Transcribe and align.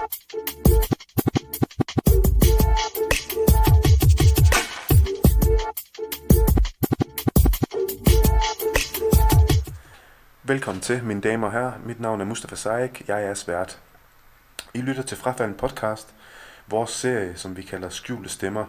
Velkommen 0.00 0.08
til, 10.80 11.04
mine 11.04 11.20
damer 11.20 11.46
og 11.46 11.52
herrer. 11.52 11.72
Mit 11.84 12.00
navn 12.00 12.20
er 12.20 12.24
Mustafa 12.24 12.56
Saik. 12.56 13.08
Jeg 13.08 13.24
er 13.24 13.34
svært. 13.34 13.78
I 14.74 14.80
lytter 14.80 15.02
til 15.02 15.16
Frafalden 15.16 15.56
podcast, 15.56 16.14
vores 16.66 16.90
serie, 16.90 17.36
som 17.36 17.56
vi 17.56 17.62
kalder 17.62 17.88
Skjulte 17.88 18.30
Stemmer. 18.30 18.64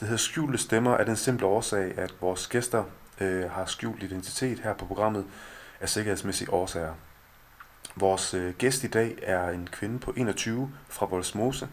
Det 0.00 0.08
hedder 0.08 0.16
Skjulte 0.16 0.58
Stemmer 0.58 0.96
af 0.96 1.06
den 1.06 1.16
simple 1.16 1.46
årsag, 1.46 1.98
at 1.98 2.14
vores 2.20 2.46
gæster 2.46 2.84
øh, 3.20 3.50
har 3.50 3.64
skjult 3.64 4.02
identitet 4.02 4.58
her 4.58 4.74
på 4.74 4.86
programmet 4.86 5.26
af 5.80 5.88
sikkerhedsmæssige 5.88 6.52
årsager. 6.52 6.94
Vores 7.98 8.34
øh, 8.34 8.54
gæst 8.58 8.84
i 8.84 8.86
dag 8.86 9.18
er 9.22 9.48
en 9.48 9.68
kvinde 9.72 9.98
på 9.98 10.12
21 10.16 10.72
fra 10.88 11.06
Volsmose. 11.06 11.68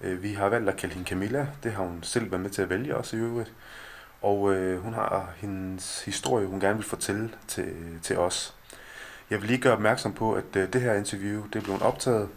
Øh, 0.00 0.22
vi 0.22 0.32
har 0.32 0.48
valgt 0.48 0.68
at 0.68 0.76
kalde 0.76 0.94
hende 0.94 1.08
Camilla. 1.08 1.46
Det 1.62 1.72
har 1.72 1.84
hun 1.84 2.02
selv 2.02 2.30
været 2.30 2.40
med 2.40 2.50
til 2.50 2.62
at 2.62 2.70
vælge 2.70 2.96
også 2.96 3.16
i 3.16 3.20
øvrigt. 3.20 3.52
Og 4.22 4.54
øh, 4.54 4.80
hun 4.80 4.94
har 4.94 5.30
hendes 5.36 6.04
historie, 6.04 6.46
hun 6.46 6.60
gerne 6.60 6.76
vil 6.76 6.84
fortælle 6.84 7.30
til, 7.46 7.74
til 8.02 8.18
os. 8.18 8.54
Jeg 9.30 9.40
vil 9.40 9.48
lige 9.48 9.60
gøre 9.60 9.72
opmærksom 9.72 10.12
på, 10.12 10.32
at 10.32 10.56
øh, 10.56 10.72
det 10.72 10.80
her 10.80 10.94
interview 10.94 11.46
det 11.52 11.62
blev 11.62 11.76
optaget, 11.82 12.28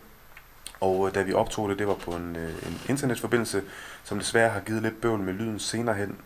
og 0.79 1.07
øh, 1.07 1.15
da 1.15 1.21
vi 1.21 1.33
optog 1.33 1.69
det, 1.69 1.79
det 1.79 1.87
var 1.87 1.95
på 1.95 2.11
en, 2.11 2.35
øh, 2.35 2.67
en 2.67 2.81
internetforbindelse, 2.89 3.63
som 4.03 4.19
desværre 4.19 4.49
har 4.49 4.59
givet 4.59 4.81
lidt 4.81 5.01
bøvl 5.01 5.19
med 5.19 5.33
lyden 5.33 5.59
senere 5.59 5.95
hen. 5.95 6.17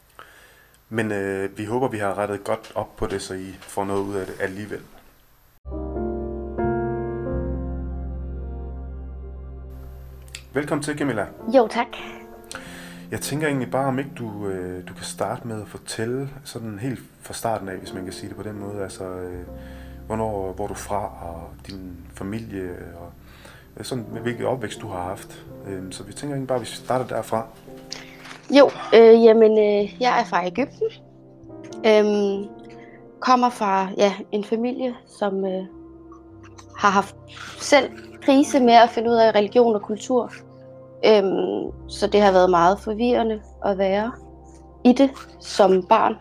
Men 0.90 1.12
øh, 1.12 1.58
vi 1.58 1.66
håber, 1.66 1.88
vi 1.88 1.98
har 1.98 2.18
rettet 2.18 2.44
godt 2.44 2.72
op 2.76 2.96
på 2.96 3.08
det, 3.08 3.22
så 3.22 3.34
I 3.34 3.56
får 3.62 3.86
noget 3.86 4.02
ud 4.02 4.16
af 4.16 4.26
det 4.26 4.36
alligevel. 4.40 4.82
Velkommen 10.56 10.84
til, 10.84 10.98
Camilla. 10.98 11.26
Jo, 11.56 11.68
tak. 11.68 11.88
Jeg 13.12 13.22
tænker 13.22 13.48
egentlig 13.48 13.72
bare, 13.72 13.86
om 13.86 14.00
ikke 14.00 14.12
du, 14.18 14.48
øh, 14.48 14.88
du 14.88 14.94
kan 14.94 15.04
starte 15.04 15.48
med 15.48 15.62
at 15.62 15.68
fortælle 15.68 16.30
sådan 16.44 16.80
helt 16.80 17.00
fra 17.22 17.34
starten 17.34 17.70
af, 17.70 17.78
hvis 17.78 17.94
man 17.94 18.04
kan 18.04 18.14
sige 18.14 18.30
det 18.30 18.38
på 18.38 18.44
den 18.44 18.60
måde. 18.60 18.84
Altså, 18.84 19.04
øh, 19.04 19.46
hvornår, 20.08 20.54
hvor 20.54 20.68
du 20.68 20.74
er 20.74 20.78
fra, 20.78 21.04
og 21.04 21.42
din 21.68 21.98
familie, 22.14 22.70
og 22.72 23.12
øh, 23.78 23.86
sådan, 23.86 24.06
hvilket 24.22 24.46
opvækst 24.46 24.82
du 24.82 24.88
har 24.88 25.04
haft. 25.04 25.46
Øh, 25.68 25.92
så 25.92 26.04
vi 26.04 26.14
tænker 26.14 26.36
egentlig 26.36 26.48
bare, 26.48 26.58
at 26.58 26.62
vi 26.62 26.68
starter 26.68 27.08
derfra. 27.08 27.48
Jo, 28.50 28.70
øh, 28.94 29.24
jamen, 29.24 29.52
øh, 29.52 30.02
jeg 30.02 30.20
er 30.20 30.24
fra 30.24 30.46
Ægypten. 30.46 30.88
Øhm, 31.86 32.50
kommer 33.20 33.50
fra 33.50 33.88
ja, 33.98 34.14
en 34.32 34.44
familie, 34.44 34.96
som 35.20 35.46
øh, 35.46 35.64
har 36.78 36.90
haft 36.90 37.16
selv 37.60 37.90
krise 38.26 38.60
med 38.60 38.74
at 38.74 38.90
finde 38.90 39.10
ud 39.10 39.16
af 39.16 39.32
religion 39.36 39.76
og 39.76 39.82
kultur. 39.82 40.32
Øhm, 41.08 41.90
så 41.90 42.08
det 42.08 42.22
har 42.22 42.32
været 42.32 42.50
meget 42.50 42.80
forvirrende 42.80 43.42
at 43.66 43.78
være 43.78 44.12
i 44.84 44.94
det 44.94 45.10
som 45.40 45.86
barn. 45.90 46.16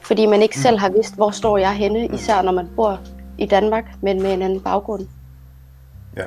Fordi 0.00 0.26
man 0.26 0.42
ikke 0.42 0.58
selv 0.58 0.78
har 0.78 0.90
vidst, 0.90 1.14
hvor 1.14 1.30
står 1.30 1.58
jeg 1.58 1.72
henne, 1.72 2.06
især 2.06 2.42
når 2.42 2.52
man 2.52 2.68
bor 2.76 3.00
i 3.38 3.46
Danmark, 3.46 3.84
men 4.02 4.22
med 4.22 4.34
en 4.34 4.42
anden 4.42 4.60
baggrund. 4.60 5.06
Ja. 6.16 6.24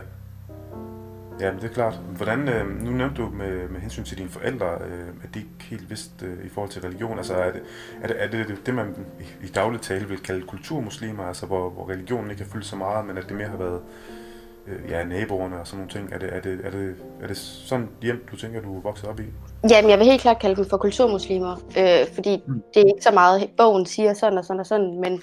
Ja, 1.39 1.51
men 1.51 1.61
det 1.61 1.69
er 1.69 1.73
klart. 1.73 1.99
Hvordan, 2.17 2.49
øh, 2.49 2.83
nu 2.83 2.91
nævnte 2.91 3.21
du 3.21 3.29
med, 3.29 3.69
med 3.69 3.79
hensyn 3.79 4.03
til 4.03 4.17
dine 4.17 4.29
forældre, 4.29 4.67
øh, 4.67 5.07
at 5.23 5.33
de 5.33 5.39
ikke 5.39 5.51
helt 5.69 5.89
vidste 5.89 6.25
øh, 6.25 6.45
i 6.45 6.49
forhold 6.49 6.71
til 6.71 6.81
religion. 6.81 7.17
Altså 7.17 7.33
er 7.33 7.51
det 7.51 7.61
er 8.01 8.27
det, 8.27 8.39
er 8.39 8.45
det, 8.45 8.65
det 8.65 8.73
man 8.73 8.95
i, 9.19 9.45
i 9.45 9.47
daglig 9.47 9.81
tale 9.81 10.07
vil 10.07 10.19
kalde 10.19 10.41
kulturmuslimer, 10.47 11.23
altså 11.23 11.45
hvor, 11.45 11.69
hvor 11.69 11.89
religionen 11.89 12.31
ikke 12.31 12.43
har 12.43 12.49
fyldt 12.49 12.65
så 12.65 12.75
meget, 12.75 13.05
men 13.05 13.17
at 13.17 13.23
det 13.29 13.37
mere 13.37 13.47
har 13.47 13.57
været 13.57 13.81
øh, 14.67 14.91
ja, 14.91 15.03
naboerne 15.03 15.59
og 15.59 15.67
sådan 15.67 15.77
nogle 15.77 15.91
ting. 15.91 16.13
Er 16.13 16.19
det, 16.19 16.35
er, 16.35 16.41
det, 16.41 16.65
er, 16.65 16.71
det, 16.71 16.95
er 17.21 17.27
det 17.27 17.37
sådan 17.37 17.89
hjem, 18.01 18.27
du 18.31 18.37
tænker, 18.37 18.61
du 18.61 18.77
er 18.77 18.81
vokset 18.81 19.09
op 19.09 19.19
i? 19.19 19.23
Jamen, 19.69 19.89
jeg 19.89 19.99
vil 19.99 20.07
helt 20.07 20.21
klart 20.21 20.39
kalde 20.39 20.55
dem 20.55 20.65
for 20.65 20.77
kulturmuslimer, 20.77 21.55
øh, 21.77 22.13
fordi 22.13 22.43
mm. 22.47 22.63
det 22.73 22.81
er 22.81 22.87
ikke 22.87 23.01
så 23.01 23.11
meget, 23.11 23.49
bogen 23.57 23.85
siger 23.85 24.13
sådan 24.13 24.37
og 24.37 24.45
sådan 24.45 24.59
og 24.59 24.65
sådan, 24.65 24.99
men 24.99 25.21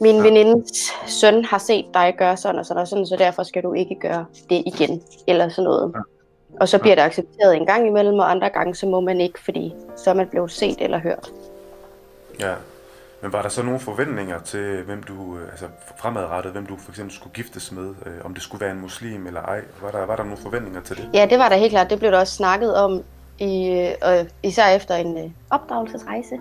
min 0.00 0.16
ja. 0.16 0.22
venindes 0.22 0.92
søn 1.06 1.44
har 1.44 1.58
set 1.58 1.86
dig 1.94 2.14
gøre 2.18 2.36
sådan 2.36 2.58
og 2.58 2.66
sådan 2.66 2.80
og 2.80 2.88
sådan, 2.88 3.06
så 3.06 3.16
derfor 3.16 3.42
skal 3.42 3.62
du 3.62 3.72
ikke 3.72 3.94
gøre 4.00 4.24
det 4.50 4.62
igen, 4.66 5.02
eller 5.26 5.48
sådan 5.48 5.64
noget. 5.64 5.92
Ja. 5.94 6.00
Og 6.60 6.68
så 6.68 6.78
bliver 6.78 6.94
det 6.94 7.02
accepteret 7.02 7.56
en 7.56 7.66
gang 7.66 7.86
imellem, 7.86 8.18
og 8.18 8.30
andre 8.30 8.48
gange 8.48 8.74
så 8.74 8.86
må 8.86 9.00
man 9.00 9.20
ikke, 9.20 9.44
fordi 9.44 9.74
så 9.96 10.10
er 10.10 10.14
man 10.14 10.28
blevet 10.28 10.50
set 10.50 10.76
eller 10.80 10.98
hørt. 10.98 11.32
Ja, 12.40 12.54
men 13.22 13.32
var 13.32 13.42
der 13.42 13.48
så 13.48 13.62
nogle 13.62 13.80
forventninger 13.80 14.38
til, 14.38 14.82
hvem 14.82 15.02
du, 15.02 15.38
øh, 15.38 15.48
altså 15.50 15.66
fremadrettet, 15.96 16.52
hvem 16.52 16.66
du 16.66 16.76
for 16.76 16.92
eksempel 16.92 17.14
skulle 17.14 17.34
giftes 17.34 17.72
med, 17.72 17.94
øh, 18.06 18.24
om 18.24 18.34
det 18.34 18.42
skulle 18.42 18.60
være 18.60 18.72
en 18.72 18.80
muslim 18.80 19.26
eller 19.26 19.42
ej? 19.42 19.60
Var 19.82 19.90
der, 19.90 20.06
var 20.06 20.16
der 20.16 20.22
nogle 20.22 20.38
forventninger 20.38 20.80
til 20.80 20.96
det? 20.96 21.10
Ja, 21.14 21.26
det 21.30 21.38
var 21.38 21.48
der 21.48 21.56
helt 21.56 21.70
klart. 21.70 21.90
Det 21.90 21.98
blev 21.98 22.10
der 22.10 22.18
også 22.18 22.34
snakket 22.34 22.76
om, 22.76 23.02
i, 23.38 23.68
øh, 24.08 24.24
især 24.42 24.68
efter 24.68 24.94
en 24.94 25.18
øh, 25.18 25.30
opdragelsesrejse. 25.50 26.40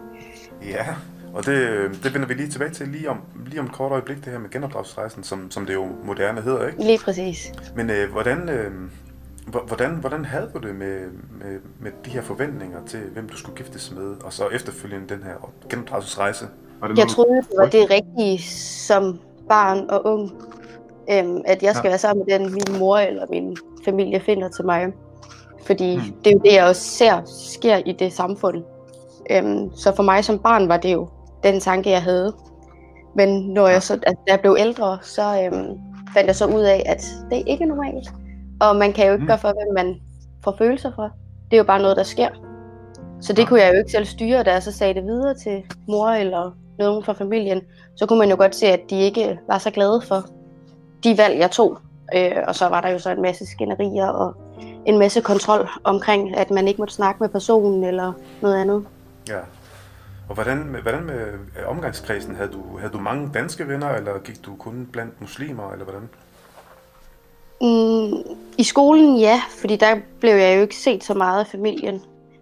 Ja, 0.66 0.86
og 1.34 1.46
det, 1.46 1.90
det 2.04 2.14
vender 2.14 2.28
vi 2.28 2.34
lige 2.34 2.50
tilbage 2.50 2.72
til 2.72 2.88
lige 2.88 3.10
om, 3.10 3.22
lige 3.46 3.60
om 3.60 3.66
et 3.66 3.72
kort 3.72 3.92
øjeblik, 3.92 4.18
det 4.18 4.34
her 4.34 4.40
med 4.40 4.50
genopdragelsesrejsen, 4.50 5.24
som, 5.24 5.52
som 5.52 5.66
det 5.66 5.74
jo 5.74 5.88
moderne 6.04 6.42
hedder, 6.42 6.68
ikke? 6.68 6.84
Lige 6.84 7.00
præcis. 7.00 7.52
Men 7.76 7.90
øh, 7.90 8.12
hvordan, 8.12 8.50
øh, 8.50 8.72
hvordan, 9.68 9.92
hvordan 9.92 10.26
havde 10.26 10.52
du 10.54 10.60
det 10.68 10.76
med, 10.76 11.00
med, 11.32 11.60
med 11.80 11.92
de 12.06 12.10
her 12.10 12.22
forventninger 12.22 12.86
til, 12.86 13.00
hvem 13.00 13.30
du 13.30 13.38
skulle 13.38 13.58
giftes 13.58 13.92
med, 13.92 14.16
og 14.24 14.34
så 14.34 14.48
efterfølgende 14.48 15.10
den 15.16 15.24
her 15.24 15.52
genopdragelsesrejse? 15.70 16.46
Var 16.82 16.88
det 16.88 16.98
jeg 16.98 17.08
troede, 17.08 17.36
det 17.36 17.58
var 17.58 17.66
det 17.66 17.90
rigtige 17.90 18.40
som 18.88 19.20
barn 19.50 19.90
og 19.90 20.06
ung, 20.06 20.32
øhm, 21.12 21.42
at 21.46 21.64
jeg 21.64 21.76
skal 21.76 21.88
ja. 21.88 21.92
være 21.92 21.98
sammen 21.98 22.26
med 22.28 22.40
den, 22.40 22.54
min 22.54 22.80
mor 22.80 22.98
eller 22.98 23.26
min 23.30 23.58
familie 23.86 24.20
finder 24.20 24.50
til 24.50 24.66
mig. 24.66 24.88
Fordi 25.66 25.96
hmm. 25.96 26.14
det 26.24 26.28
er 26.28 26.34
jo 26.34 26.42
det, 26.46 26.54
jeg 26.54 26.66
også 26.66 26.82
ser 26.82 27.22
sker 27.26 27.78
i 27.86 27.92
det 27.92 28.14
samfund. 28.14 28.64
Øhm, 29.32 29.72
så 29.76 29.96
for 29.96 30.04
mig 30.04 30.26
som 30.26 30.40
barn 30.40 30.70
var 30.70 30.78
det 30.78 30.94
jo 30.94 31.08
den 31.44 31.60
tanke, 31.60 31.90
jeg 31.90 32.04
havde. 32.04 32.34
Men 33.16 33.30
når 33.54 33.68
jeg 33.68 33.84
så, 33.84 33.94
altså, 33.94 34.22
da 34.28 34.32
jeg 34.32 34.40
blev 34.40 34.56
ældre, 34.60 34.98
så 35.02 35.22
øhm, 35.44 35.78
fandt 36.14 36.28
jeg 36.28 36.36
så 36.36 36.46
ud 36.46 36.62
af, 36.62 36.84
at 36.86 37.06
det 37.32 37.44
ikke 37.48 37.64
er 37.64 37.68
normalt. 37.68 38.10
Og 38.62 38.76
man 38.76 38.94
kan 38.94 39.08
jo 39.08 39.14
ikke 39.14 39.22
mm. 39.22 39.28
gøre 39.28 39.40
for, 39.40 39.48
hvem 39.48 39.86
man 39.86 39.96
får 40.44 40.56
følelser 40.58 40.92
for. 40.96 41.12
Det 41.52 41.54
er 41.54 41.58
jo 41.58 41.64
bare 41.64 41.82
noget, 41.82 41.98
der 41.98 42.04
sker. 42.04 42.30
Så 43.22 43.34
det 43.34 43.42
ja. 43.42 43.48
kunne 43.48 43.62
jeg 43.62 43.74
jo 43.74 43.78
ikke 43.78 43.92
selv 43.92 44.06
styre, 44.06 44.44
da 44.44 44.52
jeg 44.52 44.64
så 44.64 44.72
sagde 44.72 44.94
det 44.94 45.04
videre 45.04 45.34
til 45.34 45.64
mor 45.88 46.10
eller 46.10 46.52
nogen 46.78 47.04
fra 47.04 47.14
familien. 47.14 47.62
Så 47.96 48.06
kunne 48.06 48.20
man 48.20 48.30
jo 48.30 48.36
godt 48.36 48.56
se, 48.56 48.68
at 48.68 48.82
de 48.90 49.02
ikke 49.02 49.40
var 49.48 49.58
så 49.58 49.72
glade 49.72 50.02
for 50.02 50.26
de 51.04 51.18
valg, 51.18 51.40
jeg 51.40 51.52
tog. 51.52 51.78
Øh, 52.16 52.32
og 52.48 52.56
så 52.56 52.68
var 52.68 52.82
der 52.82 52.90
jo 52.90 53.00
så 53.00 53.10
en 53.10 53.22
masse 53.22 53.46
skænderier 53.46 54.08
og 54.08 54.36
en 54.86 54.98
masse 55.00 55.22
kontrol 55.22 55.70
omkring, 55.84 56.38
at 56.38 56.52
man 56.52 56.68
ikke 56.68 56.82
måtte 56.82 56.94
snakke 56.94 57.24
med 57.24 57.30
personen 57.30 57.84
eller 57.84 58.14
noget 58.42 58.62
andet. 58.62 58.86
Ja. 59.30 59.40
Og 60.30 60.34
hvordan, 60.34 60.58
hvordan 60.82 61.06
med 61.06 61.34
øh, 61.60 61.68
omgangskredsen? 61.68 62.36
Havde 62.36 62.50
du, 62.52 62.78
havde 62.78 62.94
du 62.94 63.00
mange 63.00 63.30
danske 63.34 63.68
venner, 63.68 63.90
eller 63.90 64.20
gik 64.20 64.46
du 64.46 64.56
kun 64.56 64.90
blandt 64.92 65.22
muslimer, 65.22 65.72
eller 65.72 65.86
hvordan? 65.86 66.10
Mm, 67.62 68.38
I 68.58 68.64
skolen 68.64 69.18
ja, 69.20 69.42
fordi 69.60 69.76
der 69.76 69.96
blev 70.20 70.36
jeg 70.36 70.56
jo 70.56 70.62
ikke 70.62 70.76
set 70.76 71.04
så 71.04 71.14
meget 71.14 71.40
af 71.40 71.48
familien, 71.48 72.02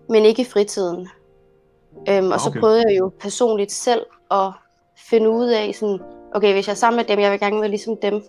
men 0.09 0.25
ikke 0.25 0.41
i 0.41 0.45
fritiden. 0.45 1.09
Øhm, 2.09 2.31
og 2.31 2.33
okay. 2.33 2.39
så 2.39 2.59
prøvede 2.59 2.83
jeg 2.87 2.99
jo 2.99 3.11
personligt 3.19 3.71
selv 3.71 4.05
at 4.31 4.51
finde 4.97 5.29
ud 5.29 5.47
af, 5.47 5.75
sådan, 5.75 5.99
okay, 6.33 6.53
hvis 6.53 6.67
jeg 6.67 6.73
er 6.73 6.77
sammen 6.77 6.97
med 6.97 7.05
dem, 7.05 7.19
jeg 7.19 7.31
vil 7.31 7.39
gerne 7.39 7.61
være 7.61 7.69
ligesom 7.69 7.97
dem, 8.01 8.23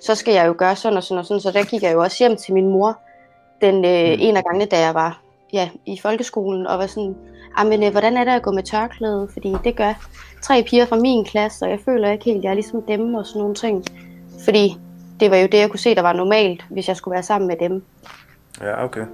så 0.00 0.14
skal 0.14 0.34
jeg 0.34 0.46
jo 0.46 0.54
gøre 0.58 0.76
sådan 0.76 0.96
og 0.96 1.02
sådan 1.02 1.18
og 1.18 1.26
sådan. 1.26 1.40
Så 1.40 1.50
der 1.50 1.64
gik 1.64 1.82
jeg 1.82 1.92
jo 1.92 2.02
også 2.02 2.16
hjem 2.18 2.36
til 2.36 2.54
min 2.54 2.68
mor 2.68 2.98
den 3.60 3.74
øh, 3.74 4.08
mm. 4.08 4.16
en 4.20 4.36
af 4.36 4.44
gangene, 4.44 4.64
da 4.64 4.78
jeg 4.80 4.94
var 4.94 5.20
ja, 5.52 5.68
i 5.86 5.98
folkeskolen, 6.02 6.66
og 6.66 6.78
var 6.78 6.86
sådan, 6.86 7.16
men 7.66 7.82
øh, 7.82 7.90
hvordan 7.90 8.16
er 8.16 8.24
det 8.24 8.30
at 8.30 8.42
gå 8.42 8.50
med 8.50 8.62
tørklæde? 8.62 9.28
Fordi 9.32 9.54
det 9.64 9.76
gør 9.76 9.94
tre 10.42 10.62
piger 10.62 10.86
fra 10.86 10.96
min 10.96 11.24
klasse, 11.24 11.64
og 11.64 11.70
jeg 11.70 11.80
føler 11.84 12.10
ikke 12.10 12.24
helt, 12.24 12.44
jeg 12.44 12.50
er 12.50 12.54
ligesom 12.54 12.82
dem 12.82 13.14
og 13.14 13.26
sådan 13.26 13.40
nogle 13.40 13.54
ting. 13.54 13.84
Fordi 14.44 14.76
det 15.20 15.30
var 15.30 15.36
jo 15.36 15.46
det, 15.46 15.58
jeg 15.58 15.70
kunne 15.70 15.80
se, 15.80 15.94
der 15.94 16.02
var 16.02 16.12
normalt, 16.12 16.64
hvis 16.70 16.88
jeg 16.88 16.96
skulle 16.96 17.12
være 17.12 17.22
sammen 17.22 17.48
med 17.48 17.56
dem. 17.56 17.84
Ja, 18.60 18.84
okay. 18.84 19.06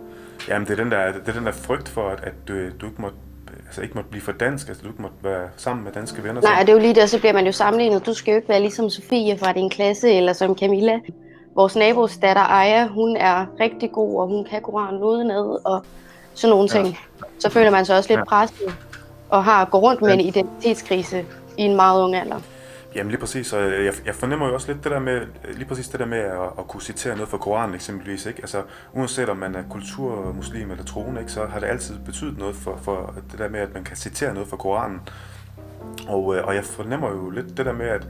Jamen, 0.49 0.69
det 0.69 0.79
er 0.79 0.83
den 0.83 0.93
der, 0.93 1.13
det 1.13 1.29
er 1.29 1.33
den 1.33 1.47
der 1.47 1.53
frygt 1.53 1.89
for, 1.89 2.09
at, 2.09 2.21
at 2.25 2.33
du, 2.49 2.55
du 2.81 2.87
ikke 2.87 3.03
måtte 3.03 3.17
altså 3.67 3.83
ikke 3.83 3.95
måtte 3.95 4.11
blive 4.11 4.23
for 4.23 4.33
dansk, 4.33 4.69
altså 4.69 4.83
du 4.83 4.89
ikke 4.89 5.03
måtte 5.03 5.17
være 5.23 5.49
sammen 5.57 5.85
med 5.85 5.93
danske 5.93 6.25
venner. 6.25 6.41
Nej, 6.41 6.61
det 6.61 6.69
er 6.69 6.73
jo 6.73 6.79
lige 6.79 6.95
der, 6.95 7.07
så 7.07 7.19
bliver 7.19 7.33
man 7.33 7.47
jo 7.47 7.53
sammenlignet. 7.53 8.07
Du 8.07 8.15
skal 8.15 8.33
jo 8.33 8.37
ikke 8.37 8.49
være 8.49 8.61
ligesom 8.61 8.91
Sofie 8.91 9.39
fra 9.39 9.53
din 9.53 9.71
klasse, 9.71 10.13
eller 10.13 10.33
som 10.33 10.59
Camilla. 10.59 11.01
Vores 11.55 11.77
nabos 11.77 12.17
datter 12.17 12.43
Aya, 12.43 12.87
hun 12.87 13.17
er 13.17 13.47
rigtig 13.61 13.93
god, 13.93 14.21
og 14.21 14.27
hun 14.29 14.45
kan 14.51 14.63
Koranen 14.63 15.03
udenad, 15.03 15.67
og 15.67 15.85
sådan 16.35 16.51
nogle 16.51 16.69
ting. 16.69 16.87
Ja. 16.87 16.95
Så 17.39 17.51
føler 17.51 17.71
man 17.71 17.85
sig 17.85 17.97
også 17.97 18.11
lidt 18.11 18.19
ja. 18.19 18.25
presset, 18.25 18.75
og 19.29 19.45
har 19.45 19.65
gået 19.65 19.83
rundt 19.83 20.03
med 20.03 20.15
en 20.15 20.21
identitetskrise 20.21 21.25
i 21.57 21.63
en 21.63 21.77
meget 21.77 22.03
ung 22.03 22.17
alder. 22.17 22.41
Jamen 22.95 23.11
lige 23.11 23.21
præcis, 23.21 23.53
og 23.53 23.63
øh, 23.63 23.85
jeg, 23.85 23.95
jeg 24.07 24.15
fornemmer 24.15 24.47
jo 24.47 24.55
også 24.55 24.73
lidt 24.73 24.85
det 24.85 24.93
der 24.93 24.99
med, 24.99 25.21
øh, 25.21 25.55
lige 25.55 25.65
præcis 25.65 25.89
det 25.89 26.01
der 26.01 26.07
med 26.07 26.19
at, 26.19 26.51
at 26.59 26.69
kunne 26.69 26.83
citere 26.83 27.15
noget 27.15 27.29
fra 27.29 27.39
Koranen 27.39 27.75
eksempelvis, 27.75 28.27
ikke? 28.27 28.41
Altså 28.41 28.63
uanset 28.93 29.29
om 29.29 29.37
man 29.37 29.55
er 29.55 29.63
kulturmuslim 29.71 30.71
eller 30.71 30.85
troende, 30.85 31.21
ikke, 31.21 31.33
så 31.33 31.47
har 31.47 31.61
det 31.61 31.67
altid 31.67 31.99
betydet 31.99 32.39
noget 32.39 32.57
for, 32.57 32.81
for 32.83 33.15
det 33.31 33.39
der 33.39 33.49
med, 33.49 33.61
at 33.61 33.75
man 33.75 33.85
kan 33.85 33.97
citere 33.97 34.35
noget 34.35 34.49
fra 34.49 34.57
Koranen. 34.57 35.01
Og, 36.09 36.37
øh, 36.37 36.45
og 36.45 36.55
jeg 36.55 36.65
fornemmer 36.65 37.11
jo 37.11 37.31
lidt 37.31 37.57
det 37.57 37.67
der 37.67 37.73
med, 37.73 37.87
at 37.87 38.07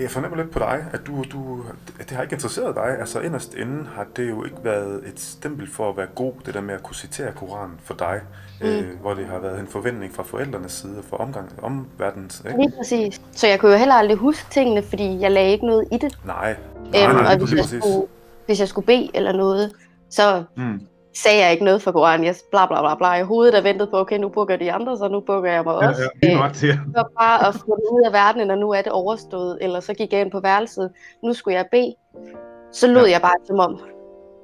jeg 0.00 0.10
fornemmer 0.10 0.36
lidt 0.38 0.50
på 0.50 0.58
dig, 0.58 0.84
at 0.92 1.00
du, 1.06 1.24
du, 1.32 1.64
at 2.00 2.08
det 2.08 2.16
har 2.16 2.22
ikke 2.22 2.32
interesseret 2.34 2.74
dig. 2.74 2.98
Altså 3.00 3.20
inderst 3.20 3.54
inden 3.54 3.86
har 3.94 4.06
det 4.16 4.30
jo 4.30 4.44
ikke 4.44 4.56
været 4.62 5.00
et 5.06 5.20
stempel 5.20 5.70
for 5.70 5.88
at 5.90 5.96
være 5.96 6.06
god, 6.14 6.32
det 6.46 6.54
der 6.54 6.60
med 6.60 6.74
at 6.74 6.82
kunne 6.82 6.94
citere 6.96 7.32
Koranen 7.32 7.80
for 7.84 7.94
dig, 7.94 8.20
mm. 8.60 8.66
øh, 8.66 9.00
hvor 9.00 9.14
det 9.14 9.26
har 9.26 9.38
været 9.38 9.60
en 9.60 9.66
forventning 9.66 10.14
fra 10.14 10.22
forældrenes 10.22 10.72
side 10.72 10.98
og 10.98 11.04
fra 11.10 11.16
omgang, 11.16 11.48
omverdens. 11.62 12.42
Ikke? 12.46 12.58
Lige 12.60 12.72
præcis. 12.78 13.20
Så 13.32 13.46
jeg 13.46 13.60
kunne 13.60 13.72
jo 13.72 13.78
heller 13.78 13.94
aldrig 13.94 14.16
huske 14.16 14.46
tingene, 14.50 14.82
fordi 14.82 15.20
jeg 15.20 15.30
lagde 15.30 15.50
ikke 15.52 15.66
noget 15.66 15.88
i 15.92 15.96
det. 15.98 16.18
Nej, 16.24 16.56
nej, 16.92 17.04
Øhm, 17.06 17.16
nej, 17.16 17.32
og 17.32 17.38
hvis 17.38 17.50
jeg, 17.52 17.58
præcis. 17.58 17.82
skulle, 17.82 18.06
hvis 18.46 18.60
jeg 18.60 18.68
skulle 18.68 18.86
bede 18.86 19.10
eller 19.14 19.32
noget, 19.32 19.72
så 20.10 20.44
Mm. 20.56 20.80
Sagde 21.16 21.42
jeg 21.42 21.52
ikke 21.52 21.64
noget 21.64 21.82
for 21.82 21.92
Koranen. 21.92 22.26
Jeg 22.26 22.34
bla 22.50 22.66
bla 22.66 22.80
bla 22.80 22.94
bla 22.94 23.14
i 23.14 23.22
hovedet 23.22 23.54
og 23.54 23.64
ventede 23.64 23.90
på, 23.90 23.98
okay, 23.98 24.18
nu 24.18 24.28
bukker 24.28 24.56
de 24.56 24.72
andre, 24.72 24.96
så 24.96 25.08
nu 25.08 25.20
bukker 25.20 25.52
jeg 25.52 25.62
mig 25.64 25.74
Ja, 25.82 25.88
også. 25.88 26.02
ja, 26.22 26.32
Øh, 26.32 26.38
nok. 26.40 26.52
Det 26.52 26.80
var 26.94 27.08
bare 27.20 27.48
at 27.48 27.54
få 27.54 27.76
det 27.76 27.88
ud 27.92 28.02
af 28.06 28.12
verdenen, 28.12 28.50
og 28.50 28.58
nu 28.58 28.70
er 28.70 28.82
det 28.82 28.92
overstået. 28.92 29.58
Eller 29.60 29.80
så 29.80 29.94
gik 29.94 30.12
jeg 30.12 30.20
ind 30.20 30.30
på 30.30 30.40
værelset, 30.40 30.90
nu 31.24 31.32
skulle 31.32 31.54
jeg 31.56 31.66
bede. 31.70 31.94
Så 32.72 32.86
lød 32.86 33.04
Ja. 33.06 33.10
jeg 33.10 33.20
bare 33.20 33.34
som 33.46 33.58
om 33.58 33.80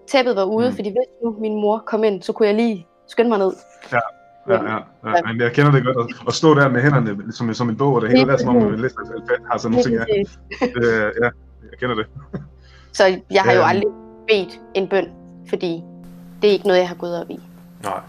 tæppet 0.08 0.36
var 0.36 0.44
ude, 0.44 0.68
Mm. 0.68 0.74
fordi 0.76 0.88
hvis 0.88 1.08
nu 1.24 1.36
min 1.40 1.54
mor 1.60 1.82
kom 1.86 2.04
ind, 2.04 2.22
så 2.22 2.32
kunne 2.32 2.46
jeg 2.48 2.54
lige 2.56 2.86
skynde 3.06 3.28
mig 3.30 3.38
ned. 3.38 3.52
Ja, 3.92 3.98
ja, 4.48 4.62
ja. 4.74 4.78
Men 5.26 5.40
jeg 5.40 5.52
kender 5.52 5.72
det 5.72 5.84
godt. 5.84 5.96
At, 5.98 6.28
at 6.28 6.34
stå 6.34 6.54
der 6.54 6.68
med 6.68 6.80
hænderne 6.82 7.32
som, 7.32 7.54
som 7.54 7.68
en 7.68 7.76
bog, 7.76 7.94
og 7.94 8.02
det 8.02 8.10
hele 8.10 8.30
der, 8.30 8.36
som 8.36 8.48
om 8.56 8.62
man 8.62 8.80
læser 8.80 8.98
alfabet, 9.00 9.46
har 9.50 9.58
sådan 9.58 9.70
nogle 9.72 9.84
ting. 9.84 9.94
Ja, 9.96 10.04
ja, 11.22 11.30
jeg 11.70 11.78
kender 11.80 11.94
det. 11.94 12.06
Så 12.92 13.04
jeg 13.30 13.42
har 13.42 13.52
jo 13.52 13.62
aldrig 13.62 13.88
bedt 14.28 14.60
en 14.74 14.88
bøn, 14.88 15.08
fordi 15.48 15.82
det 16.42 16.48
er 16.48 16.52
ikke 16.52 16.66
noget, 16.66 16.80
jeg 16.80 16.88
har 16.88 16.94
gået 16.94 17.20
op 17.20 17.30
i. 17.30 17.40
Nej. 17.82 18.00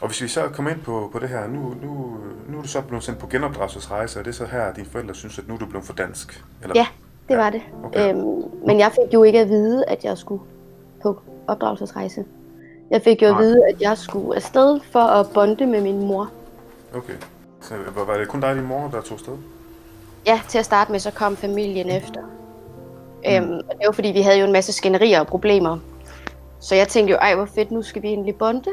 Og 0.00 0.08
hvis 0.08 0.22
vi 0.22 0.28
så 0.28 0.48
kommer 0.48 0.70
ind 0.70 0.80
på, 0.80 1.08
på 1.12 1.18
det 1.18 1.28
her, 1.28 1.46
nu, 1.48 1.58
nu, 1.82 2.16
nu 2.48 2.58
er 2.58 2.62
du 2.62 2.68
så 2.68 2.80
blevet 2.80 3.04
sendt 3.04 3.18
på 3.18 3.26
genopdragelsesrejse, 3.26 4.18
og 4.18 4.24
det 4.24 4.30
er 4.30 4.34
så 4.34 4.44
her, 4.46 4.62
at 4.62 4.76
dine 4.76 4.86
forældre 4.92 5.14
synes, 5.14 5.38
at 5.38 5.48
nu 5.48 5.54
er 5.54 5.58
du 5.58 5.66
blevet 5.66 5.86
for 5.86 5.92
dansk. 5.92 6.44
Eller? 6.62 6.72
Ja, 6.76 6.86
det 7.28 7.34
Ja, 7.34 7.40
var 7.40 7.50
det. 7.50 7.62
okay. 7.84 8.10
Øhm, 8.14 8.42
men 8.66 8.78
jeg 8.78 8.92
fik 8.92 9.14
jo 9.14 9.22
ikke 9.22 9.40
at 9.40 9.48
vide, 9.48 9.84
at 9.84 10.04
jeg 10.04 10.18
skulle 10.18 10.42
på 11.02 11.20
opdragelsesrejse. 11.46 12.24
Jeg 12.90 13.02
fik 13.02 13.22
jo 13.22 13.26
at 13.26 13.32
Nej. 13.32 13.42
vide, 13.42 13.60
at 13.68 13.80
jeg 13.80 13.98
skulle 13.98 14.36
afsted 14.36 14.80
for 14.92 15.00
at 15.00 15.26
bonde 15.34 15.66
med 15.66 15.80
min 15.80 15.98
mor. 16.06 16.30
Okay. 16.94 17.14
Så 17.60 17.74
var 18.06 18.18
det 18.18 18.28
kun 18.28 18.40
dig 18.40 18.50
og 18.50 18.56
din 18.56 18.66
mor, 18.66 18.88
der 18.92 19.00
tog 19.00 19.18
sted? 19.20 19.32
Ja, 20.26 20.40
til 20.48 20.58
at 20.58 20.64
starte 20.64 20.92
med, 20.92 21.00
så 21.00 21.10
kom 21.10 21.36
familien 21.36 21.88
efter. 21.90 22.20
Øhm, 23.28 23.52
og 23.52 23.74
det 23.78 23.86
var 23.86 23.92
fordi, 23.92 24.08
vi 24.08 24.20
havde 24.20 24.38
jo 24.38 24.46
en 24.46 24.52
masse 24.52 24.72
skænderier 24.72 25.20
og 25.20 25.26
problemer. 25.26 25.78
Så 26.60 26.74
jeg 26.74 26.88
tænkte 26.88 27.12
jo, 27.12 27.18
ej 27.18 27.34
hvor 27.34 27.44
fedt, 27.44 27.70
nu 27.70 27.82
skal 27.82 28.02
vi 28.02 28.08
endelig 28.08 28.34
bonde. 28.36 28.70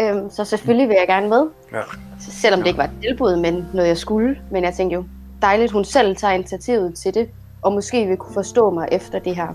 Øhm, 0.00 0.30
så 0.30 0.44
selvfølgelig 0.44 0.88
vil 0.88 0.96
jeg 0.98 1.06
gerne 1.08 1.28
med. 1.28 1.46
Ja. 1.72 1.82
Selvom 2.20 2.60
det 2.60 2.66
ikke 2.66 2.78
var 2.78 2.84
et 2.84 2.90
tilbud, 3.02 3.36
men 3.36 3.66
noget 3.74 3.88
jeg 3.88 3.96
skulle. 3.98 4.38
Men 4.50 4.64
jeg 4.64 4.74
tænkte 4.74 4.94
jo, 4.94 5.04
dejligt, 5.42 5.72
hun 5.72 5.84
selv 5.84 6.16
tager 6.16 6.34
initiativet 6.34 6.94
til 6.94 7.14
det. 7.14 7.28
Og 7.62 7.72
måske 7.72 8.06
vil 8.06 8.16
kunne 8.16 8.34
forstå 8.34 8.70
mig 8.70 8.88
efter 8.92 9.18
det 9.18 9.36
her. 9.36 9.48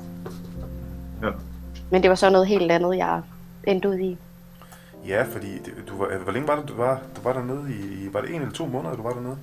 Ja. 1.23 1.29
Men 1.91 2.01
det 2.01 2.09
var 2.09 2.15
så 2.15 2.29
noget 2.29 2.47
helt 2.47 2.71
andet, 2.71 2.97
jeg 2.97 3.21
endte 3.67 3.89
ud 3.89 3.95
i. 3.97 4.17
Ja, 5.07 5.23
fordi 5.23 5.47
du 5.89 5.97
var, 5.97 6.17
hvor 6.23 6.31
længe 6.31 6.47
var 6.47 6.55
det, 6.59 6.69
du 6.69 6.73
var, 6.75 7.01
du 7.15 7.21
var 7.23 7.33
dernede 7.33 7.71
i- 7.73 8.13
var 8.13 8.21
det 8.21 8.29
en 8.29 8.41
eller 8.41 8.53
to 8.53 8.65
måneder, 8.65 8.95
du 8.95 9.01
var 9.03 9.09
dernede? 9.11 9.37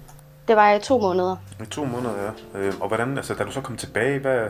Det 0.50 0.56
var 0.58 0.72
i 0.72 0.80
to 0.80 0.98
måneder. 0.98 1.36
I 1.62 1.66
to 1.66 1.84
måneder, 1.84 2.14
ja. 2.54 2.58
Øh, 2.60 2.72
og 2.80 2.88
hvordan, 2.88 3.16
altså 3.16 3.34
da 3.34 3.44
du 3.44 3.50
så 3.50 3.60
kom 3.60 3.76
tilbage, 3.76 4.18
hvad, 4.18 4.40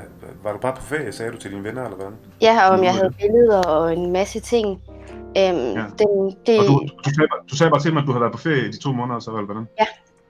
var 0.43 0.53
du 0.53 0.59
bare 0.59 0.75
på 0.77 0.83
ferie, 0.83 1.13
sagde 1.13 1.33
du 1.33 1.37
til 1.37 1.51
dine 1.51 1.65
venner, 1.65 1.85
eller 1.85 1.97
hvordan? 1.97 2.13
Ja, 2.41 2.69
og 2.69 2.79
om 2.79 2.85
jeg 2.85 2.95
havde 2.95 3.11
billeder 3.21 3.63
og 3.63 3.93
en 3.93 4.13
masse 4.13 4.41
ting. 4.41 4.67
Øhm, 4.69 5.35
Ja. 5.37 5.51
ja. 5.51 5.85
den, 5.99 6.37
det, 6.47 6.59
Og 6.61 6.65
du, 6.67 6.81
du, 7.05 7.11
sagde, 7.15 7.29
bare- 7.31 7.45
du 7.51 7.57
sagde 7.57 7.71
bare 7.71 7.81
til 7.81 7.93
mig, 7.93 8.01
at 8.01 8.07
du 8.07 8.13
havde 8.13 8.21
været 8.21 8.33
på 8.33 8.39
ferie 8.39 8.65
i 8.69 8.71
de 8.71 8.79
to 8.79 8.93
måneder, 8.93 9.19
så 9.21 9.31
eller 9.31 9.45
hvordan? 9.45 9.67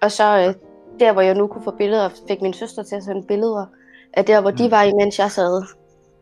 Og 0.03 0.11
så 0.13 0.39
øh, 0.39 0.55
der, 1.01 1.13
hvor 1.13 1.23
jeg 1.23 1.35
nu 1.35 1.47
kunne 1.47 1.65
få 1.65 1.71
billeder, 1.79 2.09
fik 2.29 2.43
min 2.43 2.53
søster 2.53 2.83
til 2.83 2.97
at 2.97 3.03
sende 3.05 3.27
billeder 3.29 3.67
af 4.15 4.25
der, 4.25 4.41
hvor 4.41 4.51
de 4.51 4.65
Mm. 4.65 4.71
var, 4.71 4.83
imens 4.83 5.19
jeg 5.19 5.31
sad 5.31 5.63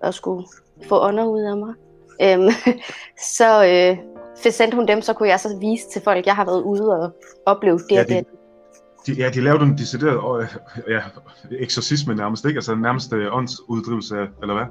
og 0.02 0.14
skulle 0.14 0.46
få 0.88 1.00
ånder 1.06 1.24
ud 1.24 1.40
af 1.40 1.56
mig. 1.56 1.74
Øhm, 2.22 2.50
så 3.38 3.64
øh, 3.66 3.96
sendte 4.52 4.74
hun 4.76 4.88
dem, 4.88 5.02
så 5.02 5.12
kunne 5.12 5.28
jeg 5.28 5.40
så 5.40 5.56
vise 5.60 5.88
til 5.92 6.02
folk, 6.02 6.26
jeg 6.26 6.34
har 6.36 6.44
været 6.44 6.62
ude 6.62 6.90
og 7.00 7.10
oplevet 7.46 7.82
det 7.90 7.96
Ja, 7.96 8.00
og 8.02 8.08
de- 8.08 8.14
det. 8.14 8.24
De, 9.08 9.12
ja, 9.12 9.31
de 9.31 9.40
lavede 9.40 9.64
en 9.64 9.78
decideret 9.78 10.49
ja, 10.88 11.00
eksorcisme 11.50 12.14
nærmest, 12.14 12.44
ikke? 12.44 12.58
Altså 12.58 12.75
nærmest 12.75 13.12
øh, 13.12 13.37
åndsuddrivelse, 13.37 14.14
eller 14.43 14.55
hvad? 14.55 14.66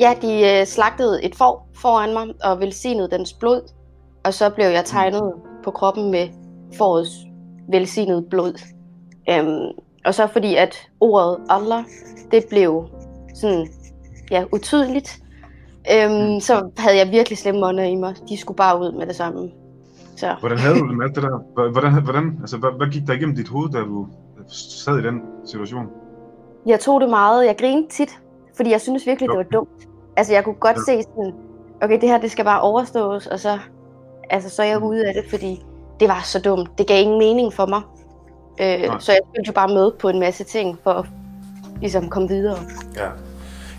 Ja, 0.00 0.14
de 0.22 0.60
øh, 0.60 0.66
slagtede 0.66 1.24
et 1.24 1.34
får 1.34 1.68
foran 1.74 2.12
mig 2.12 2.26
og 2.44 2.60
velsignede 2.60 3.10
dens 3.10 3.32
blod. 3.32 3.60
Og 4.24 4.34
så 4.34 4.50
blev 4.50 4.66
jeg 4.66 4.84
tegnet 4.84 5.32
på 5.64 5.70
kroppen 5.70 6.10
med 6.10 6.28
forets 6.76 7.10
velsignede 7.70 8.22
blod. 8.30 8.60
Øhm, 9.30 9.78
og 10.04 10.14
så 10.14 10.26
fordi 10.26 10.54
at 10.54 10.74
ordet 11.00 11.38
Allah, 11.48 11.84
det 12.30 12.44
blev 12.50 12.88
sådan, 13.34 13.68
ja, 14.30 14.44
utydeligt. 14.52 15.18
Øhm, 15.92 16.40
så 16.40 16.70
havde 16.78 16.96
jeg 16.96 17.10
virkelig 17.10 17.38
slemme 17.38 17.66
ånder 17.66 17.84
i 17.84 17.94
mig. 17.94 18.14
De 18.28 18.36
skulle 18.36 18.56
bare 18.56 18.80
ud 18.80 18.92
med 18.92 19.06
det 19.06 19.16
samme. 19.16 19.50
Så 20.18 20.36
Hvordan 20.40 20.58
havde 20.58 20.78
du 20.78 20.88
det 20.88 20.96
med 20.96 21.04
alt 21.06 21.14
det 21.14 21.22
der? 21.22 21.70
Hvordan, 21.70 22.02
hvordan, 22.02 22.36
altså, 22.40 22.56
hvad, 22.58 22.70
hvad 22.76 22.86
gik 22.86 23.06
der 23.06 23.12
igennem 23.12 23.36
dit 23.36 23.48
hoved, 23.48 23.70
da 23.70 23.78
du 23.78 24.06
sad 24.48 24.98
i 24.98 25.02
den 25.02 25.22
situation? 25.46 25.86
jeg 26.66 26.80
tog 26.80 27.00
det 27.00 27.10
meget. 27.10 27.46
Jeg 27.46 27.56
grinede 27.58 27.88
tit, 27.90 28.18
fordi 28.56 28.70
jeg 28.70 28.80
synes 28.80 29.06
virkelig, 29.06 29.28
det 29.28 29.36
var 29.36 29.42
dumt. 29.42 29.88
Altså 30.16 30.32
jeg 30.32 30.44
kunne 30.44 30.54
godt 30.54 30.76
Ja. 30.76 30.92
se 30.92 31.02
sådan, 31.02 31.32
okay, 31.82 32.00
det 32.00 32.08
her, 32.08 32.18
det 32.20 32.30
skal 32.30 32.44
bare 32.44 32.60
overstås, 32.60 33.26
og 33.26 33.38
så, 33.40 33.58
altså, 34.30 34.50
så 34.50 34.62
er 34.62 34.66
jeg 34.66 34.82
ude 34.82 35.06
af 35.08 35.14
det, 35.14 35.30
fordi 35.30 35.62
det 36.00 36.08
var 36.08 36.20
så 36.24 36.40
dumt. 36.40 36.78
Det 36.78 36.86
gav 36.86 37.02
ingen 37.02 37.18
mening 37.18 37.52
for 37.52 37.66
mig. 37.66 37.80
Øh, 38.60 38.88
Nej. 38.88 38.98
så 38.98 39.12
jeg 39.12 39.20
spillede 39.30 39.48
jo 39.48 39.52
bare 39.52 39.68
med 39.68 39.92
på 40.00 40.08
en 40.08 40.20
masse 40.20 40.44
ting, 40.44 40.78
for 40.82 40.90
at 40.90 41.06
ligesom 41.80 42.08
komme 42.08 42.28
videre. 42.28 42.56
Ja. 42.96 43.08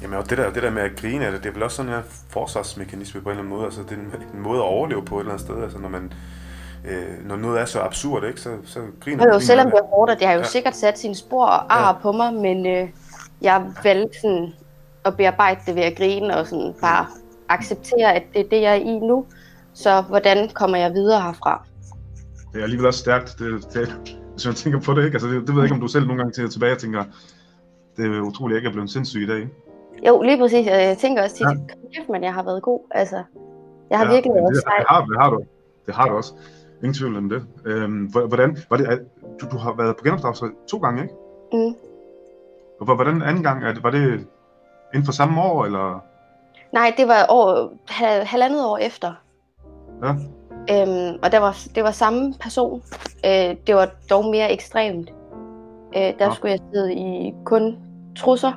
Jamen, 0.01 0.17
og 0.17 0.29
det 0.29 0.37
der, 0.37 0.49
det 0.51 0.63
der 0.63 0.69
med 0.71 0.81
at 0.81 0.95
grine 0.95 1.25
af 1.25 1.31
det, 1.31 1.43
det 1.43 1.49
er 1.49 1.53
vel 1.53 1.63
også 1.63 1.77
sådan 1.77 1.93
en 1.93 2.01
forsvarsmekanisme 2.29 3.21
på 3.21 3.29
en 3.29 3.31
eller 3.31 3.43
anden 3.43 3.55
måde. 3.55 3.65
Altså, 3.65 3.81
det 3.81 3.91
er 3.91 3.95
en, 3.95 4.13
en 4.35 4.41
måde 4.41 4.57
at 4.57 4.63
overleve 4.63 5.05
på 5.05 5.15
et 5.15 5.19
eller 5.19 5.31
andet 5.33 5.47
sted. 5.47 5.63
Altså, 5.63 5.77
når 5.77 5.89
man, 5.89 6.13
øh, 6.87 7.27
når 7.27 7.35
noget 7.35 7.61
er 7.61 7.65
så 7.65 7.79
absurd, 7.81 8.23
ikke, 8.23 8.41
så, 8.41 8.49
så 8.65 8.79
griner 8.99 9.23
Og 9.23 9.27
jo, 9.27 9.31
man 9.33 9.41
selvom 9.41 9.65
det 9.65 9.79
er 9.79 9.83
hårdt, 9.95 10.11
og 10.11 10.19
det 10.19 10.27
har 10.27 10.33
jo 10.33 10.39
Ja. 10.39 10.45
sikkert 10.45 10.75
sat 10.75 10.99
sine 10.99 11.15
spor 11.15 11.45
og 11.45 11.75
ar 11.75 11.87
ja. 11.87 12.01
på 12.01 12.11
mig, 12.11 12.33
men 12.33 12.65
øh, 12.65 12.89
jeg 13.41 13.63
valgte 13.83 14.19
sådan 14.21 14.53
at 15.05 15.17
bearbejde 15.17 15.59
det 15.65 15.75
ved 15.75 15.83
at 15.83 15.97
grine 15.97 16.37
og 16.37 16.47
sådan 16.47 16.73
bare 16.81 17.05
acceptere, 17.49 18.13
at 18.15 18.23
det 18.33 18.45
er 18.45 18.49
det, 18.49 18.61
jeg 18.61 18.71
er 18.71 18.75
i 18.75 18.99
nu. 18.99 19.25
Så 19.73 20.01
hvordan 20.01 20.49
kommer 20.53 20.77
jeg 20.77 20.93
videre 20.93 21.21
herfra? 21.21 21.65
Det 22.53 22.59
er 22.59 22.63
alligevel 22.63 22.87
også 22.87 22.99
stærkt, 22.99 23.35
det, 23.39 23.73
det, 23.73 23.95
hvis 24.33 24.45
man 24.45 24.55
tænker 24.55 24.79
på 24.79 24.93
det, 24.93 25.05
ikke? 25.05 25.15
Altså, 25.15 25.27
det, 25.27 25.41
det 25.41 25.49
ved 25.49 25.55
jeg 25.55 25.63
ikke, 25.63 25.75
om 25.75 25.81
du 25.81 25.87
selv 25.87 26.05
nogle 26.07 26.21
gange 26.21 26.33
tænker 26.33 26.51
tilbage 26.51 26.71
og 26.73 26.77
tænker, 26.77 27.03
det 27.97 28.05
er 28.05 28.21
utroligt, 28.21 28.55
at 28.55 28.55
jeg 28.55 28.57
ikke 28.57 28.67
er 28.67 28.71
blevet 28.73 28.89
sindssyg 28.89 29.23
i 29.23 29.27
dag. 29.27 29.37
ikke? 29.37 29.49
Jo, 30.07 30.21
lige 30.21 30.37
præcis. 30.37 30.67
og 30.67 30.73
Jeg 30.73 30.97
tænker 30.97 31.23
også 31.23 31.35
tit, 31.35 31.45
Ja. 31.45 31.49
ja. 31.49 31.57
kæft, 31.95 32.09
men 32.09 32.23
jeg 32.23 32.33
har 32.33 32.43
været 32.43 32.61
god. 32.61 32.79
Altså, 32.91 33.23
jeg 33.89 33.97
har 33.97 34.05
Ja, 34.05 34.11
virkelig 34.13 34.33
været 34.35 34.55
det, 34.55 34.61
sej. 34.63 34.77
det, 34.77 34.85
har, 34.89 35.05
det 35.05 35.17
har 35.21 35.29
du. 35.29 35.43
Det 35.85 35.95
har 35.95 36.07
du 36.09 36.15
også. 36.15 36.33
Ingen 36.81 36.93
tvivl 36.93 37.17
om 37.17 37.29
det. 37.29 37.43
Øhm, 37.65 38.05
hvor- 38.05 38.27
hvordan, 38.27 38.57
var 38.69 38.77
det 38.77 38.99
du, 39.41 39.45
du 39.51 39.57
har 39.57 39.73
været 39.73 39.95
på 39.97 40.03
genopdragelse 40.03 40.45
to 40.71 40.77
gange, 40.77 41.01
ikke? 41.01 41.13
Mm. 41.53 41.75
Og 42.79 42.85
hvor- 42.85 42.95
hvordan 42.95 43.21
anden 43.21 43.43
gang? 43.43 43.63
Er 43.63 43.73
det, 43.73 43.83
var 43.83 43.91
det 43.91 44.27
inden 44.93 45.05
for 45.05 45.11
samme 45.11 45.41
år, 45.41 45.65
eller? 45.65 46.03
Nej, 46.73 46.93
det 46.97 47.07
var 47.07 47.25
år, 47.29 47.71
hal- 47.87 48.23
halvandet 48.25 48.65
år 48.65 48.77
efter. 48.77 49.13
Ja. 50.03 50.09
Øhm, 50.71 51.19
og 51.23 51.31
der 51.31 51.39
var, 51.39 51.57
det 51.75 51.83
var 51.83 51.91
samme 51.91 52.33
person. 52.41 52.83
Øh, 53.25 53.55
det 53.67 53.75
var 53.75 53.89
dog 54.09 54.25
mere 54.25 54.51
ekstremt. 54.51 55.13
Øh, 55.95 56.01
der 56.19 56.27
Nå. 56.27 56.33
skulle 56.33 56.51
jeg 56.51 56.59
sidde 56.73 56.93
i 56.93 57.33
kun 57.45 57.77
trusser. 58.17 58.51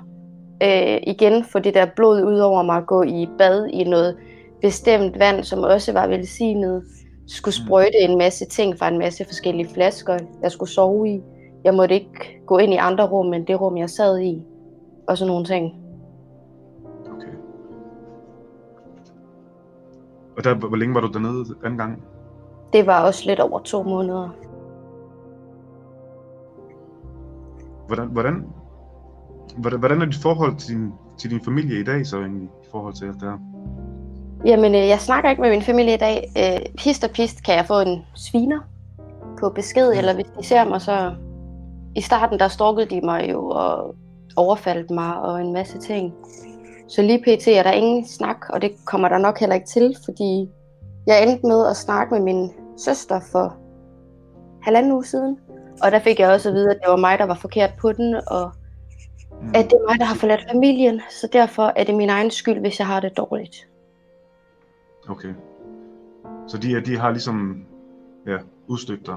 Øh, 0.63 1.01
igen 1.07 1.45
få 1.45 1.59
det 1.59 1.75
der 1.75 1.87
blod 1.97 2.23
ud 2.25 2.39
over 2.39 2.63
mig, 2.63 2.83
gå 2.87 3.03
i 3.03 3.29
bad 3.39 3.67
i 3.67 3.85
noget 3.85 4.17
bestemt 4.61 5.19
vand, 5.19 5.45
som 5.45 5.59
også 5.63 5.93
var 5.93 6.07
velsignet. 6.07 6.85
Skulle 7.27 7.55
Mm. 7.61 7.67
sprøjte 7.67 7.99
en 7.99 8.19
masse 8.19 8.45
ting 8.45 8.79
fra 8.79 8.89
en 8.89 8.99
masse 8.99 9.25
forskellige 9.25 9.69
flasker, 9.75 10.19
jeg 10.43 10.53
skulle 10.53 10.71
sove 10.71 11.09
i. 11.09 11.23
Jeg 11.65 11.75
måtte 11.75 11.95
ikke 11.95 12.41
gå 12.47 12.59
ind 12.59 12.73
i 12.73 12.77
andre 12.77 13.07
rum, 13.09 13.33
end 13.35 13.47
det 13.47 13.61
rum, 13.61 13.77
jeg 13.77 13.91
sad 13.91 14.21
i. 14.21 14.43
Og 15.09 15.19
sådan 15.19 15.31
nogle 15.31 15.45
ting. 15.45 15.75
Okay. 17.15 17.29
Og 20.37 20.45
der, 20.45 20.55
hvor 20.55 20.77
længe 20.77 20.95
var 20.95 21.01
du 21.01 21.07
dernede 21.13 21.45
anden 21.65 21.79
gang? 21.79 22.03
Det 22.73 22.87
var 22.87 23.07
også 23.07 23.23
lidt 23.27 23.41
over 23.41 23.59
to 23.59 23.83
måneder. 23.83 24.29
Hvordan, 27.87 28.09
hvordan, 28.09 28.47
hvordan, 29.57 30.03
er 30.03 30.07
dit 30.07 30.23
forhold 30.23 30.57
til 30.57 30.75
din, 30.75 30.93
til 31.19 31.31
din 31.31 31.45
familie 31.45 31.81
i 31.81 31.85
dag 31.85 32.07
så 32.07 32.17
egentlig, 32.17 32.49
i 32.49 32.67
forhold 32.71 32.95
til 32.95 33.05
alt 33.05 33.21
det 33.21 33.23
her? 33.23 33.39
Jamen, 34.45 34.75
øh, 34.75 34.89
jeg 34.89 35.01
snakker 35.01 35.31
ikke 35.31 35.43
med 35.43 35.51
min 35.51 35.63
familie 35.63 35.95
i 35.95 35.99
dag. 35.99 36.33
Øh, 36.39 36.61
hist 36.79 37.05
og 37.05 37.11
pist 37.11 37.45
kan 37.45 37.55
jeg 37.55 37.67
få 37.67 37.81
en 37.81 38.03
sviner 38.15 38.61
på 39.41 39.49
besked, 39.49 39.93
eller 39.93 40.15
hvis 40.15 40.27
de 40.39 40.47
ser 40.47 40.65
mig, 40.65 40.81
så... 40.81 41.15
I 41.97 42.01
starten, 42.01 42.39
der 42.39 42.49
stalkede 42.49 42.87
de 42.87 43.01
mig 43.01 43.31
jo 43.31 43.49
og 43.49 43.95
overfaldt 44.37 44.91
mig 44.91 45.21
og 45.21 45.41
en 45.41 45.53
masse 45.53 45.79
ting. 45.79 46.15
Så 46.89 47.03
lige 47.03 47.19
pt. 47.19 47.49
er 47.49 47.63
der 47.63 47.71
ingen 47.71 48.07
snak, 48.09 48.37
og 48.51 48.63
det 48.63 48.73
kommer 48.85 49.09
der 49.09 49.19
nok 49.19 49.41
heller 49.41 49.55
ikke 49.55 49.67
til, 49.67 49.97
fordi 50.05 50.49
jeg 51.07 51.23
endte 51.23 51.47
med 51.47 51.67
at 51.67 51.77
snakke 51.77 52.15
med 52.15 52.23
min 52.23 52.51
søster 52.85 53.21
for 53.33 53.57
halvanden 54.63 54.93
uge 54.93 55.05
siden. 55.05 55.39
Og 55.83 55.93
der 55.93 55.99
fik 55.99 56.21
jeg 56.21 56.31
også 56.31 56.49
at 56.49 56.55
vide, 56.55 56.71
at 56.71 56.79
det 56.83 56.91
var 56.91 56.97
mig, 56.97 57.19
der 57.19 57.25
var 57.25 57.35
forkert 57.35 57.71
på 57.81 57.93
den, 57.93 58.15
og 58.27 58.53
mm. 59.43 59.49
at 59.49 59.65
det 59.65 59.73
er 59.73 59.89
mig, 59.89 59.99
der 59.99 60.05
har 60.05 60.15
forladt 60.15 60.45
familien, 60.53 61.01
så 61.11 61.29
derfor 61.33 61.73
er 61.77 61.85
det 61.85 61.95
min 61.95 62.11
egen 62.11 62.31
skyld, 62.31 62.61
hvis 62.61 62.79
jeg 62.79 62.87
har 62.87 63.01
det 63.01 63.17
dårligt. 63.17 63.69
Okay. 65.09 65.35
Så 66.49 66.59
de, 66.59 66.81
de 66.81 66.99
har 66.99 67.11
ligesom 67.11 67.65
ja, 68.27 68.39
udstødt 68.67 69.07
dig? 69.07 69.17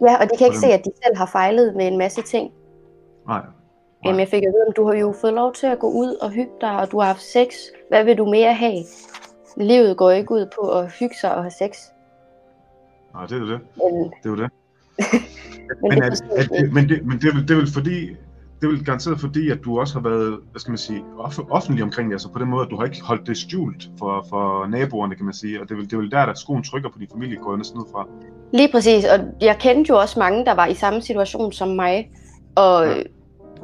Ja, 0.00 0.16
og 0.16 0.24
de 0.30 0.36
kan 0.38 0.46
ikke 0.46 0.58
se, 0.58 0.66
at 0.66 0.84
de 0.84 0.90
selv 1.04 1.16
har 1.16 1.26
fejlet 1.26 1.76
med 1.76 1.86
en 1.86 1.98
masse 1.98 2.22
ting. 2.22 2.52
Nej. 3.26 3.40
Jamen, 4.04 4.20
jeg 4.20 4.28
fik 4.28 4.42
at 4.42 4.52
vide, 4.52 4.72
du 4.76 4.86
har 4.86 4.94
jo 4.94 5.14
fået 5.20 5.34
lov 5.34 5.52
til 5.54 5.66
at 5.66 5.78
gå 5.78 5.90
ud 5.90 6.14
og 6.14 6.30
hygge 6.30 6.52
dig, 6.60 6.80
og 6.80 6.90
du 6.90 6.98
har 7.00 7.06
haft 7.06 7.22
sex. 7.22 7.54
Hvad 7.88 8.04
vil 8.04 8.18
du 8.18 8.24
mere 8.24 8.54
have? 8.54 8.84
Livet 9.56 9.96
går 9.96 10.10
ikke 10.10 10.32
ud 10.32 10.46
på 10.56 10.78
at 10.78 10.92
hygge 10.92 11.14
sig 11.20 11.34
og 11.34 11.42
have 11.42 11.50
sex. 11.50 11.78
Nej, 13.14 13.26
det 13.26 13.32
er 13.32 13.38
jo 13.38 13.48
det. 13.48 13.60
Men, 13.76 14.04
det 14.04 14.24
er 14.24 14.30
jo 14.30 14.36
det. 14.36 14.50
men, 15.82 15.88
men, 15.88 16.02
det, 16.02 16.22
er, 16.36 16.42
det, 16.42 16.72
men, 16.72 16.88
det, 16.88 17.06
men 17.06 17.18
det, 17.18 17.28
er 17.28 17.34
vel, 17.34 17.48
det 17.48 17.50
er 17.50 17.56
vel 17.56 17.72
fordi, 17.72 18.16
det 18.60 18.66
er 18.66 18.70
vel 18.70 18.84
garanteret 18.84 19.20
fordi, 19.20 19.50
at 19.50 19.58
du 19.64 19.80
også 19.80 19.94
har 19.94 20.08
været, 20.08 20.38
hvad 20.50 20.60
skal 20.60 20.70
man 20.70 20.78
sige, 20.78 21.04
off, 21.18 21.38
offentlig 21.50 21.84
omkring 21.84 22.08
det, 22.08 22.14
altså 22.14 22.32
på 22.32 22.38
den 22.38 22.48
måde, 22.48 22.64
at 22.64 22.70
du 22.70 22.76
har 22.76 22.84
ikke 22.84 23.02
holdt 23.02 23.26
det 23.26 23.36
skjult 23.36 23.88
for, 23.98 24.26
for 24.28 24.66
naboerne, 24.66 25.14
kan 25.14 25.24
man 25.24 25.34
sige, 25.34 25.60
og 25.60 25.68
det 25.68 25.74
er, 25.74 25.76
vel, 25.76 25.84
det 25.84 25.92
er 25.92 25.96
vel 25.96 26.10
der, 26.10 26.26
der 26.26 26.34
skoen 26.34 26.62
trykker 26.62 26.90
på 26.90 26.98
din 26.98 27.08
familie, 27.12 27.36
går 27.36 27.50
jeg 27.52 27.58
næsten 27.58 27.80
ud 27.80 27.86
fra. 27.92 28.06
Lige 28.52 28.68
præcis, 28.72 29.04
og 29.04 29.18
jeg 29.40 29.56
kendte 29.58 29.88
jo 29.88 29.98
også 29.98 30.18
mange, 30.18 30.44
der 30.44 30.54
var 30.54 30.66
i 30.66 30.74
samme 30.74 31.02
situation 31.02 31.52
som 31.52 31.68
mig, 31.68 32.10
og 32.54 32.86
ja. 32.86 33.02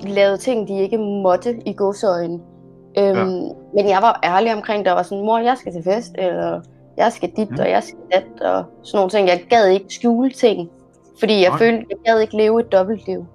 lavede 0.00 0.38
ting, 0.38 0.69
de 0.69 0.79
ikke 0.79 0.99
måtte 0.99 1.69
i 1.69 1.73
godsøjen. 1.73 2.43
Øhm, 2.99 3.17
ja. 3.17 3.25
Men 3.75 3.88
jeg 3.88 3.99
var 4.03 4.21
ærlig 4.25 4.55
omkring 4.55 4.85
det, 4.85 4.93
og 4.93 4.97
var 4.97 5.03
sådan, 5.03 5.25
mor, 5.25 5.38
jeg 5.38 5.57
skal 5.59 5.73
til 5.73 5.83
fest, 5.83 6.12
eller 6.19 6.61
jeg 6.97 7.12
skal 7.12 7.31
dit, 7.37 7.50
mm. 7.50 7.57
og 7.61 7.71
jeg 7.71 7.83
skal 7.83 7.99
dat, 8.12 8.41
og 8.41 8.65
sådan 8.83 8.99
nogle 8.99 9.11
ting. 9.11 9.29
Jeg 9.29 9.45
gad 9.50 9.69
ikke 9.69 9.95
skjule 9.95 10.31
ting, 10.31 10.71
fordi 11.19 11.43
jeg 11.43 11.50
Nej. 11.50 11.59
følte, 11.59 11.87
jeg 11.91 11.99
gad 12.05 12.21
ikke 12.21 12.37
leve 12.37 12.61
et 12.61 12.73
dobbeltliv. 12.73 13.26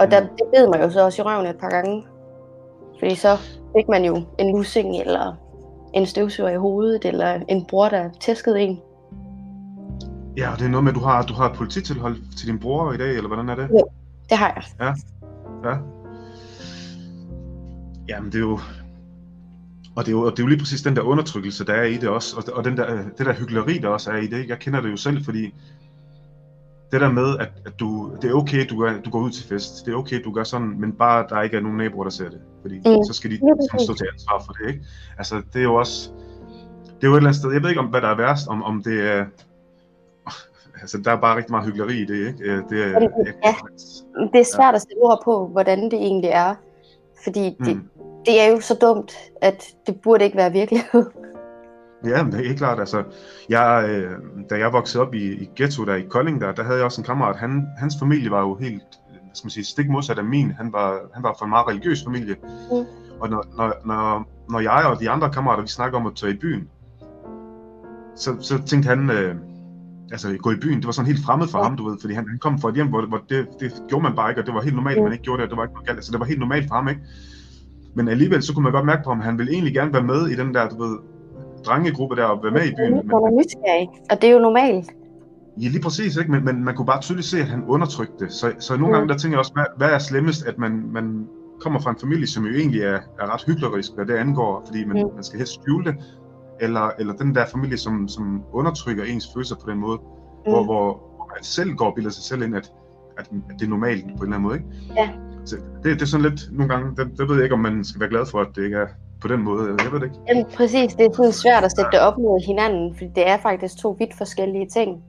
Og 0.00 0.10
der, 0.10 0.20
det 0.20 0.46
bed 0.54 0.68
mig 0.68 0.80
jo 0.82 0.90
så 0.90 1.04
også 1.04 1.22
i 1.22 1.24
røven 1.24 1.46
et 1.46 1.56
par 1.56 1.68
gange. 1.68 2.04
Fordi 2.98 3.14
så 3.14 3.36
fik 3.76 3.88
man 3.88 4.04
jo 4.04 4.22
en 4.38 4.56
lussing, 4.56 4.96
eller 4.96 5.34
en 5.94 6.06
støvsuger 6.06 6.50
i 6.50 6.56
hovedet, 6.56 7.04
eller 7.04 7.40
en 7.48 7.64
bror, 7.64 7.88
der 7.88 8.10
tæskede 8.20 8.60
en. 8.60 8.80
Ja, 10.36 10.52
og 10.52 10.58
det 10.58 10.64
er 10.64 10.68
noget 10.68 10.84
med, 10.84 10.92
at 10.92 10.96
du 10.96 11.00
har, 11.00 11.22
du 11.22 11.34
har 11.34 11.50
et 11.50 11.56
polititilhold 11.56 12.16
til 12.36 12.48
din 12.48 12.58
bror 12.58 12.92
i 12.92 12.96
dag, 12.96 13.16
eller 13.16 13.28
hvordan 13.28 13.48
er 13.48 13.54
det? 13.54 13.68
Ja, 13.72 13.82
det 14.30 14.38
har 14.38 14.52
jeg. 14.56 14.64
Ja, 14.80 14.94
ja. 15.68 15.76
Jamen, 18.08 18.32
det 18.32 18.38
er 18.38 18.40
jo... 18.40 18.58
Og 19.96 20.06
det, 20.06 20.08
er 20.08 20.16
jo, 20.16 20.22
og 20.22 20.30
det 20.30 20.38
er 20.38 20.42
jo 20.42 20.48
lige 20.48 20.58
præcis 20.58 20.82
den 20.82 20.96
der 20.96 21.02
undertrykkelse, 21.02 21.66
der 21.66 21.74
er 21.74 21.84
i 21.84 21.96
det 21.96 22.08
også, 22.08 22.36
og, 22.36 22.56
og 22.56 22.64
den 22.64 22.76
der, 22.76 22.96
det 23.18 23.26
der 23.26 23.32
hyggeleri, 23.32 23.78
der 23.78 23.88
også 23.88 24.10
er 24.10 24.16
i 24.16 24.26
det. 24.26 24.48
Jeg 24.48 24.58
kender 24.58 24.80
det 24.80 24.90
jo 24.90 24.96
selv, 24.96 25.24
fordi 25.24 25.54
det 26.92 27.00
der 27.00 27.12
med, 27.12 27.38
at, 27.38 27.48
at 27.66 27.80
du, 27.80 28.10
det 28.22 28.30
er 28.30 28.34
okay, 28.34 28.66
du, 28.70 28.80
gør, 28.80 29.00
du 29.04 29.10
går 29.10 29.18
ud 29.18 29.30
til 29.30 29.48
fest, 29.48 29.86
det 29.86 29.92
er 29.92 29.96
okay, 29.96 30.22
du 30.24 30.32
gør 30.32 30.44
sådan, 30.44 30.80
men 30.80 30.92
bare 30.92 31.26
der 31.28 31.42
ikke 31.42 31.56
er 31.56 31.60
nogen 31.60 31.76
naboer, 31.78 32.04
der 32.04 32.10
ser 32.10 32.28
det, 32.30 32.40
fordi 32.62 32.78
mm. 32.78 33.04
så 33.04 33.12
skal 33.12 33.30
de 33.30 33.36
ligesom 33.36 33.78
stå 33.78 33.94
til 33.94 34.06
ansvar 34.12 34.42
for 34.46 34.52
det, 34.52 34.68
ikke? 34.68 34.84
Altså, 35.18 35.42
det 35.52 35.58
er 35.58 35.62
jo 35.62 35.74
også, 35.74 36.10
det 36.84 37.04
er 37.04 37.08
jo 37.08 37.12
et 37.12 37.16
eller 37.16 37.28
andet 37.28 37.40
sted, 37.40 37.52
jeg 37.52 37.62
ved 37.62 37.68
ikke, 37.68 37.80
om 37.80 37.86
hvad 37.86 38.00
der 38.00 38.08
er 38.08 38.16
værst, 38.16 38.48
om, 38.48 38.62
om 38.62 38.82
det 38.82 39.10
er, 39.10 39.24
altså, 40.82 40.98
der 40.98 41.12
er 41.12 41.20
bare 41.20 41.36
rigtig 41.36 41.52
meget 41.52 41.66
hyggeleri 41.66 42.02
i 42.02 42.04
det, 42.04 42.26
ikke? 42.26 42.44
Øh, 42.44 42.62
det 42.70 42.84
er, 42.84 42.88
jeg, 42.88 43.10
ja, 43.44 43.54
det 44.32 44.40
er 44.40 44.56
svært 44.56 44.74
at 44.74 44.80
sætte 44.80 45.00
ord 45.02 45.22
på, 45.24 45.46
hvordan 45.46 45.84
det 45.84 45.94
egentlig 45.94 46.30
er, 46.30 46.54
fordi 47.24 47.56
det, 47.64 47.76
mm. 47.76 47.88
det 48.26 48.40
er 48.40 48.46
jo 48.46 48.60
så 48.60 48.74
dumt, 48.74 49.12
at 49.42 49.74
det 49.86 50.00
burde 50.00 50.24
ikke 50.24 50.36
være 50.36 50.52
virkelighed. 50.52 51.04
Ja, 52.04 52.24
det 52.24 52.34
er 52.34 52.46
helt 52.46 52.58
klart. 52.58 52.80
Altså, 52.80 53.04
jeg, 53.48 53.86
øh, 53.88 54.18
da 54.50 54.58
jeg 54.58 54.72
voksede 54.72 55.06
op 55.06 55.14
i, 55.14 55.32
i 55.32 55.48
ghetto 55.56 55.84
der 55.84 55.94
i 55.94 56.06
Kolding, 56.10 56.40
der, 56.40 56.52
der 56.52 56.62
havde 56.62 56.76
jeg 56.76 56.84
også 56.84 57.00
en 57.00 57.04
kammerat. 57.04 57.36
Han, 57.36 57.66
hans 57.78 57.94
familie 58.00 58.30
var 58.30 58.40
jo 58.40 58.54
helt 58.54 58.82
hvad 59.30 59.36
skal 59.36 59.46
man 59.46 59.50
sige, 59.50 59.64
stik 59.64 59.88
modsat 59.88 60.18
af 60.18 60.24
min. 60.24 60.52
Han 60.52 60.72
var, 60.72 61.00
han 61.14 61.22
var 61.22 61.36
fra 61.38 61.46
en 61.46 61.50
meget 61.50 61.68
religiøs 61.68 62.04
familie. 62.04 62.36
Mm. 62.70 62.76
Og 63.20 63.28
når, 63.30 63.44
når, 63.56 63.72
når, 63.84 64.28
når 64.50 64.60
jeg 64.60 64.84
og 64.86 65.00
de 65.00 65.10
andre 65.10 65.30
kammerater, 65.30 65.62
vi 65.62 65.68
snakker 65.68 65.98
om 65.98 66.06
at 66.06 66.12
tage 66.16 66.32
i 66.32 66.36
byen, 66.36 66.68
så, 68.16 68.36
så 68.40 68.62
tænkte 68.66 68.88
han, 68.88 69.10
øh, 69.10 69.34
altså 70.12 70.36
gå 70.38 70.50
i 70.50 70.56
byen, 70.56 70.78
det 70.78 70.86
var 70.86 70.92
sådan 70.92 71.12
helt 71.12 71.24
fremmed 71.24 71.48
for 71.48 71.58
ja. 71.58 71.64
ham, 71.64 71.76
du 71.76 71.88
ved, 71.88 71.98
fordi 72.00 72.14
han, 72.14 72.28
han 72.28 72.38
kom 72.38 72.58
fra 72.58 72.68
et 72.68 72.74
hjem, 72.74 72.88
hvor, 72.88 73.06
hvor 73.06 73.20
det, 73.28 73.46
det 73.60 73.72
gjorde 73.88 74.02
man 74.02 74.16
bare 74.16 74.30
ikke, 74.30 74.40
og 74.40 74.46
det 74.46 74.54
var 74.54 74.62
helt 74.62 74.76
normalt, 74.76 74.98
at 74.98 75.04
man 75.04 75.12
ikke 75.12 75.24
gjorde 75.24 75.42
det, 75.42 75.44
og 75.44 75.50
det 75.50 75.56
var 75.56 75.64
ikke 75.64 75.74
noget 75.74 75.86
galt, 75.86 75.98
altså 75.98 76.12
det 76.12 76.20
var 76.20 76.26
helt 76.26 76.40
normalt 76.40 76.68
for 76.68 76.74
ham, 76.74 76.88
ikke? 76.88 77.00
Men 77.94 78.08
alligevel, 78.08 78.42
så 78.42 78.54
kunne 78.54 78.62
man 78.62 78.72
godt 78.72 78.86
mærke 78.86 79.02
på 79.04 79.10
ham, 79.10 79.18
at 79.18 79.24
han 79.24 79.38
ville 79.38 79.52
egentlig 79.52 79.74
gerne 79.74 79.92
være 79.92 80.02
med 80.02 80.28
i 80.28 80.36
den 80.36 80.54
der, 80.54 80.68
du 80.68 80.82
ved, 80.82 80.98
drengegruppe 81.66 82.16
der 82.16 82.24
og 82.24 82.42
være 82.42 82.52
med 82.52 82.64
i 82.64 82.74
byen. 82.78 82.94
Men, 82.96 83.06
man 83.06 83.22
er 83.28 83.32
nysgerrig, 83.38 83.88
og 84.10 84.22
det 84.22 84.30
er 84.30 84.32
jo 84.32 84.38
normalt. 84.38 84.90
Ja, 85.62 85.68
lige 85.68 85.82
præcis, 85.82 86.16
ikke? 86.16 86.30
Men, 86.30 86.44
men 86.44 86.64
man 86.64 86.74
kunne 86.74 86.86
bare 86.86 87.00
tydeligt 87.00 87.26
se, 87.26 87.38
at 87.38 87.46
han 87.46 87.64
undertrykte 87.64 88.24
det. 88.24 88.32
Så, 88.32 88.52
så 88.58 88.76
nogle 88.76 88.86
mm. 88.86 88.92
gange 88.92 89.08
der 89.08 89.18
tænker 89.18 89.34
jeg 89.34 89.38
også, 89.38 89.52
hvad, 89.52 89.64
hvad 89.76 89.90
er 89.90 89.98
slemmest, 89.98 90.46
at 90.46 90.58
man, 90.58 90.72
man 90.92 91.26
kommer 91.60 91.80
fra 91.80 91.90
en 91.90 91.96
familie, 92.00 92.26
som 92.26 92.44
jo 92.44 92.54
egentlig 92.54 92.80
er, 92.82 92.98
er 93.20 93.34
ret 93.34 93.44
hyggelig, 93.46 93.68
hvad 93.94 94.06
det 94.06 94.14
angår, 94.14 94.62
fordi 94.66 94.84
man, 94.84 94.96
mm. 94.96 95.14
man 95.14 95.24
skal 95.24 95.38
helst 95.38 95.54
skjule 95.54 95.84
det, 95.84 95.94
eller, 96.60 96.90
eller 96.98 97.12
den 97.14 97.34
der 97.34 97.46
familie, 97.46 97.76
som, 97.76 98.08
som 98.08 98.42
undertrykker 98.52 99.04
ens 99.04 99.30
følelser 99.34 99.56
på 99.56 99.70
den 99.70 99.78
måde, 99.78 99.98
mm. 99.98 100.52
hvor, 100.52 100.64
hvor, 100.64 101.10
man 101.34 101.44
selv 101.44 101.74
går 101.74 101.86
og 101.86 101.94
bilder 101.94 102.10
sig 102.10 102.24
selv 102.24 102.42
ind, 102.42 102.56
at, 102.56 102.72
at, 103.18 103.30
at 103.50 103.58
det 103.58 103.64
er 103.64 103.68
normalt 103.68 104.04
på 104.04 104.08
en 104.08 104.12
eller 104.12 104.36
anden 104.36 104.42
måde. 104.42 104.56
Ikke? 104.56 104.68
Ja. 104.96 105.10
Så 105.44 105.56
det, 105.56 105.84
det 105.84 106.02
er 106.02 106.06
sådan 106.06 106.30
lidt, 106.30 106.52
nogle 106.52 106.74
gange, 106.74 106.96
det, 106.96 107.18
det 107.18 107.28
ved 107.28 107.34
jeg 107.34 107.44
ikke, 107.44 107.54
om 107.54 107.60
man 107.60 107.84
skal 107.84 108.00
være 108.00 108.10
glad 108.10 108.26
for, 108.26 108.40
at 108.40 108.48
det 108.54 108.64
ikke 108.64 108.76
er 108.76 108.86
på 109.20 109.28
den 109.28 109.40
måde. 109.40 109.76
Jeg 109.84 109.92
ved 109.92 110.00
det 110.00 110.06
ikke. 110.06 110.16
Jamen, 110.28 110.44
præcis, 110.56 110.94
det 110.94 111.06
er 111.06 111.12
sådan 111.12 111.32
svært 111.32 111.64
at 111.64 111.72
sætte 111.76 111.90
det 111.92 112.00
op 112.00 112.18
mod 112.18 112.46
hinanden, 112.46 112.94
fordi 112.94 113.10
det 113.14 113.28
er 113.28 113.38
faktisk 113.38 113.78
to 113.78 113.96
vidt 113.98 114.16
forskellige 114.16 114.68
ting. 114.68 115.04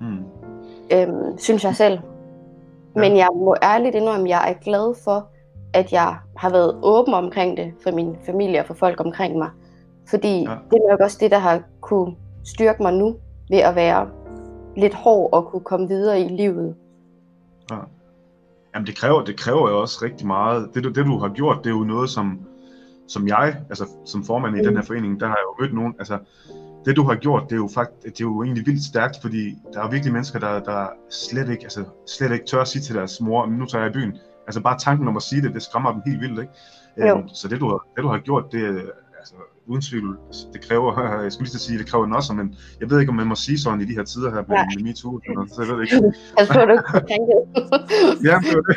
Mm. 0.00 0.24
Øhm, 0.92 1.38
synes 1.38 1.64
jeg 1.64 1.76
selv. 1.76 1.98
Ja. 2.96 3.00
Men 3.00 3.16
jeg 3.16 3.28
må 3.34 3.56
ærligt 3.62 3.94
indrømme, 3.94 4.26
at 4.26 4.30
jeg 4.30 4.50
er 4.50 4.64
glad 4.64 4.94
for, 5.04 5.28
at 5.72 5.92
jeg 5.92 6.16
har 6.36 6.50
været 6.50 6.80
åben 6.82 7.14
omkring 7.14 7.56
det 7.56 7.72
for 7.82 7.90
min 7.90 8.16
familie 8.26 8.60
og 8.60 8.66
for 8.66 8.74
folk 8.74 9.00
omkring 9.00 9.38
mig. 9.38 9.50
Fordi 10.08 10.42
ja. 10.42 10.56
det 10.70 10.76
er 10.76 10.90
nok 10.90 11.00
også 11.00 11.16
det, 11.20 11.30
der 11.30 11.38
har 11.38 11.62
kunne 11.80 12.14
styrke 12.44 12.82
mig 12.82 12.92
nu 12.92 13.16
ved 13.50 13.58
at 13.58 13.74
være 13.74 14.08
lidt 14.76 14.94
hård 14.94 15.32
og 15.32 15.46
kunne 15.46 15.64
komme 15.64 15.88
videre 15.88 16.20
i 16.20 16.28
livet. 16.28 16.74
Ja. 17.70 17.76
Jamen 18.74 18.86
det 18.86 18.96
kræver, 18.96 19.24
det 19.24 19.36
kræver 19.36 19.70
jo 19.70 19.80
også 19.80 19.98
rigtig 20.02 20.26
meget. 20.26 20.68
Det, 20.74 20.84
det 20.84 21.06
du 21.06 21.18
har 21.18 21.28
gjort, 21.28 21.58
det 21.64 21.66
er 21.66 21.74
jo 21.74 21.84
noget, 21.84 22.10
som, 22.10 22.40
som 23.08 23.28
jeg, 23.28 23.60
altså 23.68 23.88
som 24.04 24.24
formand 24.24 24.56
i 24.56 24.60
mm. 24.60 24.66
den 24.66 24.76
her 24.76 24.82
forening, 24.82 25.20
der 25.20 25.26
har 25.26 25.34
jeg 25.34 25.44
jo 25.44 25.64
mødt 25.64 25.74
nogen, 25.74 25.94
altså 25.98 26.18
det 26.84 26.96
du 26.96 27.02
har 27.02 27.14
gjort, 27.14 27.42
det 27.42 27.52
er 27.52 27.56
jo 27.56 27.70
faktisk, 27.74 28.02
det 28.02 28.20
er 28.20 28.24
jo 28.24 28.42
egentlig 28.42 28.66
vildt 28.66 28.84
stærkt, 28.84 29.18
fordi 29.22 29.58
der 29.72 29.82
er 29.82 29.90
virkelig 29.90 30.12
mennesker, 30.12 30.38
der, 30.38 30.60
der 30.60 30.86
slet 31.10 31.48
ikke, 31.48 31.64
altså 31.64 31.84
slet 32.06 32.32
ikke 32.32 32.46
tør 32.46 32.60
at 32.60 32.68
sige 32.68 32.82
til 32.82 32.94
deres 32.94 33.20
mor, 33.20 33.46
nu 33.46 33.66
tager 33.66 33.84
jeg 33.84 33.90
i 33.90 33.98
byen. 33.98 34.16
Altså 34.46 34.60
bare 34.60 34.78
tanken 34.78 35.08
om 35.08 35.16
at 35.16 35.22
sige 35.22 35.42
det, 35.42 35.54
det 35.54 35.62
skræmmer 35.62 35.92
dem 35.92 36.02
helt 36.06 36.20
vildt, 36.20 36.40
ikke? 36.40 36.52
Jo. 37.08 37.14
Um, 37.14 37.28
så 37.28 37.48
det 37.48 37.60
du, 37.60 37.68
har, 37.68 37.86
det 37.96 38.02
du 38.02 38.08
har 38.08 38.18
gjort, 38.18 38.52
det, 38.52 38.90
altså, 39.18 39.34
uden 39.66 39.82
tvivl, 39.82 40.18
det 40.52 40.60
kræver, 40.68 40.90
jeg 41.22 41.32
skulle 41.32 41.48
lige 41.48 41.58
sige, 41.58 41.78
det 41.78 41.86
kræver 41.86 42.14
også, 42.14 42.32
men 42.32 42.54
jeg 42.80 42.90
ved 42.90 43.00
ikke, 43.00 43.10
om 43.10 43.16
man 43.16 43.26
må 43.26 43.34
sige 43.34 43.58
sådan 43.58 43.80
i 43.80 43.84
de 43.84 43.94
her 43.94 44.04
tider 44.04 44.30
her 44.30 44.42
med, 44.48 44.56
med 44.76 44.82
MeToo, 44.84 45.20
så 45.48 45.62
jeg 45.62 45.68
ved 45.70 45.82
ikke. 45.82 45.96
Jeg 46.38 46.46
tror, 46.48 46.64
du 46.64 46.72
Ja, 48.28 48.36
det 48.44 48.52
var 48.56 48.64
det. 48.68 48.76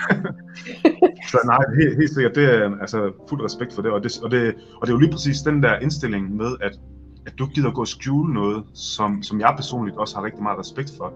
så 1.32 1.38
nej, 1.46 1.64
helt, 1.80 1.96
helt 1.98 2.14
sikkert, 2.14 2.36
det 2.36 2.46
er 2.56 2.78
altså 2.82 3.12
fuld 3.30 3.44
respekt 3.44 3.74
for 3.74 3.82
det, 3.82 3.92
og 3.92 4.04
det, 4.04 4.20
og 4.24 4.32
det, 4.32 4.56
og 4.82 4.88
det 4.88 4.94
er 4.94 4.96
jo 4.98 5.00
lige 5.00 5.12
præcis 5.12 5.42
den 5.42 5.64
der 5.64 5.80
indstilling 5.80 6.36
med, 6.36 6.52
at, 6.62 6.80
at 7.28 7.34
du 7.40 7.46
gider 7.46 7.72
gå 7.72 7.82
og 7.82 7.88
skjule 7.88 8.34
noget, 8.34 8.64
som, 8.74 9.24
som 9.24 9.40
jeg 9.40 9.54
personligt 9.56 9.98
også 9.98 10.16
har 10.16 10.24
rigtig 10.24 10.44
meget 10.44 10.60
respekt 10.60 10.92
for, 10.98 11.14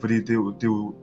fordi 0.00 0.14
det 0.14 0.30
er 0.30 0.34
jo, 0.34 0.54
det 0.54 0.62
er 0.62 0.66
jo 0.66 0.94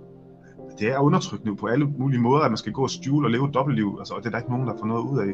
det 0.79 0.89
er 0.89 0.99
undertrykkende 0.99 1.55
på 1.55 1.65
alle 1.67 1.85
mulige 1.85 2.21
måder, 2.21 2.41
at 2.41 2.51
man 2.51 2.57
skal 2.57 2.71
gå 2.73 2.83
og 2.83 2.89
skjule 2.89 3.27
og 3.27 3.31
leve 3.31 3.47
et 3.47 3.53
dobbeltliv, 3.53 3.95
altså, 3.99 4.13
og 4.13 4.19
det 4.19 4.27
er 4.27 4.31
der 4.31 4.37
ikke 4.37 4.51
nogen, 4.51 4.67
der 4.67 4.73
får 4.79 4.85
noget 4.85 5.03
ud 5.03 5.19
af. 5.19 5.33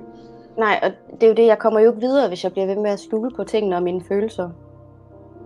Nej, 0.58 0.80
og 0.84 0.92
det 1.16 1.24
er 1.24 1.28
jo 1.28 1.34
det, 1.34 1.46
jeg 1.46 1.60
kommer 1.60 1.80
jo 1.80 1.88
ikke 1.90 2.02
videre, 2.02 2.28
hvis 2.28 2.44
jeg 2.44 2.52
bliver 2.52 2.66
ved 2.66 2.76
med 2.76 2.92
at 2.92 3.00
skjule 3.00 3.32
på 3.36 3.44
tingene 3.44 3.76
og 3.76 3.84
mine 3.84 4.02
følelser. 4.08 4.50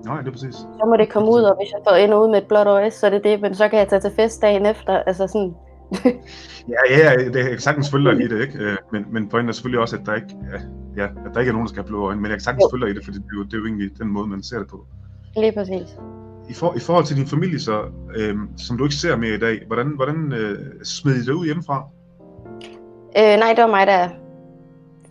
Nej, 0.05 0.17
det 0.21 0.27
er 0.27 0.31
præcis. 0.31 0.55
Så 0.55 0.85
må 0.85 0.97
det 0.97 1.09
komme 1.09 1.31
ud, 1.31 1.41
og 1.41 1.55
hvis 1.59 1.71
jeg 1.71 1.81
får 1.87 1.95
ender 1.95 2.17
ud 2.17 2.29
med 2.29 2.37
et 2.37 2.47
blåt 2.47 2.67
øje, 2.67 2.91
så 2.91 3.05
er 3.05 3.09
det 3.09 3.23
det, 3.23 3.41
men 3.41 3.55
så 3.55 3.67
kan 3.69 3.79
jeg 3.79 3.87
tage 3.87 3.99
til 3.99 4.11
fest 4.15 4.41
dagen 4.41 4.65
efter, 4.65 4.93
altså 4.93 5.27
sådan... 5.27 5.55
ja, 6.73 6.81
ja, 6.89 7.29
det 7.29 7.53
er 7.53 7.57
sagtens 7.57 7.91
følge 7.91 8.11
dig 8.11 8.23
i 8.23 8.27
det, 8.27 8.41
ikke? 8.41 8.57
Øh, 8.59 8.77
men, 8.91 9.05
men 9.11 9.29
pointen 9.29 9.49
er 9.49 9.53
selvfølgelig 9.53 9.81
også, 9.81 9.95
at 9.95 10.05
der 10.05 10.15
ikke, 10.15 10.35
ja, 10.97 11.03
at 11.03 11.31
der 11.33 11.39
ikke 11.39 11.49
er 11.49 11.53
nogen, 11.53 11.67
der 11.67 11.69
skal 11.69 11.83
have 11.83 11.87
blå 11.87 12.05
øjne, 12.05 12.21
men 12.21 12.29
jeg 12.29 12.37
kan 12.37 12.43
sagtens 12.43 12.65
følge 12.71 12.85
dig 12.85 12.91
i 12.91 12.95
det, 12.95 13.05
for 13.05 13.11
det 13.11 13.19
er, 13.19 13.37
jo, 13.37 13.43
det 13.43 13.53
er 13.53 13.57
jo 13.57 13.65
egentlig 13.65 13.89
den 13.99 14.07
måde, 14.07 14.27
man 14.27 14.43
ser 14.43 14.57
det 14.57 14.67
på. 14.67 14.85
Lige 15.37 15.51
præcis. 15.51 15.97
I, 16.49 16.53
for, 16.53 16.73
I 16.75 16.79
forhold 16.79 17.05
til 17.05 17.17
din 17.17 17.27
familie 17.27 17.59
så, 17.59 17.81
øh, 18.15 18.35
som 18.57 18.77
du 18.77 18.83
ikke 18.83 18.95
ser 18.95 19.15
mere 19.15 19.35
i 19.35 19.39
dag, 19.39 19.63
hvordan, 19.67 19.87
hvordan 19.87 20.33
øh, 20.33 20.57
smed 20.83 21.13
I 21.13 21.25
det 21.25 21.33
ud 21.33 21.45
hjemmefra? 21.45 21.87
Øh, 23.17 23.39
nej, 23.39 23.53
det 23.55 23.63
var 23.63 23.69
mig, 23.69 23.87
der 23.87 24.09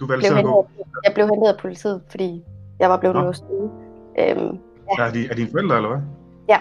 du 0.01 0.07
valgte 0.07 0.27
selv 0.27 0.39
at 0.39 0.45
gå? 0.45 0.69
Jeg 1.05 1.15
blev 1.15 1.29
hentet 1.29 1.49
af 1.49 1.59
politiet, 1.59 2.03
fordi 2.11 2.45
jeg 2.79 2.91
var 2.91 2.97
blevet 2.97 3.17
låst 3.17 3.45
ude. 3.51 3.71
Øhm, 4.19 4.59
ja. 4.99 5.05
Er, 5.05 5.13
de, 5.13 5.27
er 5.31 5.35
dine 5.35 5.51
forældre, 5.51 5.77
eller 5.77 5.89
hvad? 5.89 6.01
Ja. 6.49 6.59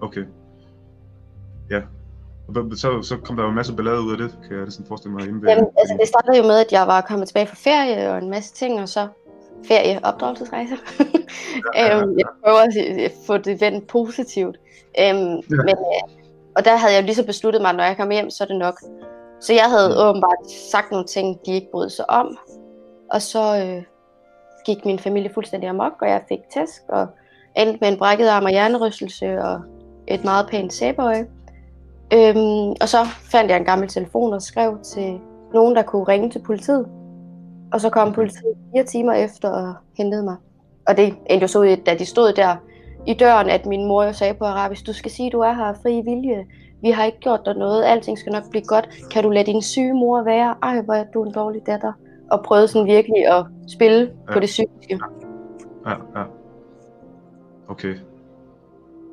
Okay. 0.00 0.24
Ja. 1.70 1.80
Så, 2.76 3.02
så 3.02 3.16
kom 3.24 3.36
der 3.36 3.42
jo 3.42 3.48
en 3.48 3.54
masse 3.54 3.76
ballade 3.76 4.00
ud 4.00 4.12
af 4.12 4.18
det, 4.18 4.38
kan 4.48 4.58
jeg 4.58 4.72
sådan 4.72 4.86
forestille 4.86 5.14
mig. 5.14 5.28
Inden 5.28 5.48
Jamen, 5.48 5.66
altså, 5.78 5.96
det 6.00 6.08
startede 6.08 6.36
jo 6.36 6.42
med, 6.42 6.58
at 6.58 6.72
jeg 6.72 6.86
var 6.86 7.00
kommet 7.00 7.28
tilbage 7.28 7.46
fra 7.46 7.56
ferie 7.58 8.10
og 8.10 8.18
en 8.18 8.30
masse 8.30 8.54
ting, 8.54 8.80
og 8.80 8.88
så 8.88 9.08
ferie, 9.68 10.00
opdragelsesrejse. 10.04 10.76
Ja, 11.74 11.84
ja, 11.84 11.96
ja. 11.96 12.02
øhm, 12.02 12.18
jeg 12.18 12.26
prøver 12.44 12.60
at 13.06 13.12
få 13.26 13.38
det 13.38 13.60
vendt 13.60 13.86
positivt. 13.86 14.56
Øhm, 15.00 15.16
ja. 15.18 15.40
men, 15.50 15.68
øh, 15.68 16.02
og 16.56 16.64
der 16.64 16.76
havde 16.76 16.94
jeg 16.94 17.02
lige 17.02 17.14
så 17.14 17.26
besluttet 17.26 17.62
mig, 17.62 17.70
at 17.70 17.76
når 17.76 17.84
jeg 17.84 17.96
kommer 17.96 18.14
hjem, 18.14 18.30
så 18.30 18.44
er 18.44 18.48
det 18.48 18.56
nok. 18.58 18.74
Så 19.46 19.52
jeg 19.52 19.70
havde 19.70 19.88
mm. 19.88 20.08
åbenbart 20.08 20.50
sagt 20.72 20.90
nogle 20.90 21.06
ting, 21.06 21.38
de 21.46 21.52
ikke 21.52 21.68
brød 21.72 21.90
sig 21.90 22.10
om. 22.10 22.38
Og 23.12 23.22
så 23.22 23.58
øh, 23.64 23.82
gik 24.66 24.84
min 24.84 24.98
familie 24.98 25.30
fuldstændig 25.34 25.68
amok, 25.68 25.92
og 26.02 26.08
jeg 26.08 26.22
fik 26.28 26.38
tæsk, 26.54 26.82
og 26.88 27.06
endte 27.56 27.78
med 27.80 27.88
en 27.88 27.98
brækket 27.98 28.28
arm 28.28 28.44
og 28.44 28.50
hjernerystelse, 28.50 29.42
og 29.42 29.60
et 30.08 30.24
meget 30.24 30.48
pænt 30.50 30.72
sæbeøje. 30.72 31.26
Øhm, 32.12 32.74
og 32.80 32.88
så 32.88 32.98
fandt 33.32 33.50
jeg 33.50 33.58
en 33.58 33.64
gammel 33.64 33.88
telefon 33.88 34.32
og 34.32 34.42
skrev 34.42 34.78
til 34.82 35.18
nogen, 35.54 35.76
der 35.76 35.82
kunne 35.82 36.04
ringe 36.04 36.30
til 36.30 36.42
politiet. 36.46 36.86
Og 37.72 37.80
så 37.80 37.90
kom 37.90 38.12
politiet 38.12 38.54
fire 38.72 38.84
timer 38.84 39.12
efter 39.12 39.50
og 39.50 39.74
hentede 39.96 40.22
mig. 40.22 40.36
Og 40.88 40.96
det 40.96 41.06
endte 41.06 41.44
jo 41.44 41.48
så 41.48 41.58
ud, 41.58 41.76
da 41.86 41.94
de 41.94 42.06
stod 42.06 42.32
der 42.32 42.56
i 43.06 43.14
døren, 43.14 43.50
at 43.50 43.66
min 43.66 43.88
mor 43.88 44.04
jo 44.04 44.12
sagde 44.12 44.34
på 44.34 44.44
arabisk, 44.44 44.86
du 44.86 44.92
skal 44.92 45.10
sige, 45.10 45.30
du 45.30 45.40
er 45.40 45.52
her 45.52 45.74
fri 45.82 46.00
vilje. 46.00 46.46
Vi 46.82 46.90
har 46.90 47.04
ikke 47.04 47.18
gjort 47.20 47.40
dig 47.46 47.54
noget. 47.54 47.84
Alting 47.84 48.18
skal 48.18 48.32
nok 48.32 48.50
blive 48.50 48.64
godt. 48.64 48.88
Kan 49.10 49.22
du 49.22 49.30
lade 49.30 49.46
din 49.46 49.62
syge 49.62 49.92
mor 49.92 50.22
være? 50.22 50.54
Ej, 50.62 50.80
hvor 50.80 50.94
er 50.94 51.04
du 51.14 51.24
en 51.24 51.32
dårlig 51.32 51.66
datter. 51.66 51.92
Og 52.30 52.42
prøvede 52.42 52.68
sådan 52.68 52.86
virkelig 52.86 53.26
at 53.26 53.46
spille 53.68 54.00
ja. 54.28 54.32
på 54.32 54.40
det 54.40 54.46
psykiske. 54.46 55.00
Ja, 55.86 55.90
ja. 55.90 56.24
Okay. 57.68 57.94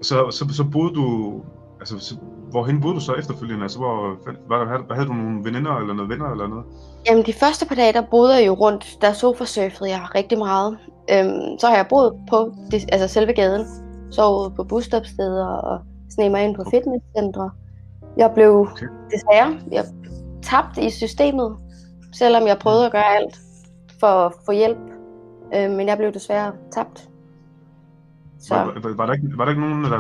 Så, 0.02 0.32
så, 0.32 0.46
så 0.54 0.64
boede 0.64 0.94
du, 0.96 1.34
altså, 1.80 2.00
så, 2.00 2.16
hvorhen 2.52 2.82
boede 2.82 2.96
du 2.96 3.00
så 3.00 3.14
efterfølgende? 3.14 3.64
Altså, 3.64 3.78
hvor, 3.78 4.18
var, 4.48 4.66
havde, 4.66 4.84
havde 4.92 5.08
du 5.08 5.14
nogle 5.14 5.46
veninder 5.46 5.76
eller 5.78 5.94
noget 5.94 6.10
venner 6.10 6.32
eller 6.32 6.48
noget? 6.48 6.66
Jamen, 7.08 7.26
de 7.26 7.34
første 7.34 7.66
par 7.66 7.76
dage, 7.76 7.94
der 7.94 8.02
boede 8.12 8.36
jeg 8.36 8.48
jo 8.48 8.54
rundt, 8.54 8.98
der 9.02 9.14
sofasurfede 9.14 9.90
jeg 9.90 10.02
rigtig 10.16 10.38
meget. 10.38 10.78
Øhm, 11.12 11.60
så 11.60 11.68
har 11.68 11.76
jeg 11.76 11.86
boet 11.90 12.14
på 12.30 12.54
det, 12.72 12.86
altså 12.92 13.08
selve 13.08 13.34
gaden, 13.34 13.66
sovet 14.12 14.54
på 14.56 14.64
busstopsteder 14.64 15.48
og 15.48 15.80
sne 16.14 16.30
mig 16.30 16.44
ind 16.44 16.56
på 16.56 16.64
fitnesscentre. 16.72 17.52
Jeg 18.18 18.32
blev 18.36 18.52
okay. 18.56 18.88
desværre 19.12 19.60
jeg 19.72 19.86
tabt 20.42 20.78
i 20.78 20.90
systemet, 20.90 21.58
selvom 22.14 22.48
jeg 22.48 22.58
prøvede 22.58 22.86
at 22.86 22.92
gøre 22.92 23.16
alt 23.16 23.40
for 24.00 24.08
at 24.08 24.34
få 24.46 24.52
hjælp. 24.52 24.78
Øh, 25.56 25.72
men 25.72 25.88
jeg 25.88 25.98
blev 25.98 26.12
desværre 26.14 26.52
tabt. 26.72 27.10
Så. 28.40 28.56
Var, 28.56 28.80
var, 28.84 28.94
var, 28.96 29.06
der 29.06 29.14
ikke, 29.14 29.38
var 29.38 29.46
der 29.46 29.52
ikke 29.52 29.62
nogen, 29.62 29.84
der, 29.84 30.00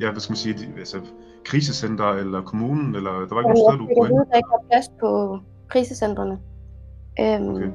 ja, 0.00 0.10
hvad 0.10 0.20
skal 0.20 0.32
man 0.32 0.36
sige, 0.36 0.56
altså, 0.78 1.00
krisecenter 1.44 2.10
eller 2.10 2.42
kommunen, 2.42 2.94
eller 2.94 3.10
der 3.10 3.34
var 3.34 3.40
ikke 3.40 3.54
nogen 3.54 3.56
steder, 3.56 3.76
du 3.76 3.86
kunne 3.86 4.26
Jeg 4.30 4.36
ikke 4.36 4.48
var 4.50 4.62
plads 4.70 4.88
på 5.00 5.38
krisecentrene. 5.68 6.38
Øhm, 7.20 7.54
okay. 7.54 7.70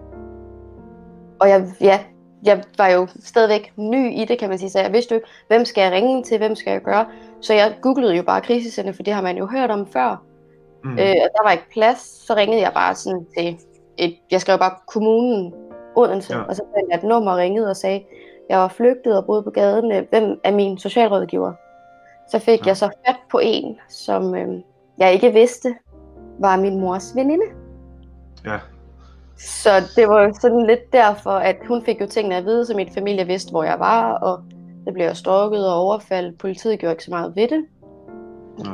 Og 1.40 1.50
jeg, 1.50 1.68
ja, 1.82 2.00
jeg 2.44 2.64
var 2.78 2.88
jo 2.88 3.08
stadigvæk 3.20 3.74
ny 3.78 4.14
i 4.14 4.26
det, 4.26 4.40
kan 4.40 4.50
man 4.50 4.58
sige, 4.58 4.70
så 4.70 4.80
jeg 4.80 4.94
vidste 4.94 5.14
jo 5.14 5.16
ikke, 5.16 5.28
hvem 5.48 5.66
skal 5.66 5.82
jeg 5.82 5.92
ringe 5.92 6.24
til, 6.24 6.38
hvem 6.38 6.56
skal 6.56 6.72
jeg 6.72 6.82
gøre. 6.82 7.06
Så 7.42 7.54
jeg 7.54 7.76
googlede 7.82 8.16
jo 8.16 8.24
bare 8.24 8.42
krisecenter, 8.42 8.94
for 8.94 9.04
det 9.04 9.14
har 9.14 9.22
man 9.22 9.38
jo 9.38 9.46
hørt 9.46 9.72
om 9.72 9.88
før. 9.88 10.24
Mm. 10.84 10.92
Øh, 10.92 10.98
og 10.98 11.30
der 11.34 11.44
var 11.44 11.52
ikke 11.52 11.70
plads, 11.74 12.26
så 12.28 12.36
ringede 12.36 12.62
jeg 12.62 12.72
bare 12.74 12.96
sådan 12.96 13.26
til 13.38 13.58
et, 13.98 14.16
jeg 14.32 14.42
skrev 14.42 14.58
bare 14.58 14.76
kommunen 14.88 15.54
Odense, 15.96 16.38
ja. 16.38 16.42
og 16.42 16.56
så 16.56 16.64
fandt 16.76 16.90
jeg 16.90 16.98
et 16.98 17.04
nummer 17.04 17.32
og 17.32 17.38
ringede 17.38 17.70
og 17.70 17.76
sagde, 17.76 18.04
jeg 18.50 18.60
var 18.60 18.68
flygtet 18.68 19.18
og 19.18 19.26
boede 19.26 19.44
på 19.44 19.50
gaden, 19.50 20.06
hvem 20.10 20.40
er 20.44 20.52
min 20.52 20.78
socialrådgiver? 20.78 21.54
Så 22.32 22.40
fik 22.40 22.60
ja. 22.60 22.68
jeg 22.68 22.78
så 22.78 22.90
fat 23.06 23.16
på 23.32 23.40
en, 23.44 23.80
som 23.90 24.36
øh, 24.36 24.48
jeg 24.98 25.14
ikke 25.14 25.34
vidste, 25.34 25.76
var 26.40 26.58
min 26.58 26.80
mors 26.80 27.16
veninde. 27.16 27.46
Ja. 28.46 28.60
Så 29.38 29.70
det 29.96 30.08
var 30.08 30.32
sådan 30.42 30.66
lidt 30.66 30.94
derfor, 30.94 31.32
at 31.32 31.56
hun 31.68 31.84
fik 31.86 32.02
jo 32.02 32.08
tingene 32.08 32.36
at 32.36 32.46
vide, 32.46 32.66
så 32.66 32.76
min 32.76 32.94
familie 32.94 33.26
vidste, 33.26 33.52
hvor 33.52 33.64
jeg 33.64 33.80
var, 33.80 34.14
og 34.14 34.44
det 34.86 34.94
blev 34.94 35.16
stalket 35.16 35.68
og 35.68 35.74
overfaldt. 35.74 36.38
Politiet 36.38 36.80
gjorde 36.80 36.94
ikke 36.94 37.04
så 37.04 37.12
meget 37.12 37.36
ved 37.36 37.48
det. 37.48 37.66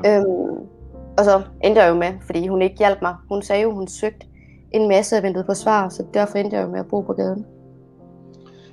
Ja. 0.04 0.20
Øhm, 0.20 0.68
og 1.18 1.26
så 1.26 1.42
endte 1.64 1.82
jeg 1.82 1.90
jo 1.90 1.96
med, 1.96 2.14
fordi 2.26 2.48
hun 2.48 2.62
ikke 2.62 2.78
hjalp 2.78 3.02
mig. 3.02 3.16
Hun 3.30 3.42
sagde 3.42 3.64
jo, 3.64 3.74
hun 3.74 3.88
søgte 3.88 4.26
en 4.72 4.88
masse 4.88 5.18
og 5.18 5.24
ventede 5.24 5.44
på 5.44 5.54
svar, 5.54 5.90
så 5.90 6.06
derfor 6.14 6.38
endte 6.38 6.58
jeg 6.58 6.66
jo 6.66 6.72
med 6.72 6.80
at 6.80 6.88
bo 6.88 7.02
på 7.02 7.14
gaden. 7.14 7.46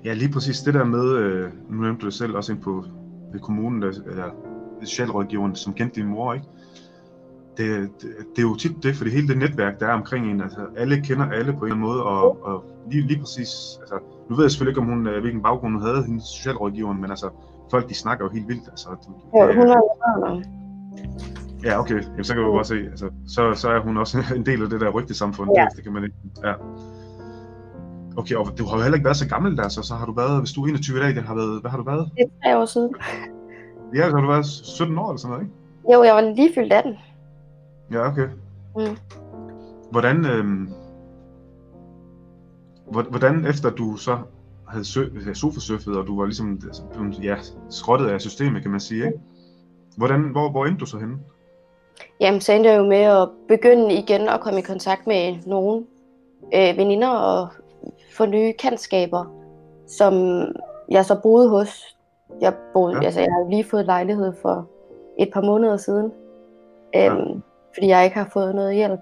Ja, 0.04 0.12
lige 0.12 0.32
præcis 0.32 0.60
det 0.60 0.74
der 0.74 0.84
med, 0.84 1.16
øh, 1.16 1.50
nu 1.70 1.82
nævnte 1.82 2.00
du 2.00 2.06
det 2.06 2.14
selv 2.14 2.36
også 2.36 2.52
ind 2.52 2.60
på 2.60 2.84
ved 3.32 3.40
kommunen, 3.40 3.82
der, 3.82 3.88
eller 3.88 4.24
socialrådgiveren, 4.82 5.54
som 5.54 5.74
kendte 5.74 6.00
din 6.00 6.08
mor, 6.08 6.34
ikke? 6.34 6.46
Det, 7.56 7.90
det, 8.02 8.10
det 8.36 8.38
er 8.38 8.42
jo 8.42 8.56
tit 8.56 8.82
det, 8.82 8.96
fordi 8.96 9.10
hele 9.10 9.28
det 9.28 9.38
netværk, 9.38 9.80
der 9.80 9.86
er 9.86 9.92
omkring 9.92 10.30
en, 10.30 10.40
altså 10.40 10.60
alle 10.76 11.00
kender 11.00 11.24
alle 11.24 11.52
på 11.52 11.58
en 11.58 11.72
eller 11.72 11.74
anden 11.74 11.80
måde, 11.80 12.02
og, 12.02 12.46
og 12.46 12.64
lige, 12.90 13.06
lige 13.06 13.20
præcis, 13.20 13.78
altså 13.80 13.98
nu 14.32 14.36
ved 14.36 14.44
jeg 14.44 14.50
selvfølgelig 14.50 14.72
ikke, 14.72 14.80
om 14.80 14.86
hun, 14.86 15.06
øh, 15.06 15.20
hvilken 15.20 15.42
baggrund 15.42 15.72
hun 15.74 15.82
havde, 15.82 16.04
hendes 16.04 16.24
socialrådgiveren, 16.24 17.00
men 17.00 17.10
altså 17.10 17.28
folk, 17.70 17.88
de 17.88 17.94
snakker 17.94 18.24
jo 18.24 18.30
helt 18.30 18.48
vildt, 18.48 18.68
altså. 18.68 18.88
Ja, 19.34 19.46
hun 19.54 19.68
er 19.68 20.42
Ja, 21.64 21.80
okay. 21.80 22.02
Jamen, 22.02 22.24
så 22.24 22.34
kan 22.34 22.42
du 22.42 22.52
bare 22.52 22.64
se, 22.64 22.74
altså, 22.74 23.10
så, 23.26 23.54
så 23.54 23.70
er 23.70 23.80
hun 23.80 23.96
også 23.96 24.18
en 24.38 24.46
del 24.46 24.62
af 24.62 24.68
det 24.70 24.80
der 24.80 24.90
rygtesamfund. 24.90 25.50
Ja. 25.56 25.64
Det, 25.64 25.76
det 25.76 25.84
kan 25.84 25.92
man 25.92 26.04
ikke. 26.04 26.16
Ja. 26.44 26.54
Okay, 28.16 28.34
og 28.34 28.58
du 28.58 28.64
har 28.64 28.76
jo 28.76 28.82
heller 28.82 28.96
ikke 28.96 29.04
været 29.04 29.16
så 29.16 29.28
gammel 29.28 29.56
der, 29.56 29.68
så, 29.68 29.82
så 29.82 29.94
har 29.94 30.06
du 30.06 30.14
været, 30.14 30.38
hvis 30.40 30.52
du 30.52 30.62
er 30.64 30.68
21 30.68 30.96
i 30.96 31.00
dag, 31.00 31.14
det 31.14 31.22
har 31.22 31.34
været, 31.34 31.60
hvad 31.60 31.70
har 31.70 31.78
du 31.78 31.84
været? 31.84 32.10
Det 32.16 32.22
er 32.22 32.28
tre 32.44 32.58
år 32.58 32.64
siden. 32.64 32.94
Ja, 33.94 34.08
så 34.10 34.14
har 34.14 34.20
du 34.20 34.28
været 34.28 34.46
17 34.46 34.98
år 34.98 35.08
eller 35.08 35.18
sådan 35.18 35.32
noget, 35.32 35.44
ikke? 35.44 35.92
Jo, 35.92 36.02
jeg 36.02 36.14
var 36.14 36.20
lige 36.20 36.50
fyldt 36.54 36.72
18. 36.72 36.94
Ja, 37.92 38.08
okay. 38.08 38.28
Mm. 38.76 38.96
Hvordan, 39.90 40.26
øh, 40.26 40.44
hvordan 42.92 43.46
efter 43.46 43.70
du 43.70 43.96
så 43.96 44.18
havde 44.68 45.34
sofasurfet, 45.34 45.96
og 45.96 46.06
du 46.06 46.18
var 46.18 46.24
ligesom 46.24 46.60
ja, 47.22 47.36
skrottet 47.70 48.08
af 48.08 48.20
systemet, 48.20 48.62
kan 48.62 48.70
man 48.70 48.80
sige, 48.80 49.06
ikke? 49.06 49.20
Hvordan, 49.96 50.20
hvor, 50.20 50.50
hvor 50.50 50.66
endte 50.66 50.80
du 50.80 50.86
så 50.86 50.98
henne? 50.98 51.18
Jamen, 52.20 52.40
så 52.40 52.52
endte 52.52 52.70
jeg 52.70 52.78
jo 52.78 52.84
med 52.84 53.02
at 53.02 53.28
begynde 53.48 53.94
igen 53.94 54.28
at 54.28 54.40
komme 54.40 54.58
i 54.58 54.62
kontakt 54.62 55.06
med 55.06 55.36
nogle 55.46 55.84
øh, 56.54 56.76
veninder 56.76 57.08
og 57.08 57.48
få 58.12 58.26
nye 58.26 58.52
kendskaber, 58.52 59.24
som 59.86 60.14
jeg 60.90 61.04
så 61.04 61.20
boede 61.22 61.48
hos. 61.48 61.96
Jeg, 62.40 62.54
boede, 62.72 62.96
ja. 62.96 63.04
altså, 63.04 63.20
jeg 63.20 63.28
har 63.32 63.50
lige 63.50 63.64
fået 63.64 63.84
lejlighed 63.84 64.32
for 64.42 64.68
et 65.18 65.30
par 65.32 65.40
måneder 65.40 65.76
siden, 65.76 66.12
øhm, 66.96 67.16
ja. 67.16 67.34
fordi 67.74 67.88
jeg 67.88 68.04
ikke 68.04 68.16
har 68.16 68.28
fået 68.32 68.54
noget 68.54 68.74
hjælp. 68.74 69.00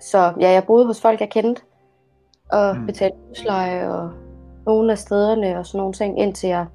Så 0.00 0.32
ja, 0.40 0.50
jeg 0.50 0.64
boede 0.66 0.86
hos 0.86 1.00
folk, 1.00 1.20
jeg 1.20 1.30
kendte, 1.30 1.62
og 2.52 2.76
mm. 2.76 2.86
betalte 2.86 3.16
husleje 3.28 3.90
og 3.90 4.10
nogle 4.66 4.92
af 4.92 4.98
stederne 4.98 5.58
og 5.58 5.66
sådan 5.66 5.78
nogle 5.78 5.92
ting, 5.92 6.20
indtil 6.20 6.48
jeg 6.48 6.66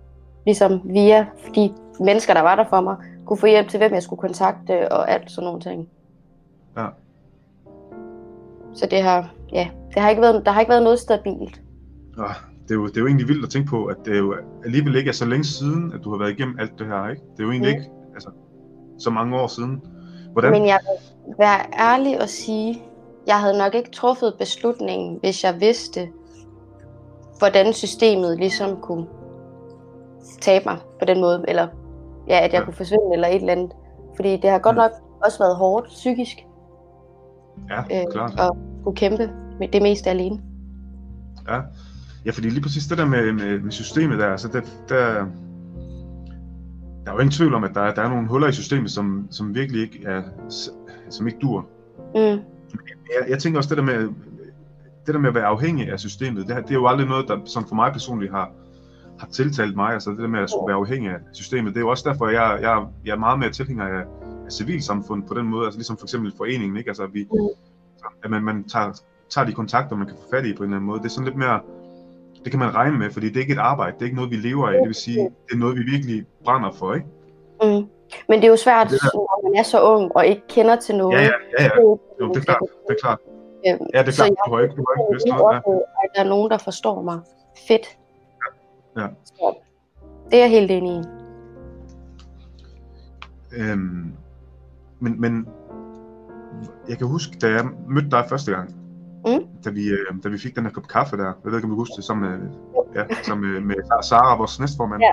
ligesom 0.45 0.81
via 0.83 1.25
de 1.55 1.73
mennesker, 1.99 2.33
der 2.33 2.41
var 2.41 2.55
der 2.55 2.65
for 2.69 2.81
mig, 2.81 2.95
kunne 3.25 3.37
få 3.37 3.45
hjælp 3.45 3.69
til, 3.69 3.77
hvem 3.77 3.93
jeg 3.93 4.03
skulle 4.03 4.19
kontakte 4.19 4.91
og 4.91 5.11
alt 5.11 5.31
sådan 5.31 5.45
nogle 5.45 5.61
ting. 5.61 5.89
Ja. 6.77 6.85
Så 8.73 8.87
det 8.91 9.01
har, 9.01 9.29
ja, 9.51 9.69
det 9.93 10.01
har 10.01 10.09
ikke 10.09 10.21
været, 10.21 10.45
der 10.45 10.51
har 10.51 10.59
ikke 10.59 10.69
været 10.69 10.83
noget 10.83 10.99
stabilt. 10.99 11.61
Ja, 12.17 12.23
det 12.63 12.71
er, 12.71 12.75
jo, 12.75 12.87
det 12.87 12.97
er 12.97 13.01
jo 13.01 13.07
egentlig 13.07 13.27
vildt 13.27 13.45
at 13.45 13.49
tænke 13.49 13.69
på, 13.69 13.85
at 13.85 13.97
det 14.05 14.17
jo 14.17 14.35
alligevel 14.65 14.95
ikke 14.95 15.09
er 15.09 15.13
så 15.13 15.25
længe 15.25 15.43
siden, 15.43 15.91
at 15.93 15.99
du 16.03 16.11
har 16.11 16.17
været 16.17 16.31
igennem 16.31 16.59
alt 16.59 16.79
det 16.79 16.87
her, 16.87 17.09
ikke? 17.09 17.21
Det 17.31 17.39
er 17.39 17.43
jo 17.43 17.51
egentlig 17.51 17.71
mm. 17.73 17.79
ikke 17.79 17.91
altså, 18.13 18.29
så 18.99 19.09
mange 19.09 19.39
år 19.39 19.47
siden. 19.47 19.81
Hvordan? 20.31 20.51
Men 20.51 20.67
jeg 20.67 20.79
vil 21.27 21.35
være 21.39 21.59
ærlig 21.79 22.21
og 22.21 22.29
sige, 22.29 22.81
jeg 23.27 23.39
havde 23.39 23.57
nok 23.57 23.75
ikke 23.75 23.91
truffet 23.91 24.33
beslutningen, 24.39 25.19
hvis 25.19 25.43
jeg 25.43 25.59
vidste, 25.59 26.09
hvordan 27.39 27.73
systemet 27.73 28.37
ligesom 28.37 28.77
kunne 28.81 29.07
tabe 30.41 30.65
mig 30.65 30.77
på 30.99 31.05
den 31.05 31.21
måde, 31.21 31.45
eller 31.47 31.67
ja, 32.27 32.37
at 32.37 32.53
jeg 32.53 32.59
ja. 32.59 32.65
kunne 32.65 32.73
forsvinde 32.73 33.13
eller 33.13 33.27
et 33.27 33.35
eller 33.35 33.51
andet. 33.51 33.71
Fordi 34.15 34.37
det 34.37 34.49
har 34.49 34.59
godt 34.59 34.75
nok 34.75 34.91
også 35.25 35.39
været 35.39 35.55
hårdt 35.55 35.87
psykisk. 35.87 36.37
Ja, 37.69 37.81
øh, 37.81 38.05
klart. 38.11 38.39
Og 38.39 38.57
kunne 38.83 38.95
kæmpe 38.95 39.29
med 39.59 39.67
det 39.67 39.81
meste 39.81 40.09
alene. 40.09 40.41
Ja, 41.49 41.61
ja 42.25 42.31
fordi 42.31 42.49
lige 42.49 42.61
præcis 42.61 42.85
det 42.85 42.97
der 42.97 43.05
med, 43.05 43.33
med, 43.33 43.59
med 43.59 43.71
systemet 43.71 44.19
der, 44.19 44.27
altså 44.27 44.47
det, 44.47 44.63
der, 44.89 45.25
der 47.05 47.11
er 47.11 47.13
jo 47.13 47.19
ingen 47.19 47.31
tvivl 47.31 47.53
om, 47.53 47.63
at 47.63 47.71
der, 47.73 47.93
der 47.93 48.01
er 48.01 48.09
nogle 48.09 48.27
huller 48.27 48.47
i 48.47 48.51
systemet, 48.51 48.91
som, 48.91 49.27
som 49.31 49.55
virkelig 49.55 49.81
ikke 49.81 50.05
er, 50.05 50.21
som 51.09 51.27
ikke 51.27 51.39
dur. 51.39 51.65
Mm. 52.15 52.39
Jeg, 53.19 53.29
jeg 53.29 53.39
tænker 53.39 53.59
også 53.59 53.69
det 53.69 53.77
der 53.77 53.83
med, 53.83 54.09
det 55.05 55.13
der 55.13 55.19
med 55.19 55.29
at 55.29 55.35
være 55.35 55.45
afhængig 55.45 55.91
af 55.91 55.99
systemet, 55.99 56.47
det, 56.47 56.55
det 56.55 56.69
er 56.69 56.73
jo 56.73 56.87
aldrig 56.87 57.07
noget, 57.07 57.27
der 57.27 57.39
som 57.45 57.67
for 57.67 57.75
mig 57.75 57.91
personligt 57.91 58.31
har, 58.31 58.51
har 59.19 59.27
tiltalt 59.27 59.75
mig, 59.75 59.93
altså 59.93 60.09
det 60.09 60.19
der 60.19 60.27
med 60.27 60.39
at 60.39 60.49
skulle 60.49 60.67
være 60.67 60.77
afhængig 60.77 61.11
af 61.11 61.19
systemet, 61.33 61.73
det 61.73 61.79
er 61.79 61.81
jo 61.81 61.89
også 61.89 62.09
derfor, 62.09 62.27
jeg, 62.27 62.59
jeg, 62.61 62.85
jeg 63.05 63.11
er 63.11 63.17
meget 63.17 63.39
mere 63.39 63.49
tilhænger 63.49 63.85
af, 63.85 64.03
af 64.45 64.51
civilsamfundet 64.51 65.27
på 65.27 65.33
den 65.33 65.47
måde, 65.47 65.65
altså 65.65 65.77
ligesom 65.77 65.97
for 65.97 66.05
eksempel 66.05 66.33
foreningen, 66.37 66.77
ikke? 66.77 66.89
Altså 66.89 67.03
at, 67.03 67.13
vi, 67.13 67.27
mm. 67.31 67.47
at 68.23 68.29
man, 68.29 68.43
man 68.43 68.63
tager, 68.63 69.01
tager 69.29 69.45
de 69.45 69.53
kontakter, 69.53 69.95
man 69.95 70.07
kan 70.07 70.15
få 70.15 70.35
fat 70.35 70.45
i 70.45 70.53
på 70.53 70.63
en 70.63 70.69
eller 70.69 70.77
anden 70.77 70.87
måde. 70.87 70.99
Det 70.99 71.05
er 71.05 71.09
sådan 71.09 71.25
lidt 71.25 71.37
mere, 71.37 71.59
det 72.43 72.51
kan 72.51 72.59
man 72.59 72.75
regne 72.75 72.97
med, 72.97 73.11
fordi 73.11 73.27
det 73.27 73.37
er 73.37 73.41
ikke 73.41 73.53
et 73.53 73.59
arbejde, 73.59 73.93
det 73.93 74.01
er 74.01 74.05
ikke 74.05 74.15
noget, 74.15 74.31
vi 74.31 74.35
lever 74.35 74.67
af, 74.67 74.73
det 74.73 74.87
vil 74.87 74.95
sige, 74.95 75.19
det 75.19 75.53
er 75.53 75.57
noget, 75.57 75.77
vi 75.77 75.83
virkelig 75.83 76.25
brænder 76.43 76.71
for, 76.71 76.93
ikke? 76.93 77.07
Mm. 77.63 77.87
Men 78.29 78.39
det 78.39 78.45
er 78.45 78.49
jo 78.49 78.55
svært, 78.55 78.89
det 78.89 78.99
når 79.13 79.43
man 79.43 79.59
er 79.59 79.63
så 79.63 79.81
ung 79.81 80.15
og 80.15 80.25
ikke 80.25 80.41
kender 80.49 80.75
til 80.75 80.95
noget. 80.95 81.17
Ja, 81.17 81.21
ja, 81.23 81.29
ja, 81.59 81.63
ja. 81.63 81.69
Jo, 81.81 81.99
det 82.19 82.37
er 82.37 82.41
klart, 82.41 82.59
det 82.87 82.95
er 82.95 83.01
klart. 83.01 83.19
Øhm, 83.67 83.85
ja, 83.93 83.99
det 84.03 84.07
er 84.07 84.11
klart, 84.11 84.29
du 84.47 84.55
har 84.55 84.61
ikke, 84.61 84.75
du 84.75 84.85
har 84.87 85.01
ikke 85.01 85.13
vidst 85.13 85.27
noget. 85.27 85.53
Ja. 85.55 85.57
at 86.03 86.09
der 86.15 86.21
er 86.23 86.27
nogen, 86.29 86.51
der 86.51 86.57
forstår 86.57 87.01
mig. 87.01 87.19
Fedt. 87.67 87.97
Ja. 88.97 89.07
Så 89.25 89.55
det 90.31 90.37
er 90.37 90.41
jeg 90.41 90.49
helt 90.49 90.71
enig 90.71 90.91
i. 90.91 91.03
Øhm, 93.57 94.13
men, 94.99 95.21
men 95.21 95.47
jeg 96.89 96.97
kan 96.97 97.07
huske, 97.07 97.37
da 97.41 97.47
jeg 97.47 97.65
mødte 97.89 98.09
dig 98.11 98.25
første 98.29 98.51
gang, 98.51 98.75
Mm. 99.25 99.47
da, 99.65 99.69
vi, 99.69 99.87
øh, 99.89 100.23
da 100.23 100.29
vi 100.29 100.37
fik 100.37 100.55
den 100.55 100.63
her 100.65 100.71
kop 100.71 100.87
kaffe 100.87 101.17
der, 101.17 101.23
jeg 101.23 101.33
ved 101.43 101.55
ikke, 101.55 101.65
om 101.65 101.69
du 101.69 101.75
kan 101.75 101.81
huske 101.81 101.93
det, 101.95 102.03
sammen 102.03 102.29
med, 102.31 102.49
ja, 102.95 103.15
sammen 103.23 103.51
med, 103.51 103.61
med 103.61 103.75
Sara, 104.03 104.37
vores 104.37 104.59
næstformand. 104.59 105.01
Ja. 105.01 105.11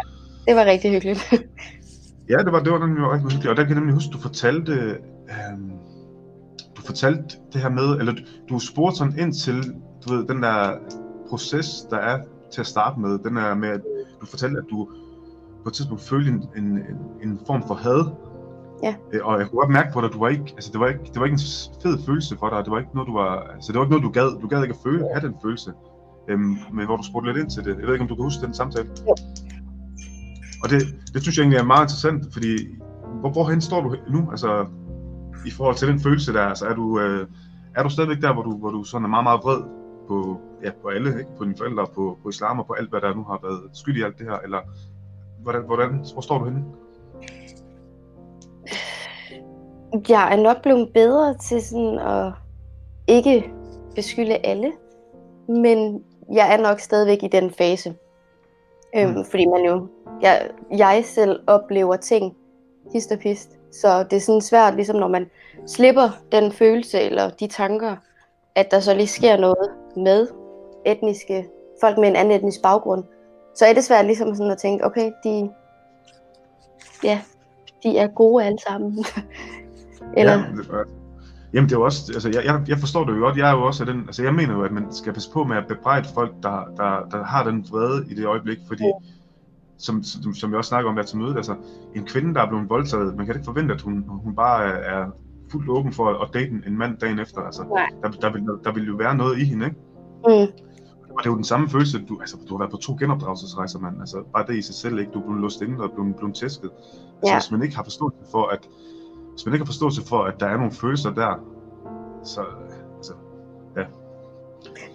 Det 0.49 0.57
var 0.57 0.65
rigtig 0.65 0.91
hyggeligt. 0.93 1.33
Ja, 2.29 2.39
det 2.39 2.53
var, 2.53 2.63
det 2.63 2.73
var 2.73 2.87
nemlig 2.87 3.11
rigtig 3.11 3.31
hyggeligt, 3.31 3.47
og 3.51 3.57
der 3.57 3.63
kan 3.63 3.71
jeg 3.71 3.79
nemlig 3.79 3.95
huske, 3.95 4.11
du 4.13 4.19
fortalte, 4.19 4.73
øh, 4.73 5.59
du 6.77 6.83
fortalte 6.83 7.37
det 7.53 7.61
her 7.61 7.69
med, 7.69 7.99
eller 7.99 8.13
du, 8.13 8.21
du 8.49 8.59
spurgte 8.59 8.97
sådan 8.99 9.19
ind 9.19 9.33
til, 9.35 9.75
du 10.07 10.15
ved, 10.15 10.27
den 10.27 10.43
der 10.43 10.73
proces, 11.29 11.87
der 11.91 11.97
er 11.97 12.19
til 12.53 12.61
at 12.61 12.67
starte 12.67 13.01
med, 13.01 13.19
den 13.19 13.37
er 13.37 13.55
med, 13.55 13.69
at 13.69 13.81
du 14.21 14.27
fortalte, 14.27 14.59
at 14.59 14.65
du 14.71 14.89
på 15.63 15.69
et 15.69 15.73
tidspunkt 15.75 16.03
følte 16.03 16.31
en, 16.31 16.45
en, 16.57 16.65
en, 16.65 16.99
en 17.23 17.41
form 17.47 17.63
for 17.67 17.75
had. 17.75 18.05
Ja. 18.83 18.95
Øh, 19.13 19.21
Og 19.27 19.39
jeg 19.39 19.49
kunne 19.49 19.61
godt 19.61 19.71
mærke 19.71 19.93
på 19.93 20.01
dig, 20.01 20.07
at 20.09 20.13
du 20.15 20.19
var 20.19 20.29
ikke, 20.29 20.49
altså 20.57 20.71
det 20.73 20.81
var 20.81 20.89
ikke, 20.89 21.05
det 21.05 21.19
var 21.21 21.25
ikke 21.25 21.41
en 21.43 21.47
fed 21.83 21.99
følelse 22.07 22.37
for 22.39 22.49
dig, 22.49 22.65
det 22.65 22.71
var 22.71 22.79
ikke 22.79 22.95
noget, 22.95 23.09
du 23.09 23.17
var, 23.23 23.33
altså 23.55 23.73
det 23.73 23.79
var 23.79 23.85
ikke 23.85 23.95
noget, 23.95 24.05
du 24.09 24.13
gad, 24.21 24.41
du 24.43 24.49
gad 24.49 24.63
ikke 24.63 24.75
at 24.75 24.83
føle, 24.87 25.09
have 25.15 25.27
den 25.29 25.37
følelse, 25.43 25.73
øhm, 26.29 26.57
men 26.73 26.85
hvor 26.87 26.97
du 26.97 27.03
spurgte 27.03 27.27
lidt 27.33 27.39
ind 27.43 27.51
til 27.51 27.65
det. 27.65 27.79
Jeg 27.79 27.87
ved 27.87 27.93
ikke, 27.95 28.03
om 28.03 28.09
du 28.09 28.15
kan 28.15 28.25
huske 28.25 28.47
den 28.47 28.55
samtale? 28.55 28.89
Jo. 29.09 29.15
Og 30.65 30.71
det, 30.71 30.81
det 31.13 31.23
synes 31.23 31.37
jeg 31.37 31.43
egentlig 31.43 31.59
er 31.59 31.65
meget 31.65 31.85
interessant, 31.85 32.33
fordi 32.33 32.53
hvor, 33.21 33.31
hvorhen 33.31 33.61
står 33.61 33.81
du 33.81 33.97
nu, 34.09 34.31
altså 34.31 34.67
i 35.47 35.51
forhold 35.51 35.77
til 35.77 35.89
den 35.89 36.01
følelse 36.01 36.33
der, 36.33 36.43
altså 36.43 36.67
er 36.67 36.75
du, 36.75 37.01
øh, 37.01 37.27
er 37.77 37.83
du 37.83 37.89
stadigvæk 37.89 38.23
der, 38.23 38.33
hvor 38.33 38.43
du, 38.43 38.57
hvor 38.57 38.71
du 38.71 38.85
sådan 38.85 39.05
er 39.05 39.09
meget, 39.09 39.25
meget 39.25 39.41
vred 39.45 39.63
på, 40.09 40.41
ja, 40.65 40.71
på 40.83 40.89
alle, 40.89 41.09
ikke? 41.19 41.31
på 41.39 41.45
dine 41.45 41.57
forældre, 41.59 41.87
på, 41.95 42.19
på 42.23 42.29
islam 42.29 42.59
og 42.59 42.67
på 42.67 42.73
alt, 42.73 42.91
hvad 42.91 43.01
der 43.01 43.15
nu 43.15 43.23
har 43.23 43.39
været 43.43 43.61
skyld 43.73 43.97
i 43.97 44.03
alt 44.03 44.19
det 44.19 44.27
her, 44.27 44.39
eller 44.39 44.59
hvordan, 45.43 45.63
hvordan, 45.63 45.89
hvor 46.13 46.21
står 46.21 46.39
du 46.39 46.45
henne? 46.45 46.65
Jeg 50.09 50.33
er 50.33 50.43
nok 50.43 50.63
blevet 50.63 50.91
bedre 50.95 51.35
til 51.35 51.63
sådan 51.63 51.99
at 51.99 52.33
ikke 53.07 53.51
beskylde 53.95 54.37
alle, 54.37 54.73
men 55.49 56.03
jeg 56.33 56.55
er 56.55 56.63
nok 56.63 56.81
stadigvæk 56.81 57.23
i 57.23 57.29
den 57.29 57.51
fase. 57.51 57.95
Øhm, 58.97 59.11
Mm. 59.11 59.25
fordi 59.31 59.47
man 59.47 59.65
jo, 59.65 59.89
jeg, 60.25 60.51
jeg 60.71 61.05
selv 61.07 61.41
oplever 61.47 61.97
ting 61.97 62.37
hist 62.93 63.13
og 63.13 63.19
pist, 63.19 63.51
så 63.73 64.03
det 64.03 64.17
er 64.17 64.21
sådan 64.21 64.41
svært, 64.41 64.75
ligesom 64.75 64.97
når 64.97 65.09
man 65.09 65.31
slipper 65.67 66.11
den 66.33 66.53
følelse 66.53 67.01
eller 67.01 67.31
de 67.31 67.47
tanker, 67.47 67.97
at 68.55 68.71
der 68.71 68.81
så 68.81 68.95
lige 68.95 69.07
sker 69.07 69.37
noget 69.37 69.71
med 69.97 70.29
etniske, 70.87 71.47
folk 71.81 71.99
med 71.99 72.09
en 72.09 72.17
anden 72.17 72.37
etnisk 72.37 72.63
baggrund. 72.63 73.05
Så 73.55 73.67
er 73.67 73.73
det 73.73 73.85
svært 73.85 74.07
ligesom 74.07 74.35
sådan 74.35 74.53
at 74.53 74.59
tænke, 74.59 74.85
okay, 74.85 75.13
de, 75.25 75.51
ja, 77.05 77.21
de 77.83 77.99
er 77.99 78.07
gode 78.07 78.45
alle 78.45 78.59
sammen. 78.69 79.05
eller, 80.17 80.33
Ja, 80.33 80.39
det, 80.39 80.89
jamen 81.53 81.69
det 81.69 81.75
er 81.75 81.79
jo 81.79 81.85
også, 81.85 82.13
altså 82.15 82.29
jeg, 82.29 82.45
jeg, 82.45 82.63
jeg 82.69 82.79
forstår 82.79 83.05
det 83.05 83.17
jo 83.17 83.19
godt, 83.19 83.37
jeg 83.37 83.51
er 83.51 83.55
jo 83.55 83.63
også 83.63 83.83
af 83.83 83.87
den, 83.87 84.01
altså 84.01 84.23
jeg 84.23 84.35
mener 84.35 84.55
jo, 84.55 84.63
at 84.63 84.73
man 84.73 84.93
skal 84.93 85.13
passe 85.13 85.31
på 85.31 85.45
med 85.45 85.57
at 85.57 85.67
bebrejde 85.69 86.09
folk, 86.15 86.35
der, 86.43 86.65
der, 86.77 87.09
der 87.11 87.25
har 87.25 87.45
den 87.45 87.67
vrede 87.71 88.11
i 88.11 88.15
det 88.15 88.27
øjeblik, 88.27 88.59
fordi 88.69 88.85
som, 89.79 90.03
som, 90.03 90.35
som 90.35 90.51
jeg 90.51 90.59
også 90.59 90.69
snakker 90.69 90.91
om 90.91 90.97
der 90.97 91.03
til 91.03 91.19
mødet, 91.19 91.37
altså 91.37 91.55
en 91.95 92.05
kvinde, 92.05 92.35
der 92.35 92.41
er 92.43 92.49
blevet 92.49 92.69
voldtaget, 92.71 93.17
man 93.17 93.27
kan 93.27 93.35
ikke 93.35 93.45
forvente, 93.45 93.75
at 93.75 93.81
hun, 93.81 94.05
hun 94.09 94.35
bare 94.37 94.65
er, 94.73 95.07
fuldt 95.53 95.69
åben 95.71 95.93
for 95.93 96.09
at, 96.09 96.17
at 96.23 96.29
date 96.35 96.63
en, 96.67 96.79
mand 96.79 96.99
dagen 96.99 97.19
efter, 97.19 97.41
altså 97.41 97.63
Nej. 97.63 97.87
der, 98.03 98.11
der, 98.11 98.33
vil, 98.33 98.43
der 98.65 98.73
vil 98.73 98.87
jo 98.87 98.95
være 98.97 99.15
noget 99.17 99.39
i 99.39 99.45
hende, 99.45 99.65
ikke? 99.67 99.77
mm, 100.27 100.33
Og 101.15 101.19
det 101.19 101.27
er 101.27 101.31
jo 101.31 101.37
den 101.37 101.45
samme 101.45 101.69
følelse, 101.69 102.05
du, 102.09 102.21
altså, 102.21 102.37
du 102.49 102.55
har 102.55 102.59
været 102.59 102.71
på 102.71 102.77
to 102.77 102.97
genopdragelsesrejser, 103.01 103.79
mand. 103.79 104.01
Altså, 104.01 104.23
bare 104.33 104.47
det 104.47 104.57
i 104.57 104.63
sig 104.63 104.75
selv, 104.75 104.99
ikke? 104.99 105.13
Du 105.13 105.19
er 105.21 105.25
blevet 105.25 105.41
låst 105.41 105.63
inde 105.63 105.85
og 105.85 105.91
blevet, 105.93 106.17
blevet 106.17 106.35
tæsket. 106.35 106.71
Altså, 106.75 107.27
Ja. 107.27 107.35
hvis 107.39 107.51
man 107.51 107.63
ikke 107.63 107.77
har 107.77 107.83
forståelse 107.85 108.19
for, 108.31 108.47
at 108.47 108.69
hvis 109.33 109.47
man 109.47 109.55
ikke 109.55 109.65
har 109.65 109.67
forståelse 109.73 110.03
for, 110.07 110.23
at 110.25 110.41
der 110.41 110.47
er 110.47 110.57
nogle 110.57 110.73
følelser 110.73 111.11
der, 111.15 111.35
så, 112.25 112.41
altså, 112.97 113.13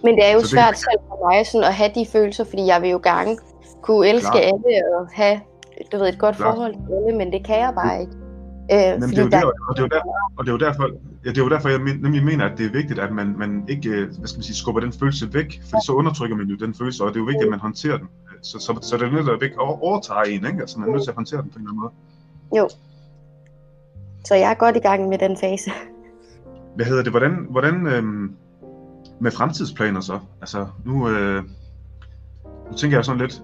Men 0.04 0.14
det 0.16 0.24
er 0.28 0.32
jo 0.32 0.38
Så 0.40 0.42
det- 0.42 0.50
svært 0.50 0.78
selv 0.78 1.00
for 1.08 1.28
mig 1.30 1.46
sådan 1.46 1.64
at 1.64 1.74
have 1.74 1.90
de 1.94 2.06
følelser, 2.12 2.44
fordi 2.44 2.66
jeg 2.66 2.82
vil 2.82 2.90
jo 2.90 3.00
gerne 3.02 3.36
kunne 3.82 4.08
elske 4.08 4.30
Klart. 4.30 4.44
alle 4.44 4.96
og 4.98 5.08
have 5.12 5.40
du 5.92 5.98
ved, 5.98 6.08
et 6.08 6.18
godt 6.18 6.36
Klart. 6.36 6.54
forhold 6.54 6.72
til 6.74 6.94
alle, 6.94 7.18
men 7.18 7.32
det 7.32 7.44
kan 7.44 7.58
jeg 7.58 7.72
bare 7.74 8.00
ikke. 8.00 8.12
Øh, 8.72 9.00
men 9.00 9.02
fordi 9.08 9.14
det 9.14 9.18
er 9.18 9.22
jo 9.24 9.30
der, 9.30 9.66
og 9.68 9.76
det 9.76 9.82
er 9.82 9.82
jo 9.82 9.88
der, 9.88 10.00
og 10.38 10.44
det 10.44 10.48
er 10.50 10.52
jo 10.52 10.58
derfor, 10.58 10.84
ja, 11.24 11.28
det 11.30 11.38
er 11.38 11.42
jo 11.42 11.48
derfor, 11.48 11.68
jeg 11.68 11.80
men, 11.80 11.96
nemlig 12.00 12.24
mener, 12.24 12.44
at 12.50 12.58
det 12.58 12.66
er 12.66 12.70
vigtigt, 12.72 12.98
at 13.00 13.12
man, 13.12 13.34
man 13.38 13.64
ikke, 13.68 13.88
øh, 13.90 14.08
hvad 14.18 14.28
skal 14.28 14.38
man 14.38 14.42
sige, 14.42 14.56
skubber 14.56 14.80
den 14.80 14.92
følelse 14.92 15.34
væk, 15.34 15.60
fordi 15.70 15.82
så 15.86 15.92
undertrykker 15.92 16.36
man 16.36 16.46
jo 16.46 16.56
den 16.56 16.74
følelse, 16.74 17.04
og 17.04 17.08
det 17.08 17.16
er 17.16 17.20
jo 17.20 17.26
vigtigt, 17.26 17.44
at 17.44 17.50
man 17.50 17.60
håndterer 17.60 17.96
den. 17.98 18.08
Så, 18.42 18.58
så, 18.58 18.78
så 18.82 18.96
det 18.96 19.06
er 19.06 19.10
nødt 19.10 19.24
til 19.24 19.32
at 19.32 19.42
ikke 19.42 19.60
over- 19.60 19.82
overtage 19.82 20.28
en, 20.34 20.46
ikke? 20.46 20.60
Altså, 20.60 20.78
man 20.80 20.88
er 20.88 20.92
nødt 20.92 21.02
til 21.04 21.10
at 21.10 21.14
håndtere 21.14 21.42
den 21.42 21.50
på 21.50 21.58
en 21.58 21.62
eller 21.64 21.70
anden 21.70 21.80
måde. 21.80 21.92
jo. 22.62 22.68
Så 24.24 24.34
jeg 24.34 24.50
er 24.50 24.54
godt 24.54 24.76
i 24.76 24.78
gang 24.78 25.08
med 25.08 25.18
den 25.18 25.36
fase. 25.36 25.70
Hvad 26.76 26.86
hedder 26.86 27.02
det? 27.02 27.12
Hvordan, 27.12 27.46
hvordan 27.50 27.86
øhm, 27.86 28.32
med 29.20 29.30
fremtidsplaner 29.30 30.00
så? 30.00 30.18
Altså, 30.40 30.66
nu, 30.84 31.08
øh, 31.08 31.42
nu 32.70 32.76
tænker 32.76 32.96
jeg 32.96 33.04
sådan 33.04 33.20
lidt, 33.20 33.42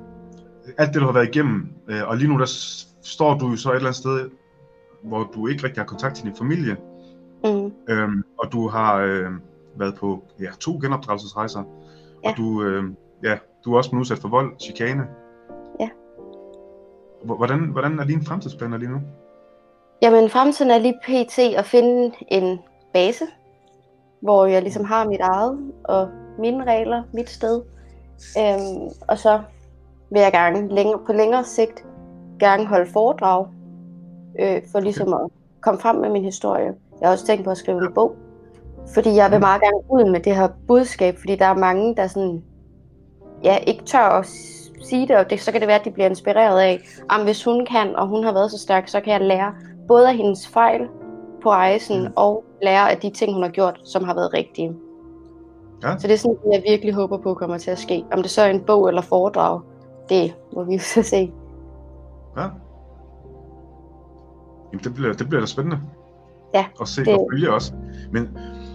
alt 0.78 0.94
det, 0.94 1.00
du 1.00 1.06
har 1.06 1.12
været 1.12 1.28
igennem, 1.28 1.68
øh, 1.88 2.08
og 2.08 2.16
lige 2.16 2.28
nu 2.32 2.38
der 2.38 2.46
står 3.02 3.38
du 3.38 3.48
jo 3.50 3.56
så 3.56 3.70
et 3.70 3.74
eller 3.76 3.86
andet 3.88 3.96
sted, 4.00 4.30
hvor 5.02 5.30
du 5.34 5.46
ikke 5.46 5.64
rigtig 5.64 5.80
har 5.80 5.86
kontakt 5.86 6.16
til 6.16 6.24
din 6.24 6.36
familie, 6.36 6.76
Mm. 7.44 7.72
øhm, 7.88 8.22
og 8.38 8.52
du 8.52 8.68
har 8.68 8.96
øh, 8.96 9.30
været 9.76 9.94
på 9.94 10.22
ja, 10.40 10.50
to 10.60 10.78
genopdragelsesrejser, 10.82 11.62
Ja. 12.24 12.30
og 12.30 12.36
du, 12.36 12.62
øh, 12.62 12.84
ja, 13.24 13.38
du 13.64 13.72
er 13.72 13.76
også 13.76 13.90
blevet 13.90 14.00
udsat 14.00 14.18
for 14.18 14.28
vold, 14.28 14.52
chikane. 14.60 15.02
Ja. 15.80 15.88
Hvor- 17.24 17.36
Hvordan, 17.36 17.58
hvordan 17.60 17.98
er 17.98 18.04
dine 18.04 18.24
fremtidsplaner 18.24 18.76
lige 18.76 18.90
nu? 18.90 19.00
Jamen, 20.02 20.30
fremtiden 20.30 20.70
er 20.70 20.78
lige 20.78 20.98
pt. 21.04 21.38
at 21.38 21.64
finde 21.64 22.12
en 22.28 22.58
base, 22.92 23.24
hvor 24.22 24.46
jeg 24.46 24.62
ligesom 24.62 24.84
har 24.84 25.08
mit 25.08 25.20
eget 25.20 25.72
og 25.84 26.08
mine 26.38 26.64
regler, 26.64 27.02
mit 27.14 27.30
sted. 27.30 27.62
Øhm, 28.38 28.88
og 29.08 29.18
så 29.18 29.40
vil 30.10 30.20
jeg 30.20 30.32
gerne 30.32 30.68
længere, 30.74 30.98
på 31.06 31.12
længere 31.12 31.44
sigt 31.44 31.84
gerne 32.40 32.66
holde 32.66 32.90
foredrag, 32.92 33.46
øh, 34.40 34.62
for 34.72 34.80
ligesom 34.80 35.14
at 35.14 35.20
komme 35.60 35.80
frem 35.80 35.96
med 35.96 36.08
min 36.10 36.24
historie. 36.24 36.74
Jeg 37.00 37.08
har 37.08 37.12
også 37.12 37.26
tænkt 37.26 37.44
på 37.44 37.50
at 37.50 37.56
skrive 37.58 37.78
en 37.86 37.92
bog, 37.94 38.16
fordi 38.94 39.14
jeg 39.16 39.30
vil 39.30 39.38
Mm. 39.38 39.40
meget 39.42 39.62
gerne 39.62 39.82
ud 39.90 40.10
med 40.10 40.20
det 40.20 40.36
her 40.36 40.48
budskab, 40.68 41.16
fordi 41.18 41.36
der 41.36 41.44
er 41.44 41.54
mange, 41.54 41.96
der 41.96 42.06
sådan, 42.06 42.42
ja, 43.44 43.56
ikke 43.56 43.84
tør 43.84 43.98
at 44.18 44.26
sige 44.82 45.08
det, 45.08 45.16
og 45.16 45.30
det, 45.30 45.40
så 45.40 45.52
kan 45.52 45.60
det 45.60 45.68
være, 45.68 45.78
at 45.78 45.84
de 45.84 45.90
bliver 45.90 46.08
inspireret 46.08 46.60
af, 46.60 46.80
at 47.10 47.24
hvis 47.24 47.44
hun 47.44 47.66
kan, 47.66 47.96
og 47.96 48.06
hun 48.08 48.24
har 48.24 48.32
været 48.32 48.50
så 48.50 48.58
stærk, 48.58 48.88
så 48.88 49.00
kan 49.00 49.12
jeg 49.12 49.20
lære 49.20 49.54
både 49.88 50.08
af 50.08 50.16
hendes 50.16 50.48
fejl 50.48 50.88
på 51.42 51.50
rejsen, 51.50 52.02
Mm. 52.02 52.12
og 52.16 52.44
lære 52.62 52.90
af 52.90 52.96
de 52.98 53.10
ting, 53.10 53.32
hun 53.34 53.42
har 53.42 53.50
gjort, 53.50 53.80
som 53.84 54.04
har 54.04 54.14
været 54.14 54.34
rigtige. 54.34 54.72
Ja. 55.82 55.98
Så 55.98 56.06
det 56.06 56.14
er 56.14 56.18
sådan, 56.18 56.36
jeg 56.52 56.62
virkelig 56.68 56.94
håber 56.94 57.18
på 57.18 57.34
kommer 57.34 57.58
til 57.58 57.70
at 57.70 57.78
ske. 57.78 58.04
Om 58.12 58.22
det 58.22 58.30
så 58.30 58.42
er 58.42 58.46
en 58.46 58.60
bog 58.60 58.88
eller 58.88 59.02
foredrag, 59.02 59.60
det 60.08 60.34
må 60.54 60.64
vi 60.64 60.72
jo 60.72 60.78
så 60.78 61.02
se. 61.02 61.32
Ja. 62.36 62.48
Jamen, 64.72 64.84
det 64.84 64.94
bliver, 64.94 65.12
det 65.12 65.28
bliver 65.28 65.40
da 65.40 65.46
spændende. 65.46 65.80
Ja, 66.54 66.66
Og 66.80 66.88
se 66.88 67.04
det- 67.04 67.14
og 67.14 67.28
følge 67.32 67.52
også. 67.52 67.72
Men, 68.12 68.28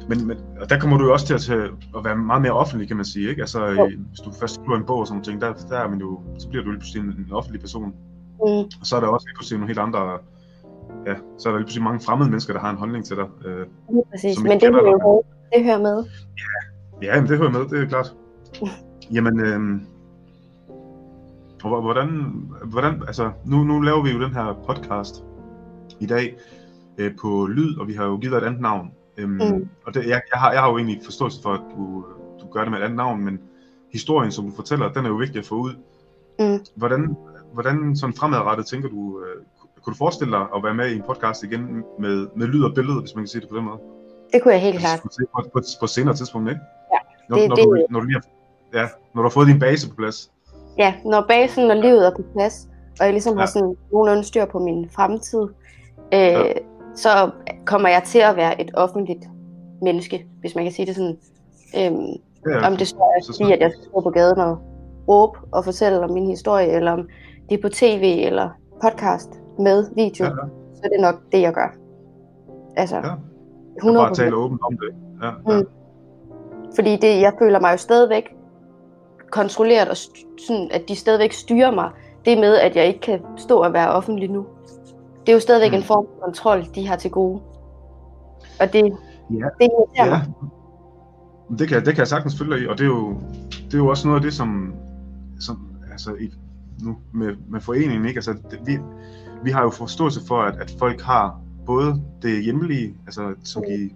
men, 0.10 0.28
men 0.28 0.38
og 0.62 0.70
der 0.70 0.80
kommer 0.80 0.98
du 0.98 1.06
jo 1.06 1.13
også 1.13 1.26
til 1.26 1.34
at, 1.34 1.41
til 1.41 1.54
at 1.98 2.04
være 2.06 2.15
meget 2.15 2.41
mere 2.41 2.52
offentlig, 2.52 2.88
kan 2.88 2.96
man 2.98 3.06
sige. 3.06 3.30
Ikke? 3.30 3.41
Altså, 3.41 3.65
Jo. 3.65 3.86
hvis 4.10 4.20
du 4.20 4.32
først 4.32 4.54
skriver 4.56 4.78
en 4.78 4.86
bog 4.86 4.98
og 5.00 5.08
sådan 5.08 5.15
nogle 5.15 5.26
ting, 5.26 5.41
der, 5.41 5.54
der 5.70 5.78
er 5.84 5.89
man 5.89 6.00
jo, 6.00 6.20
så 6.39 6.50
bliver 6.50 6.63
du 6.63 6.70
lige 6.70 6.80
pludselig 6.80 7.04
en, 7.04 7.10
en 7.28 7.32
offentlig 7.34 7.62
person. 7.62 7.86
Mm, 7.86 8.48
Og 8.80 8.84
så 8.84 8.96
er 8.96 9.00
der 9.00 9.08
også 9.08 9.28
lige 9.28 9.36
pludselig 9.36 9.60
nogle 9.60 9.67
helt 9.70 9.80
andre, 9.80 10.00
ja, 11.08 11.15
så 11.38 11.50
er 11.50 11.52
der 11.54 11.60
lige 11.60 11.65
pludselig 11.65 11.84
mange 11.84 12.00
fremmede 12.00 12.30
mennesker, 12.30 12.54
der 12.54 12.60
har 12.60 12.70
en 12.70 12.78
holdning 12.78 13.06
til 13.06 13.15
dig. 13.15 13.26
Øh, 13.46 13.65
lige 13.91 14.04
præcis. 14.12 14.44
Men 14.44 14.60
det 14.60 14.67
jo 14.67 15.00
håbe, 15.04 15.28
det 15.56 15.63
hører 15.63 15.80
med. 15.80 16.04
ja, 17.02 17.15
jamen, 17.15 17.30
det 17.30 17.38
hører 17.38 17.52
med, 17.52 17.60
det 17.70 17.84
er 17.84 17.88
klart. 17.88 18.15
Jamen, 19.15 19.39
øh, 19.39 19.82
hvordan, 21.69 22.10
hvordan, 22.65 23.04
altså, 23.08 23.32
nu, 23.45 23.63
nu 23.63 23.80
laver 23.82 24.02
vi 24.04 24.12
jo 24.12 24.21
den 24.21 24.34
her 24.34 24.54
podcast 24.67 25.24
i 26.00 26.06
dag 26.06 26.38
øh, 26.97 27.12
på 27.21 27.45
lyd, 27.45 27.78
og 27.78 27.88
vi 27.88 27.93
har 27.93 28.06
jo 28.06 28.17
givet 28.17 28.38
et 28.38 28.43
andet 28.43 28.62
navn. 28.62 28.91
Øhm, 29.17 29.32
Mm. 29.32 29.67
Og 29.86 29.93
det, 29.93 30.00
jeg, 30.08 30.21
jeg, 30.34 30.39
har, 30.41 30.52
jeg 30.52 30.62
har 30.62 30.69
jo 30.69 30.78
egentlig 30.78 31.00
forståelse 31.06 31.41
for, 31.41 31.50
at 31.54 31.62
du, 31.78 32.06
du 32.41 32.47
gør 32.52 32.62
det 32.62 32.71
med 32.71 32.80
et 32.80 32.84
andet 32.84 32.97
navn, 32.97 33.21
men 33.26 33.39
historien, 33.93 34.32
som 34.32 34.45
du 34.45 34.56
fortæller, 34.56 34.93
den 34.93 35.06
er 35.06 35.10
jo 35.10 35.15
vigtig 35.15 35.39
at 35.39 35.45
få 35.45 35.56
ud. 35.56 35.71
Mm. 36.39 36.60
Hvordan, 36.76 37.15
hvordan 37.54 37.95
sådan 37.95 38.15
fremadrettet 38.15 38.65
tænker 38.65 38.89
du, 38.89 39.19
øh, 39.24 39.43
kunne 39.84 39.93
du 39.93 39.97
forestille 39.97 40.34
dig 40.34 40.45
at 40.56 40.63
være 40.63 40.74
med 40.74 40.89
i 40.91 40.95
en 40.95 41.04
podcast 41.08 41.43
igen 41.43 41.84
med, 42.00 42.28
med 42.36 42.47
lyd 42.47 42.63
og 42.63 42.74
billede, 42.76 43.00
hvis 43.00 43.15
man 43.15 43.24
kan 43.24 43.28
sige 43.28 43.41
det 43.41 43.50
på 43.50 43.56
den 43.58 43.65
måde? 43.65 43.80
Det 44.34 44.43
kunne 44.43 44.54
jeg 44.54 44.62
helt 44.62 44.80
klart. 44.80 45.00
Altså, 45.04 45.26
på, 45.36 45.41
på, 45.54 45.62
på 45.80 45.86
et 45.86 45.89
senere 45.89 46.15
tidspunkt, 46.15 46.50
ikke? 46.50 46.62
Ja, 46.93 46.97
Når, 47.30 47.38
det- 47.38 47.50
når, 47.50 47.56
det- 47.56 47.65
du, 47.65 47.86
når, 47.89 48.00
du 48.00 48.06
lige 48.06 48.15
har, 48.74 48.80
ja, 48.80 48.88
når 49.13 49.21
du 49.21 49.28
har 49.28 49.30
fået 49.30 49.47
din 49.47 49.60
base 49.60 49.89
på 49.89 49.95
plads. 49.95 50.32
Ja, 50.77 50.93
når 51.05 51.25
basen 51.27 51.71
og 51.71 51.77
livet 51.77 52.07
er 52.07 52.12
på 52.15 52.21
plads, 52.34 52.67
og 52.99 53.05
jeg 53.05 53.13
ligesom 53.13 53.34
Ja. 53.34 53.39
har 53.39 53.45
sådan 53.47 53.75
nogenlunde 53.91 54.23
styr 54.23 54.45
på 54.45 54.60
min 54.60 54.89
fremtid, 54.89 55.41
øh, 56.13 56.19
Ja. 56.19 56.41
så 56.95 57.10
kommer 57.65 57.89
jeg 57.89 58.03
til 58.05 58.19
at 58.19 58.36
være 58.36 58.62
et 58.62 58.71
offentligt 58.73 59.25
menneske, 59.81 60.25
hvis 60.39 60.55
man 60.55 60.63
kan 60.65 60.73
sige 60.73 60.86
det 60.86 60.95
sådan. 60.95 61.17
Øhm, 61.77 62.07
Ja, 62.47 62.67
om 62.67 62.77
det 62.77 62.88
så 62.88 62.95
er 62.95 63.34
fordi, 63.38 63.51
at 63.53 63.60
jeg 63.60 63.71
skal 63.71 63.84
stå 63.84 64.01
på 64.01 64.10
gaden 64.10 64.38
og 64.39 64.57
råbe 65.07 65.39
og 65.51 65.65
fortælle 65.65 65.99
om 65.99 66.12
min 66.12 66.27
historie, 66.27 66.67
eller 66.67 66.91
om 66.91 67.07
det 67.49 67.57
er 67.57 67.62
på 67.62 67.69
tv 67.69 68.23
eller 68.25 68.49
podcast 68.81 69.29
med 69.60 69.86
video, 69.95 70.25
Ja, 70.25 70.31
ja, 70.31 70.47
så 70.75 70.81
er 70.84 70.89
det 70.89 70.99
nok 71.01 71.15
det, 71.31 71.41
jeg 71.41 71.53
gør. 71.53 71.75
Altså, 72.77 72.95
Ja. 72.95 73.01
ja. 73.07 73.13
100%. 73.81 73.97
Bare 73.97 74.15
tale 74.15 74.36
åbent 74.36 74.62
om 74.63 74.77
det. 74.77 74.93
Ja, 75.23 75.53
ja. 75.53 75.60
Mm. 75.60 75.67
Fordi 76.75 76.95
det, 76.95 77.21
jeg 77.21 77.34
føler 77.39 77.60
mig 77.60 77.71
jo 77.71 77.77
stadigvæk 77.77 78.36
kontrolleret, 79.32 79.89
og 79.89 79.98
sådan, 80.48 80.70
at 80.72 80.82
de 80.88 80.96
stadigvæk 80.96 81.32
styrer 81.32 81.72
mig. 81.72 81.91
Det 82.26 82.38
med, 82.38 82.56
at 82.56 82.76
jeg 82.76 82.88
ikke 82.88 83.00
kan 83.00 83.20
stå 83.38 83.63
og 83.63 83.74
være 83.74 83.91
offentlig 83.91 84.30
nu. 84.30 84.46
Det 85.26 85.30
er 85.30 85.34
jo 85.34 85.39
stadigvæk 85.39 85.72
mm. 85.72 85.78
en 85.78 85.84
form 85.84 86.06
for 86.06 86.26
kontrol, 86.26 86.65
de 86.76 86.88
har 86.88 86.96
til 86.96 87.12
gode. 87.12 87.41
Og 88.60 88.74
det, 88.74 88.98
ja. 89.30 89.46
det 89.60 89.70
er 89.96 90.06
ja. 90.06 90.22
Det 91.58 91.67
kan, 91.67 91.86
det 91.86 91.94
kan 91.94 91.98
jeg 91.98 92.08
sagtens 92.08 92.38
følge 92.38 92.56
dig 92.56 92.63
i, 92.63 92.67
og 92.67 92.78
det 92.78 92.84
er 92.84 92.88
jo, 92.88 93.17
det 93.65 93.74
er 93.74 93.78
jo 93.78 93.88
også 93.88 94.08
noget 94.08 94.20
af 94.20 94.24
det, 94.24 94.34
som, 94.34 94.74
som 95.39 95.67
altså 95.91 96.13
i, 96.13 96.32
nu 96.84 96.98
med, 97.13 97.36
med 97.50 97.62
foreningen, 97.62 98.06
ikke? 98.06 98.17
Altså, 98.17 98.34
det, 98.52 98.60
vi, 98.65 98.78
vi 99.44 99.52
har 99.52 99.63
jo 99.63 99.70
forståelse 99.70 100.22
for, 100.28 100.41
at, 100.41 100.56
at 100.62 100.76
folk 100.80 101.02
har 101.02 101.39
både 101.65 102.02
det 102.22 102.44
hjemlige, 102.44 102.96
altså, 103.06 103.34
som 103.44 103.63
de 103.70 103.89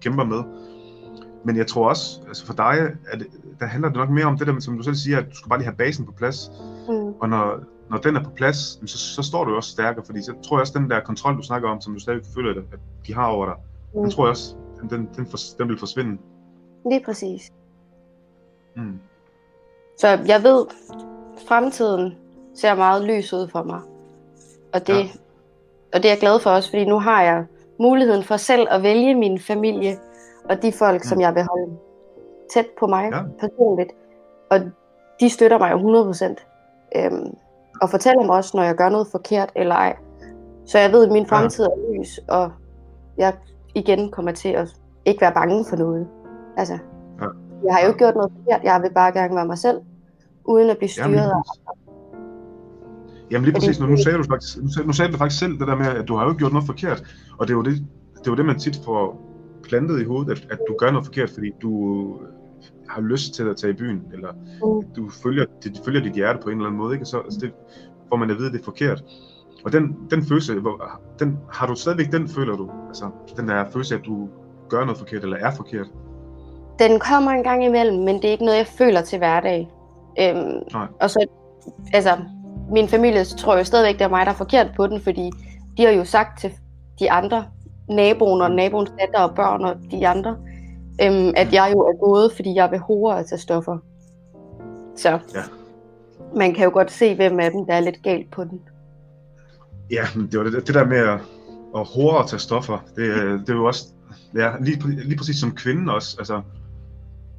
kæmper 0.00 0.24
med, 0.24 0.42
men 1.44 1.56
jeg 1.56 1.66
tror 1.66 1.88
også, 1.88 2.20
altså 2.28 2.46
for 2.46 2.52
dig, 2.52 2.74
at 3.12 3.22
der 3.60 3.66
handler 3.66 3.88
det 3.88 3.96
nok 3.96 4.10
mere 4.10 4.24
om 4.24 4.38
det 4.38 4.46
der, 4.46 4.60
som 4.60 4.76
du 4.76 4.82
selv 4.82 4.94
siger, 4.94 5.18
at 5.18 5.24
du 5.30 5.36
skal 5.36 5.48
bare 5.48 5.58
lige 5.58 5.66
have 5.66 5.76
basen 5.76 6.06
på 6.06 6.12
plads. 6.12 6.50
Mm. 6.88 7.12
Og 7.20 7.28
når, 7.28 7.60
når 7.90 7.98
den 7.98 8.16
er 8.16 8.24
på 8.24 8.30
plads, 8.30 8.90
så, 8.90 8.98
så 8.98 9.22
står 9.22 9.44
du 9.44 9.56
også 9.56 9.70
stærkere, 9.70 10.04
fordi 10.04 10.22
så 10.22 10.32
tror 10.42 10.56
jeg 10.56 10.60
også, 10.60 10.78
den 10.78 10.90
der 10.90 11.00
kontrol, 11.00 11.36
du 11.36 11.42
snakker 11.42 11.68
om, 11.68 11.80
som 11.80 11.92
du 11.92 12.00
stadig 12.00 12.20
føler, 12.34 12.62
at 12.72 12.78
de 13.06 13.14
har 13.14 13.26
over 13.26 13.46
dig, 13.46 13.54
mm. 13.94 14.02
den 14.02 14.10
tror 14.10 14.24
jeg 14.24 14.30
også, 14.30 14.54
den, 14.80 14.90
den, 14.90 15.08
den, 15.16 15.26
for, 15.26 15.38
den 15.58 15.68
vil 15.68 15.78
forsvinde. 15.78 16.18
Lige 16.90 17.04
præcis. 17.04 17.50
Mm. 18.76 18.98
Så 19.98 20.08
jeg 20.08 20.42
ved, 20.42 20.66
fremtiden 21.48 22.14
ser 22.54 22.74
meget 22.74 23.04
lys 23.04 23.32
ud 23.32 23.48
for 23.48 23.62
mig. 23.62 23.80
Og 24.72 24.86
det, 24.86 24.94
ja. 24.94 25.08
og 25.94 26.02
det 26.02 26.04
er 26.04 26.12
jeg 26.12 26.20
glad 26.20 26.40
for 26.40 26.50
også, 26.50 26.70
fordi 26.70 26.84
nu 26.84 26.98
har 26.98 27.22
jeg 27.22 27.44
muligheden 27.80 28.24
for 28.24 28.36
selv 28.36 28.66
at 28.70 28.82
vælge 28.82 29.14
min 29.14 29.38
familie, 29.38 29.98
og 30.50 30.62
de 30.62 30.72
folk, 30.72 31.00
mm. 31.02 31.08
som 31.08 31.20
jeg 31.20 31.34
vil 31.34 31.42
holde 31.42 31.76
tæt 32.54 32.66
på 32.80 32.86
mig 32.86 33.10
ja. 33.12 33.22
personligt. 33.40 33.92
Og 34.50 34.60
de 35.20 35.30
støtter 35.30 35.58
mig 35.58 35.72
jo 35.72 36.12
100%. 36.12 36.24
Øhm, 36.96 37.34
og 37.82 37.90
fortæller 37.90 38.26
mig 38.26 38.36
også, 38.36 38.56
når 38.56 38.64
jeg 38.64 38.74
gør 38.74 38.88
noget 38.88 39.06
forkert 39.10 39.52
eller 39.56 39.74
ej. 39.74 39.96
Så 40.66 40.78
jeg 40.78 40.92
ved, 40.92 41.06
at 41.06 41.12
min 41.12 41.26
fremtid 41.26 41.64
er 41.64 41.98
lys, 41.98 42.20
og 42.28 42.52
jeg 43.18 43.34
igen 43.74 44.10
kommer 44.10 44.32
til 44.32 44.48
at 44.48 44.68
ikke 45.04 45.20
være 45.20 45.34
bange 45.34 45.64
for 45.68 45.76
noget. 45.76 46.08
Altså, 46.56 46.78
ja. 47.20 47.26
jeg 47.64 47.74
har 47.74 47.80
jo 47.80 47.86
ikke 47.88 47.98
gjort 47.98 48.14
noget 48.14 48.32
forkert, 48.36 48.64
jeg 48.64 48.82
vil 48.82 48.92
bare 48.94 49.12
gerne 49.12 49.34
være 49.34 49.46
mig 49.46 49.58
selv, 49.58 49.80
uden 50.44 50.70
at 50.70 50.78
blive 50.78 50.88
styret 50.88 51.06
Jamen, 51.06 51.18
af 51.18 51.42
Jamen 53.30 53.44
lige 53.44 53.54
præcis, 53.54 53.80
nu, 53.80 53.86
nu, 53.86 53.96
sagde 53.96 54.18
du 54.18 54.24
faktisk, 54.30 54.62
nu, 54.62 54.68
sagde, 54.68 54.86
nu 54.86 54.92
sagde 54.92 55.12
du 55.12 55.18
faktisk 55.18 55.38
selv 55.38 55.58
det 55.58 55.68
der 55.68 55.76
med, 55.76 55.86
at 55.86 56.08
du 56.08 56.16
har 56.16 56.24
jo 56.24 56.30
ikke 56.30 56.38
gjort 56.38 56.52
noget 56.52 56.66
forkert, 56.66 57.02
og 57.38 57.46
det 57.46 57.52
er 57.52 57.56
jo 57.56 57.62
det, 57.62 57.74
det, 58.18 58.26
er 58.26 58.30
jo 58.30 58.34
det 58.34 58.44
man 58.44 58.58
tit 58.58 58.80
får 58.84 59.29
plantet 59.70 60.00
i 60.00 60.04
hovedet, 60.04 60.30
at, 60.32 60.46
at 60.50 60.58
du 60.68 60.76
gør 60.78 60.90
noget 60.90 61.06
forkert, 61.06 61.30
fordi 61.30 61.50
du 61.62 61.72
har 62.88 63.00
lyst 63.02 63.34
til 63.34 63.48
at 63.48 63.56
tage 63.56 63.70
i 63.70 63.76
byen, 63.76 64.02
eller 64.12 64.32
mm. 64.32 64.92
du 64.96 65.10
følger, 65.22 65.44
du 65.64 65.84
følger 65.84 66.02
dit 66.02 66.12
hjerte 66.12 66.38
på 66.42 66.48
en 66.48 66.56
eller 66.56 66.66
anden 66.66 66.78
måde, 66.78 66.94
ikke? 66.94 67.06
Så 67.06 67.18
altså 67.18 67.38
det 67.40 67.52
får 68.08 68.16
man 68.16 68.30
at 68.30 68.36
vide, 68.36 68.46
at 68.46 68.52
det 68.52 68.60
er 68.60 68.64
forkert. 68.64 69.04
Og 69.64 69.72
den, 69.72 69.96
den 70.10 70.24
følelse, 70.24 70.62
den, 71.18 71.38
har 71.52 71.66
du 71.66 71.74
stadigvæk 71.74 72.12
den, 72.12 72.28
føler 72.28 72.56
du? 72.56 72.70
Altså, 72.88 73.10
den 73.36 73.48
der 73.48 73.70
følelse, 73.72 73.94
at 73.94 74.00
du 74.06 74.28
gør 74.68 74.84
noget 74.84 74.98
forkert, 74.98 75.22
eller 75.22 75.36
er 75.36 75.50
forkert? 75.50 75.86
Den 76.78 77.00
kommer 77.00 77.30
en 77.30 77.42
gang 77.42 77.64
imellem, 77.64 77.98
men 77.98 78.16
det 78.16 78.24
er 78.24 78.30
ikke 78.30 78.44
noget, 78.44 78.58
jeg 78.58 78.66
føler 78.66 79.00
til 79.02 79.18
hverdag. 79.18 79.68
Øhm, 80.20 80.62
Nej. 80.72 80.86
Og 81.00 81.10
så, 81.10 81.26
altså, 81.92 82.10
min 82.72 82.88
familie 82.88 83.24
tror 83.24 83.56
jo 83.56 83.64
stadigvæk, 83.64 83.98
det 83.98 84.04
er 84.04 84.08
mig, 84.08 84.26
der 84.26 84.32
er 84.32 84.36
forkert 84.36 84.66
på 84.76 84.86
den, 84.86 85.00
fordi 85.00 85.30
de 85.76 85.84
har 85.84 85.92
jo 85.92 86.04
sagt 86.04 86.40
til 86.40 86.50
de 86.98 87.10
andre, 87.10 87.44
naboen 87.90 88.40
og 88.40 88.50
naboens 88.50 88.92
datter 89.00 89.20
og 89.20 89.34
børn 89.34 89.64
og 89.64 89.76
de 89.90 90.08
andre, 90.08 90.36
øhm, 91.02 91.32
at 91.36 91.52
jeg 91.52 91.70
jo 91.72 91.80
er 91.80 92.06
gået, 92.06 92.32
fordi 92.32 92.54
jeg 92.54 92.70
vil 92.70 92.78
hore 92.78 93.18
at 93.18 93.26
tage 93.26 93.38
stoffer. 93.38 93.78
Så 94.96 95.10
ja. 95.10 95.42
man 96.36 96.54
kan 96.54 96.64
jo 96.64 96.70
godt 96.72 96.90
se, 96.90 97.14
hvem 97.14 97.40
af 97.40 97.50
dem, 97.50 97.66
der 97.66 97.74
er 97.74 97.80
lidt 97.80 98.02
galt 98.02 98.30
på 98.30 98.44
den. 98.44 98.60
Ja, 99.90 100.04
men 100.16 100.26
det 100.26 100.38
var 100.38 100.44
det, 100.44 100.66
det 100.66 100.74
der 100.74 100.86
med 100.86 100.98
at, 100.98 101.20
at 101.76 101.86
hore 101.94 102.18
og 102.18 102.28
tage 102.28 102.40
stoffer, 102.40 102.78
det, 102.96 103.06
det 103.40 103.48
er 103.48 103.56
jo 103.56 103.64
også, 103.64 103.86
ja, 104.34 104.50
lige, 104.60 104.90
lige 105.04 105.16
præcis 105.16 105.40
som 105.40 105.54
kvinden 105.54 105.88
også, 105.88 106.16
altså, 106.18 106.42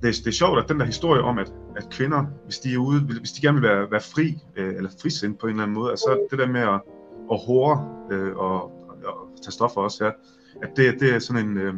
det, 0.02 0.16
det 0.16 0.28
er 0.28 0.32
sjovt, 0.32 0.60
at 0.60 0.70
den 0.70 0.80
der 0.80 0.86
historie 0.86 1.22
om, 1.22 1.38
at, 1.38 1.54
at 1.76 1.90
kvinder, 1.90 2.26
hvis 2.46 2.60
de 2.60 2.74
er 2.74 2.78
ude, 2.78 3.00
hvis 3.02 3.32
de 3.32 3.42
gerne 3.42 3.62
vil 3.62 3.70
være, 3.70 3.92
være 3.92 4.02
fri, 4.02 4.38
øh, 4.56 4.76
eller 4.76 4.90
frisind 5.02 5.38
på 5.38 5.48
en 5.48 5.52
eller 5.52 5.64
anden 5.64 5.76
måde, 5.76 5.90
altså 5.90 6.28
det 6.32 6.40
der 6.40 6.48
med 6.48 6.62
at, 6.62 6.82
at 7.32 7.40
hore 7.46 7.88
øh, 8.12 8.36
og, 8.36 8.56
og 9.06 9.30
tage 9.44 9.52
stoffer 9.52 9.82
også, 9.82 10.06
ja, 10.06 10.12
at 10.64 10.70
det, 10.76 11.00
det 11.00 11.16
er 11.16 11.20
sådan 11.20 11.46
en, 11.46 11.58
øh, 11.58 11.74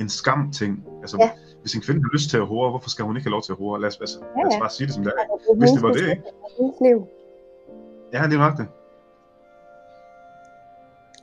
en 0.00 0.08
skam 0.08 0.52
ting. 0.52 0.84
Altså, 1.00 1.16
ja. 1.20 1.30
hvis 1.60 1.74
en 1.74 1.80
kvinde 1.80 2.00
har 2.02 2.10
lyst 2.12 2.30
til 2.30 2.36
at 2.36 2.46
hore, 2.46 2.70
hvorfor 2.70 2.90
skal 2.90 3.04
hun 3.04 3.16
ikke 3.16 3.26
have 3.26 3.32
lov 3.32 3.42
til 3.42 3.52
at 3.52 3.58
hore? 3.58 3.80
Lad 3.80 3.88
os, 3.88 3.96
altså, 4.00 4.18
ja, 4.20 4.26
ja. 4.40 4.42
lad 4.42 4.52
os 4.52 4.60
bare 4.60 4.70
sige 4.70 4.86
det 4.86 4.94
som 4.94 5.04
det 5.04 5.12
er. 5.18 5.56
Hvis 5.56 5.70
det 5.70 5.82
var 5.82 5.92
det, 5.92 6.10
ikke? 6.10 6.22
Ja, 8.12 8.22
det 8.22 8.34
er 8.34 8.38
nok 8.38 8.56
det. 8.58 8.66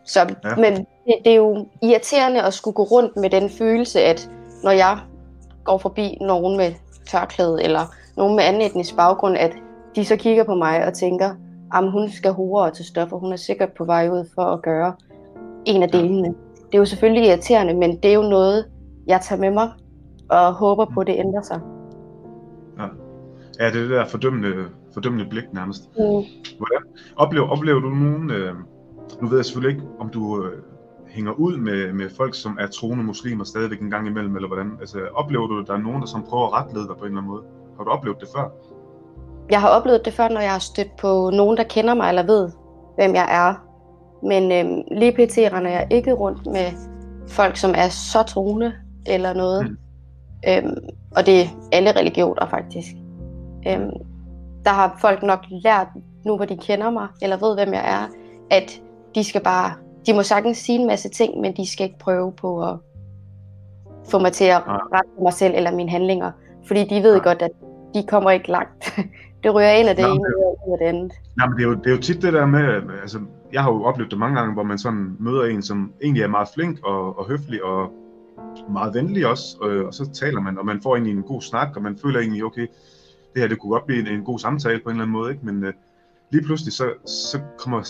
Så, 0.06 0.20
ja. 0.44 0.56
Men 0.56 0.74
det, 0.76 1.16
det 1.26 1.32
er 1.32 1.36
jo 1.36 1.68
irriterende 1.82 2.42
at 2.42 2.54
skulle 2.54 2.76
gå 2.76 2.84
rundt 2.84 3.18
med 3.18 3.30
den 3.30 3.50
følelse, 3.50 4.02
at 4.02 4.30
når 4.64 4.72
jeg 4.72 5.00
går 5.64 5.78
forbi 5.78 6.18
nogen 6.22 6.58
med 6.58 6.74
tørklæde, 7.12 7.64
eller 7.64 7.94
nogen 8.18 8.36
med 8.36 8.44
anden 8.44 8.62
etnisk 8.62 8.96
baggrund, 8.96 9.38
at 9.38 9.54
de 9.96 10.06
så 10.06 10.16
kigger 10.16 10.44
på 10.44 10.56
mig 10.56 10.86
og 10.86 10.94
tænker, 10.94 11.36
at 11.74 11.92
hun 11.92 12.10
skal 12.10 12.32
hore 12.32 12.72
til 12.72 12.86
stoffer, 12.86 13.18
hun 13.18 13.32
er 13.32 13.38
sikkert 13.38 13.72
på 13.78 13.86
vej 13.86 14.10
ud 14.10 14.30
for 14.36 14.42
at 14.42 14.62
gøre 14.62 14.94
en 15.66 15.84
af 15.84 15.90
delene. 15.90 16.36
Det 16.68 16.76
er 16.76 16.80
jo 16.80 16.86
selvfølgelig 16.86 17.30
irriterende, 17.30 17.74
men 17.74 17.98
det 18.04 18.10
er 18.10 18.16
jo 18.16 18.22
noget, 18.22 18.66
jeg 19.08 19.22
tager 19.22 19.42
med 19.42 19.52
mig, 19.52 19.70
og 20.30 20.54
håber 20.54 20.86
på, 20.94 21.00
at 21.00 21.08
det 21.08 21.16
ændrer 21.18 21.42
sig. 21.42 21.60
Ja, 22.78 22.84
ja 23.60 23.66
det 23.66 23.76
er 23.76 23.82
det 23.82 23.90
der 23.90 24.06
fordømmende, 24.06 24.54
fordømmende 24.94 25.26
blik 25.30 25.54
nærmest. 25.54 25.82
Mm. 25.98 26.24
Hvordan, 26.58 26.82
oplever, 27.16 27.48
oplever 27.48 27.80
du 27.80 27.90
nogen, 27.90 28.32
øh, 28.32 28.54
nu 29.22 29.28
ved 29.28 29.38
jeg 29.38 29.46
selvfølgelig 29.46 29.76
ikke, 29.76 29.88
om 30.00 30.10
du 30.10 30.44
øh, 30.44 30.52
hænger 31.08 31.32
ud 31.32 31.58
med, 31.58 31.94
med 31.94 32.10
folk, 32.10 32.36
som 32.36 32.58
er 32.60 32.68
troende 32.68 33.04
muslimer 33.04 33.44
stadigvæk 33.44 33.82
en 33.82 33.92
gang 33.92 34.08
imellem, 34.08 34.36
eller 34.36 34.48
hvordan? 34.48 34.78
Altså, 34.80 35.00
oplever 35.14 35.48
du, 35.48 35.60
at 35.60 35.68
der 35.68 35.74
er 35.74 35.78
nogen, 35.78 36.02
der 36.02 36.08
som 36.08 36.24
prøver 36.30 36.48
at 36.48 36.54
retlede 36.54 36.88
dig 36.88 36.96
på 36.98 37.06
en 37.06 37.12
eller 37.12 37.22
anden 37.22 37.32
måde? 37.32 37.44
Har 37.78 37.84
du 37.84 37.90
oplevet 37.90 38.20
det 38.20 38.30
før? 38.36 38.52
Jeg 39.50 39.62
har 39.62 39.70
oplevet 39.70 40.06
det 40.06 40.14
før, 40.14 40.30
når 40.30 40.42
jeg 40.42 40.52
har 40.52 40.60
stødt 40.60 40.96
på 41.02 41.30
nogen, 41.34 41.58
der 41.58 41.64
kender 41.64 41.94
mig 41.94 42.10
eller 42.10 42.26
ved, 42.26 42.52
hvem 42.96 43.16
jeg 43.16 43.28
er. 43.32 43.67
Men 44.28 44.52
øhm, 44.52 44.82
lige 44.92 45.12
pt. 45.12 45.38
render 45.38 45.72
jeg 45.72 45.88
ikke 45.92 46.14
rundt 46.14 46.46
med 46.46 46.66
folk, 47.28 47.58
som 47.58 47.74
er 47.78 47.90
så 47.90 48.24
troende 48.24 48.74
eller 49.06 49.34
noget. 49.34 49.70
Mm. 49.70 49.78
Øhm, 50.50 50.78
og 51.16 51.26
det 51.26 51.42
er 51.42 51.48
alle 51.72 51.92
religioner 51.92 52.48
faktisk. 52.50 52.88
Øhm, 53.68 53.92
der 54.66 54.72
har 54.72 54.98
folk 55.02 55.24
nok 55.24 55.46
lært, 55.50 55.88
nu 56.26 56.36
hvor 56.36 56.46
de 56.46 56.58
kender 56.58 56.90
mig, 56.90 57.08
eller 57.22 57.38
ved, 57.38 57.56
hvem 57.56 57.74
jeg 57.74 57.92
er, 57.92 58.08
at 58.58 58.82
de 59.16 59.24
skal 59.24 59.44
bare 59.44 59.74
de 60.08 60.14
må 60.14 60.24
sagtens 60.24 60.58
sige 60.58 60.80
en 60.80 60.88
masse 60.88 61.10
ting, 61.10 61.42
men 61.42 61.58
de 61.58 61.72
skal 61.72 61.86
ikke 61.86 62.00
prøve 62.00 62.32
på 62.32 62.64
at 62.70 62.78
få 64.12 64.20
mig 64.20 64.34
til 64.34 64.46
at 64.46 64.62
rette 64.68 65.10
mig 65.24 65.34
selv 65.34 65.54
eller 65.56 65.72
mine 65.72 65.90
handlinger. 65.90 66.32
Fordi 66.68 66.84
de 66.84 67.04
ved 67.04 67.14
ja. 67.16 67.24
godt, 67.24 67.42
at 67.42 67.52
de 67.94 68.04
kommer 68.08 68.32
ikke 68.32 68.52
langt. 68.52 69.00
det 69.44 69.56
ryger 69.56 69.72
ind 69.72 69.90
af 69.90 69.96
det 69.96 70.06
ene 70.06 70.26
og 70.68 70.78
det 70.80 70.86
andet. 70.86 71.14
Nej, 71.38 71.48
men 71.48 71.58
det 71.58 71.64
er, 71.64 71.68
jo, 71.68 71.74
det 71.74 71.88
er 71.88 71.92
jo 71.92 72.02
tit 72.02 72.22
det 72.22 72.34
der 72.34 72.46
med, 72.46 72.82
altså, 73.02 73.20
jeg 73.54 73.64
har 73.64 73.72
jo 73.72 73.84
oplevet 73.84 74.12
det 74.12 74.20
mange 74.20 74.40
gange, 74.40 74.54
hvor 74.54 74.64
man 74.64 74.78
sådan 74.78 75.16
møder 75.20 75.44
en, 75.46 75.62
som 75.62 75.94
egentlig 76.04 76.24
er 76.24 76.28
meget 76.28 76.48
flink 76.54 76.80
og, 76.84 77.20
og 77.20 77.28
høflig 77.28 77.64
og 77.64 77.92
meget 78.70 78.94
venlig 78.94 79.28
også, 79.28 79.58
og, 79.62 79.70
og 79.70 79.94
så 79.94 80.12
taler 80.14 80.42
man, 80.42 80.58
og 80.58 80.66
man 80.66 80.82
får 80.82 80.96
egentlig 80.96 81.14
en 81.14 81.24
god 81.24 81.42
snak, 81.42 81.70
og 81.76 81.82
man 81.82 81.98
føler 81.98 82.20
egentlig, 82.20 82.44
okay, 82.44 82.68
det 83.34 83.42
her 83.42 83.48
det 83.48 83.60
kunne 83.60 83.72
godt 83.72 83.86
blive 83.86 84.00
en, 84.00 84.08
en 84.08 84.24
god 84.24 84.40
samtale 84.40 84.80
på 84.80 84.90
en 84.90 84.96
eller 84.96 85.04
anden 85.04 85.18
måde, 85.18 85.32
ikke? 85.32 85.46
men 85.46 85.64
øh, 85.64 85.74
lige 86.32 86.44
pludselig 86.44 86.74
så, 86.74 86.94
så 87.06 87.40
kommer 87.58 87.84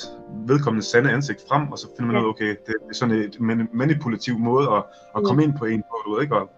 vedkommende 0.48 0.86
sande 0.86 1.12
ansigt 1.12 1.44
frem, 1.50 1.72
og 1.72 1.78
så 1.78 1.88
finder 1.98 2.14
man 2.14 2.22
ud 2.22 2.26
af, 2.26 2.30
okay, 2.30 2.50
det, 2.68 2.76
er 2.90 2.94
sådan 2.94 3.16
et 3.16 3.38
manipulativ 3.74 4.40
måde 4.40 4.68
at, 4.72 4.84
at 5.16 5.24
komme 5.24 5.44
ind 5.44 5.54
på 5.60 5.66
en 5.66 5.82
på, 5.82 6.02
du 6.06 6.14
ved 6.14 6.22
ikke, 6.22 6.36
og 6.36 6.50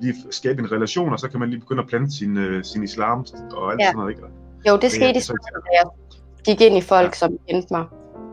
lige 0.00 0.14
skabe 0.30 0.62
en 0.62 0.72
relation, 0.72 1.12
og 1.12 1.18
så 1.18 1.30
kan 1.30 1.40
man 1.40 1.50
lige 1.50 1.60
begynde 1.60 1.82
at 1.82 1.88
plante 1.88 2.10
sin, 2.10 2.36
uh, 2.36 2.62
sin 2.62 2.82
islam 2.82 3.26
og 3.52 3.72
alt 3.72 3.80
ja. 3.80 3.86
sådan 3.86 3.98
noget, 3.98 4.10
ikke? 4.10 4.22
Jo, 4.68 4.76
det 4.76 4.90
skete 4.90 5.18
i 5.18 5.22
da 5.22 5.70
jeg 5.72 5.86
gik 6.44 6.60
ind 6.60 6.76
i 6.76 6.80
folk, 6.80 7.08
ja. 7.08 7.12
som 7.12 7.38
kendte 7.48 7.68
mig. 7.70 7.84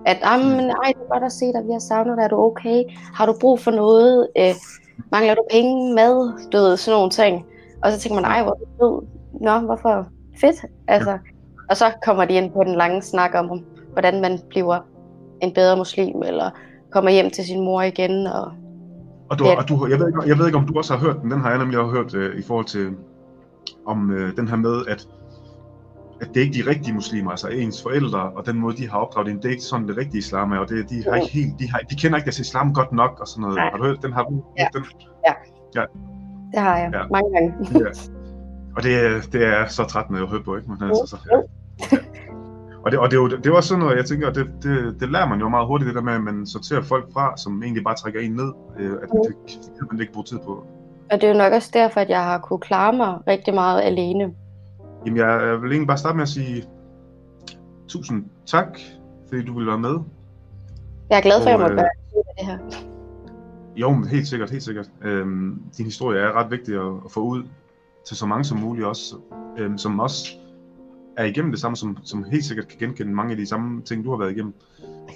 At, 0.05 0.17
mm. 0.39 0.45
men 0.45 0.69
ej, 0.69 0.93
det 0.95 1.01
er 1.01 1.13
godt 1.13 1.23
at 1.23 1.31
se 1.31 1.45
dig, 1.45 1.61
vi 1.65 1.71
har 1.71 1.79
savnet 1.79 2.17
dig, 2.17 2.23
er 2.23 2.27
du 2.27 2.37
okay? 2.37 2.83
Har 3.13 3.25
du 3.25 3.33
brug 3.41 3.59
for 3.59 3.71
noget? 3.71 4.27
Øh, 4.37 4.55
mangler 5.11 5.35
du 5.35 5.43
penge, 5.51 5.93
mad? 5.95 6.49
Du 6.51 6.57
ved, 6.57 6.77
sådan 6.77 6.97
nogle 6.97 7.11
ting. 7.11 7.45
Og 7.83 7.91
så 7.91 7.99
tænker 7.99 8.15
man, 8.15 8.25
ej, 8.25 8.43
hvor 8.43 8.51
er 8.51 8.85
du 8.85 9.03
Nå, 9.41 9.59
hvorfor? 9.59 10.07
Fedt, 10.41 10.65
altså. 10.87 11.11
Ja. 11.11 11.17
Og 11.69 11.77
så 11.77 11.85
kommer 12.05 12.25
de 12.25 12.33
ind 12.33 12.51
på 12.51 12.63
den 12.63 12.75
lange 12.75 13.01
snak 13.01 13.31
om, 13.35 13.63
hvordan 13.93 14.21
man 14.21 14.39
bliver 14.49 14.79
en 15.41 15.53
bedre 15.53 15.77
muslim, 15.77 16.21
eller 16.21 16.49
kommer 16.91 17.11
hjem 17.11 17.29
til 17.29 17.45
sin 17.45 17.65
mor 17.65 17.81
igen. 17.81 18.27
Og, 18.27 18.51
og, 19.29 19.39
du, 19.39 19.45
og 19.45 19.69
du, 19.69 19.87
jeg, 19.89 19.99
ved 19.99 20.07
ikke, 20.07 20.21
jeg 20.25 20.37
ved 20.37 20.45
ikke, 20.45 20.57
om 20.57 20.67
du 20.67 20.77
også 20.77 20.93
har 20.93 21.05
hørt 21.05 21.21
den. 21.21 21.31
Den 21.31 21.41
har 21.41 21.49
jeg 21.49 21.59
nemlig 21.59 21.79
også 21.79 21.95
hørt 21.95 22.13
uh, 22.13 22.39
i 22.39 22.41
forhold 22.41 22.65
til 22.65 22.89
om 23.85 24.09
uh, 24.09 24.35
den 24.37 24.47
her 24.47 24.55
med, 24.55 24.85
at 24.87 25.07
at 26.21 26.28
det 26.34 26.38
er 26.38 26.41
ikke 26.45 26.63
de 26.63 26.69
rigtige 26.69 26.93
muslimer, 26.93 27.32
altså 27.32 27.47
ens 27.47 27.84
forældre 27.84 28.19
og 28.19 28.45
den 28.45 28.60
måde, 28.60 28.78
de 28.78 28.89
har 28.89 28.97
opdraget 28.97 29.36
det 29.36 29.45
er 29.45 29.49
ikke 29.49 29.63
sådan 29.63 29.88
det 29.88 29.97
rigtige 29.97 30.17
islam 30.17 30.51
er, 30.51 30.58
og 30.58 30.69
det, 30.69 30.89
de, 30.89 31.04
har 31.10 31.15
ikke 31.15 31.34
helt, 31.34 31.60
de, 31.60 31.71
har, 31.71 31.80
de 31.89 31.95
kender 31.95 32.17
ikke 32.17 32.25
deres 32.25 32.39
islam 32.39 32.73
godt 32.73 32.91
nok 32.91 33.17
og 33.19 33.28
sådan 33.28 33.41
noget. 33.41 33.56
Nej. 33.56 33.69
Har 33.69 33.78
du 33.78 33.84
hørt, 33.84 33.97
den 34.04 34.13
har 34.13 34.23
du? 34.23 34.43
Ja. 34.58 34.67
Den, 34.73 34.84
Det 36.54 36.60
har 36.62 36.78
jeg 36.78 36.89
Ja. 36.93 36.99
ja. 36.99 37.06
mange 37.12 37.32
gange. 37.34 37.54
ja. 37.86 37.89
Og 38.75 38.84
det, 38.84 38.95
er- 39.06 39.21
det 39.32 39.45
er 39.45 39.67
så 39.67 39.84
træt 39.84 40.10
med 40.10 40.21
at 40.21 40.28
høre 40.28 40.43
på, 40.43 40.56
ikke? 40.56 40.71
Men 40.71 40.89
altså, 40.89 41.04
så, 41.08 41.17
ja. 41.32 41.38
Ja. 41.91 41.97
Og, 42.86 42.91
det, 42.91 42.99
og 42.99 43.12
det, 43.12 43.17
er 43.17 43.21
jo, 43.21 43.28
det 43.30 43.51
også 43.51 43.69
sådan 43.69 43.84
noget, 43.84 43.97
jeg 43.97 44.06
tænker, 44.06 44.32
det, 44.34 44.47
det, 44.63 44.95
det 44.99 45.12
lærer 45.12 45.28
man 45.30 45.39
jo 45.39 45.49
meget 45.49 45.67
hurtigt, 45.67 45.88
det 45.88 45.95
der 45.95 46.01
med, 46.01 46.13
at 46.13 46.21
man 46.23 46.45
sorterer 46.45 46.82
folk 46.82 47.13
fra, 47.13 47.38
som 47.38 47.63
egentlig 47.63 47.84
bare 47.84 47.95
trækker 47.95 48.19
en 48.19 48.32
ned, 48.32 48.54
øh, 48.80 48.91
at 48.91 49.10
Mm. 49.13 49.19
det, 49.28 49.36
det 49.47 49.78
kan 49.80 49.88
man 49.91 50.01
ikke 50.01 50.13
bruge 50.13 50.23
tid 50.25 50.39
på. 50.45 50.51
Og 51.12 51.21
det 51.21 51.23
er 51.23 51.32
jo 51.32 51.38
nok 51.38 51.54
også 51.54 51.69
derfor, 51.73 51.99
at 51.99 52.10
jeg 52.10 52.23
har 52.23 52.38
kunne 52.38 52.60
klare 52.60 52.93
mig 52.93 53.17
rigtig 53.28 53.54
meget 53.54 53.82
alene. 53.82 54.32
Jamen, 55.05 55.17
jeg, 55.17 55.41
jeg 55.47 55.61
vil 55.61 55.71
egentlig 55.71 55.87
bare 55.87 55.97
starte 55.97 56.15
med 56.15 56.23
at 56.23 56.29
sige 56.29 56.63
tusind 57.87 58.25
tak, 58.45 58.79
fordi 59.29 59.45
du 59.45 59.53
ville 59.53 59.67
være 59.67 59.79
med. 59.79 59.95
Jeg 61.09 61.17
er 61.17 61.21
glad 61.21 61.41
for, 61.41 61.49
at 61.49 61.51
jeg 61.51 61.55
Og, 61.55 61.61
måtte 61.61 61.73
øh, 61.73 61.77
være 61.77 61.89
med 62.13 62.23
det 62.37 62.45
her. 62.45 62.57
Jo, 63.75 63.91
men 63.91 64.07
helt 64.07 64.27
sikkert, 64.27 64.49
helt 64.51 64.63
sikkert. 64.63 64.89
Øhm, 65.01 65.61
din 65.77 65.85
historie 65.85 66.19
er 66.21 66.31
ret 66.33 66.51
vigtig 66.51 66.75
at, 66.75 66.93
at 67.05 67.11
få 67.11 67.19
ud 67.19 67.43
til 68.07 68.17
så 68.17 68.25
mange 68.25 68.43
som 68.43 68.57
muligt 68.57 68.87
også, 68.87 69.15
øhm, 69.57 69.77
som 69.77 69.99
også 69.99 70.27
er 71.17 71.23
igennem 71.23 71.51
det 71.51 71.61
samme, 71.61 71.75
som, 71.77 71.97
som 72.03 72.23
helt 72.31 72.45
sikkert 72.45 72.67
kan 72.67 72.79
genkende 72.79 73.13
mange 73.13 73.31
af 73.31 73.37
de 73.37 73.47
samme 73.47 73.81
ting, 73.81 74.05
du 74.05 74.09
har 74.09 74.17
været 74.17 74.31
igennem. 74.31 74.53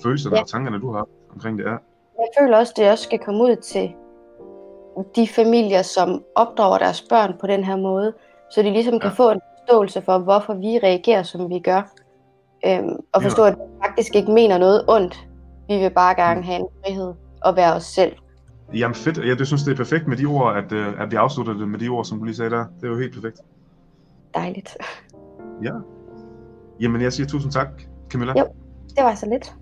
Følelserne 0.04 0.36
Ja. 0.36 0.42
og 0.42 0.48
tankerne, 0.48 0.80
du 0.80 0.92
har 0.92 1.08
omkring 1.34 1.58
det 1.58 1.68
er. 1.68 1.78
Jeg 2.20 2.28
føler 2.42 2.58
også, 2.58 2.74
at 2.78 2.82
det 2.84 2.92
også 2.92 3.04
skal 3.04 3.20
komme 3.20 3.44
ud 3.44 3.56
til 3.56 3.92
de 5.16 5.28
familier, 5.28 5.82
som 5.82 6.24
opdrager 6.36 6.78
deres 6.78 7.02
børn 7.10 7.34
på 7.42 7.48
den 7.48 7.64
her 7.64 7.76
måde, 7.76 8.14
så 8.52 8.62
de 8.62 8.70
ligesom 8.70 9.00
kan 9.00 9.10
Ja. 9.10 9.24
få 9.24 9.32
en 9.32 9.42
forståelse 9.70 10.02
for, 10.02 10.18
hvorfor 10.18 10.54
vi 10.54 10.80
reagerer, 10.84 11.24
som 11.24 11.50
vi 11.50 11.60
gør. 11.60 11.82
Øhm, 12.66 12.90
og 13.14 13.22
Ja. 13.22 13.28
forstå, 13.28 13.44
at 13.44 13.54
vi 13.54 13.86
faktisk 13.86 14.16
ikke 14.16 14.32
mener 14.32 14.58
noget 14.58 14.86
ondt. 14.88 15.28
Vi 15.68 15.78
vil 15.78 15.90
bare 15.90 16.16
gerne 16.16 16.40
Mm. 16.40 16.44
have 16.46 16.60
en 16.60 16.68
frihed 16.86 17.14
og 17.42 17.56
være 17.56 17.74
os 17.74 17.84
selv. 17.84 18.12
Jamen 18.74 18.96
fedt, 18.96 19.18
jeg 19.18 19.40
det 19.40 19.48
synes, 19.48 19.64
det 19.64 19.72
er 19.72 19.76
perfekt 19.76 20.08
med 20.08 20.18
de 20.18 20.26
ord, 20.26 20.58
at, 20.58 20.72
øh, 20.72 21.02
at 21.02 21.12
vi 21.12 21.16
afslutter 21.16 21.54
det 21.54 21.68
med 21.68 21.80
de 21.80 21.88
ord, 21.90 22.06
som 22.06 22.18
du 22.20 22.24
lige 22.24 22.36
sagde 22.36 22.52
der. 22.52 22.66
Det 22.82 22.84
er 22.84 22.88
jo 22.92 22.98
helt 22.98 23.14
perfekt. 23.14 23.42
Dejligt. 24.36 24.78
Ja. 25.64 25.72
Jamen, 26.82 27.02
jeg 27.02 27.14
siger 27.14 27.28
tusind 27.28 27.52
tak, 27.52 27.68
Camilla. 28.10 28.34
Jo. 28.40 28.46
Det 28.96 29.04
var 29.04 29.16
så 29.16 29.26
lidt. 29.30 29.54